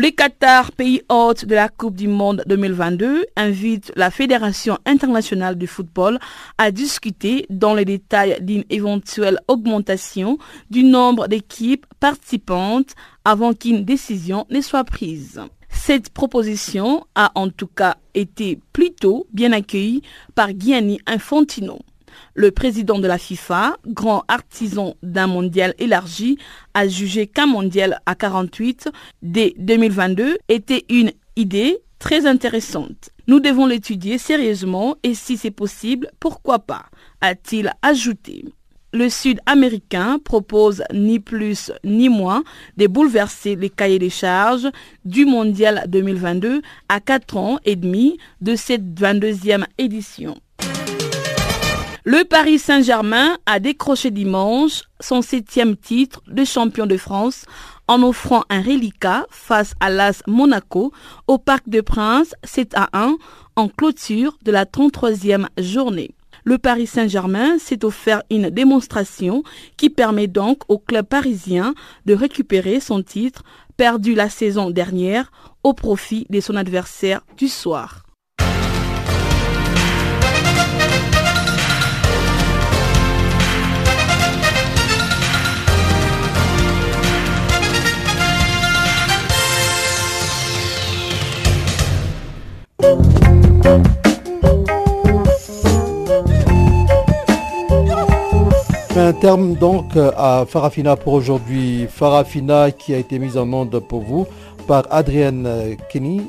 Le 0.00 0.10
Qatar, 0.10 0.70
pays 0.70 1.02
hôte 1.08 1.44
de 1.44 1.56
la 1.56 1.68
Coupe 1.68 1.96
du 1.96 2.06
Monde 2.06 2.44
2022, 2.46 3.26
invite 3.34 3.90
la 3.96 4.12
Fédération 4.12 4.78
internationale 4.86 5.58
du 5.58 5.66
football 5.66 6.20
à 6.56 6.70
discuter 6.70 7.46
dans 7.50 7.74
les 7.74 7.84
détails 7.84 8.38
d'une 8.40 8.62
éventuelle 8.70 9.40
augmentation 9.48 10.38
du 10.70 10.84
nombre 10.84 11.26
d'équipes 11.26 11.84
participantes 11.98 12.94
avant 13.24 13.54
qu'une 13.54 13.84
décision 13.84 14.46
ne 14.50 14.60
soit 14.60 14.84
prise. 14.84 15.40
Cette 15.68 16.10
proposition 16.10 17.04
a 17.16 17.32
en 17.34 17.48
tout 17.48 17.66
cas 17.66 17.96
été 18.14 18.60
plutôt 18.72 19.26
bien 19.32 19.50
accueillie 19.50 20.02
par 20.36 20.50
Gianni 20.56 21.00
Infantino. 21.06 21.80
Le 22.34 22.50
président 22.50 22.98
de 22.98 23.06
la 23.06 23.18
FIFA, 23.18 23.76
grand 23.86 24.24
artisan 24.28 24.94
d'un 25.02 25.26
mondial 25.26 25.74
élargi, 25.78 26.38
a 26.74 26.86
jugé 26.88 27.26
qu'un 27.26 27.46
mondial 27.46 28.00
à 28.06 28.14
48 28.14 28.90
dès 29.22 29.54
2022 29.58 30.38
était 30.48 30.84
une 30.88 31.12
idée 31.36 31.78
très 31.98 32.26
intéressante. 32.26 33.10
Nous 33.26 33.40
devons 33.40 33.66
l'étudier 33.66 34.18
sérieusement 34.18 34.96
et 35.02 35.14
si 35.14 35.36
c'est 35.36 35.50
possible, 35.50 36.10
pourquoi 36.20 36.60
pas, 36.60 36.86
a-t-il 37.20 37.72
ajouté. 37.82 38.44
Le 38.94 39.10
Sud-Américain 39.10 40.18
propose 40.18 40.82
ni 40.94 41.20
plus 41.20 41.70
ni 41.84 42.08
moins 42.08 42.42
de 42.78 42.86
bouleverser 42.86 43.54
les 43.54 43.68
cahiers 43.68 43.98
des 43.98 44.08
charges 44.08 44.68
du 45.04 45.26
Mondial 45.26 45.84
2022 45.88 46.62
à 46.88 46.98
4 47.00 47.36
ans 47.36 47.58
et 47.66 47.76
demi 47.76 48.16
de 48.40 48.56
cette 48.56 48.98
22e 48.98 49.66
édition. 49.76 50.38
Le 52.10 52.24
Paris 52.24 52.58
Saint-Germain 52.58 53.36
a 53.44 53.60
décroché 53.60 54.10
dimanche 54.10 54.84
son 54.98 55.20
septième 55.20 55.76
titre 55.76 56.22
de 56.26 56.42
champion 56.42 56.86
de 56.86 56.96
France 56.96 57.44
en 57.86 58.02
offrant 58.02 58.44
un 58.48 58.62
reliquat 58.62 59.26
face 59.28 59.74
à 59.78 59.90
l'AS 59.90 60.22
Monaco 60.26 60.90
au 61.26 61.36
Parc 61.36 61.68
de 61.68 61.82
Princes 61.82 62.34
7 62.44 62.72
à 62.76 62.88
1 62.94 63.18
en 63.56 63.68
clôture 63.68 64.38
de 64.42 64.50
la 64.50 64.64
33e 64.64 65.48
journée. 65.58 66.12
Le 66.44 66.56
Paris 66.56 66.86
Saint-Germain 66.86 67.58
s'est 67.58 67.84
offert 67.84 68.22
une 68.30 68.48
démonstration 68.48 69.42
qui 69.76 69.90
permet 69.90 70.28
donc 70.28 70.62
au 70.68 70.78
club 70.78 71.04
parisien 71.04 71.74
de 72.06 72.14
récupérer 72.14 72.80
son 72.80 73.02
titre 73.02 73.42
perdu 73.76 74.14
la 74.14 74.30
saison 74.30 74.70
dernière 74.70 75.30
au 75.62 75.74
profit 75.74 76.26
de 76.30 76.40
son 76.40 76.56
adversaire 76.56 77.20
du 77.36 77.48
soir. 77.48 78.07
Un 99.08 99.12
terme 99.14 99.54
donc 99.54 99.96
à 99.96 100.44
Farafina 100.46 100.94
pour 100.94 101.14
aujourd'hui. 101.14 101.86
Farafina 101.88 102.70
qui 102.70 102.92
a 102.92 102.98
été 102.98 103.18
mise 103.18 103.38
en 103.38 103.50
onde 103.54 103.78
pour 103.78 104.02
vous 104.02 104.26
par 104.66 104.84
Adrienne 104.90 105.76
Kenny. 105.88 106.20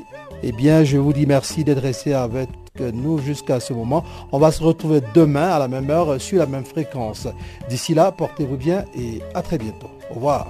Eh 0.42 0.52
bien, 0.52 0.82
je 0.82 0.96
vous 0.96 1.12
dis 1.12 1.26
merci 1.26 1.62
d'être 1.62 1.82
resté 1.82 2.14
avec 2.14 2.48
nous 2.80 3.18
jusqu'à 3.18 3.60
ce 3.60 3.74
moment. 3.74 4.02
On 4.32 4.38
va 4.38 4.50
se 4.50 4.62
retrouver 4.62 5.02
demain 5.14 5.50
à 5.50 5.58
la 5.58 5.68
même 5.68 5.90
heure 5.90 6.18
sur 6.18 6.38
la 6.38 6.46
même 6.46 6.64
fréquence. 6.64 7.28
D'ici 7.68 7.92
là, 7.92 8.12
portez-vous 8.12 8.56
bien 8.56 8.86
et 8.96 9.20
à 9.34 9.42
très 9.42 9.58
bientôt. 9.58 9.90
Au 10.10 10.14
revoir. 10.14 10.46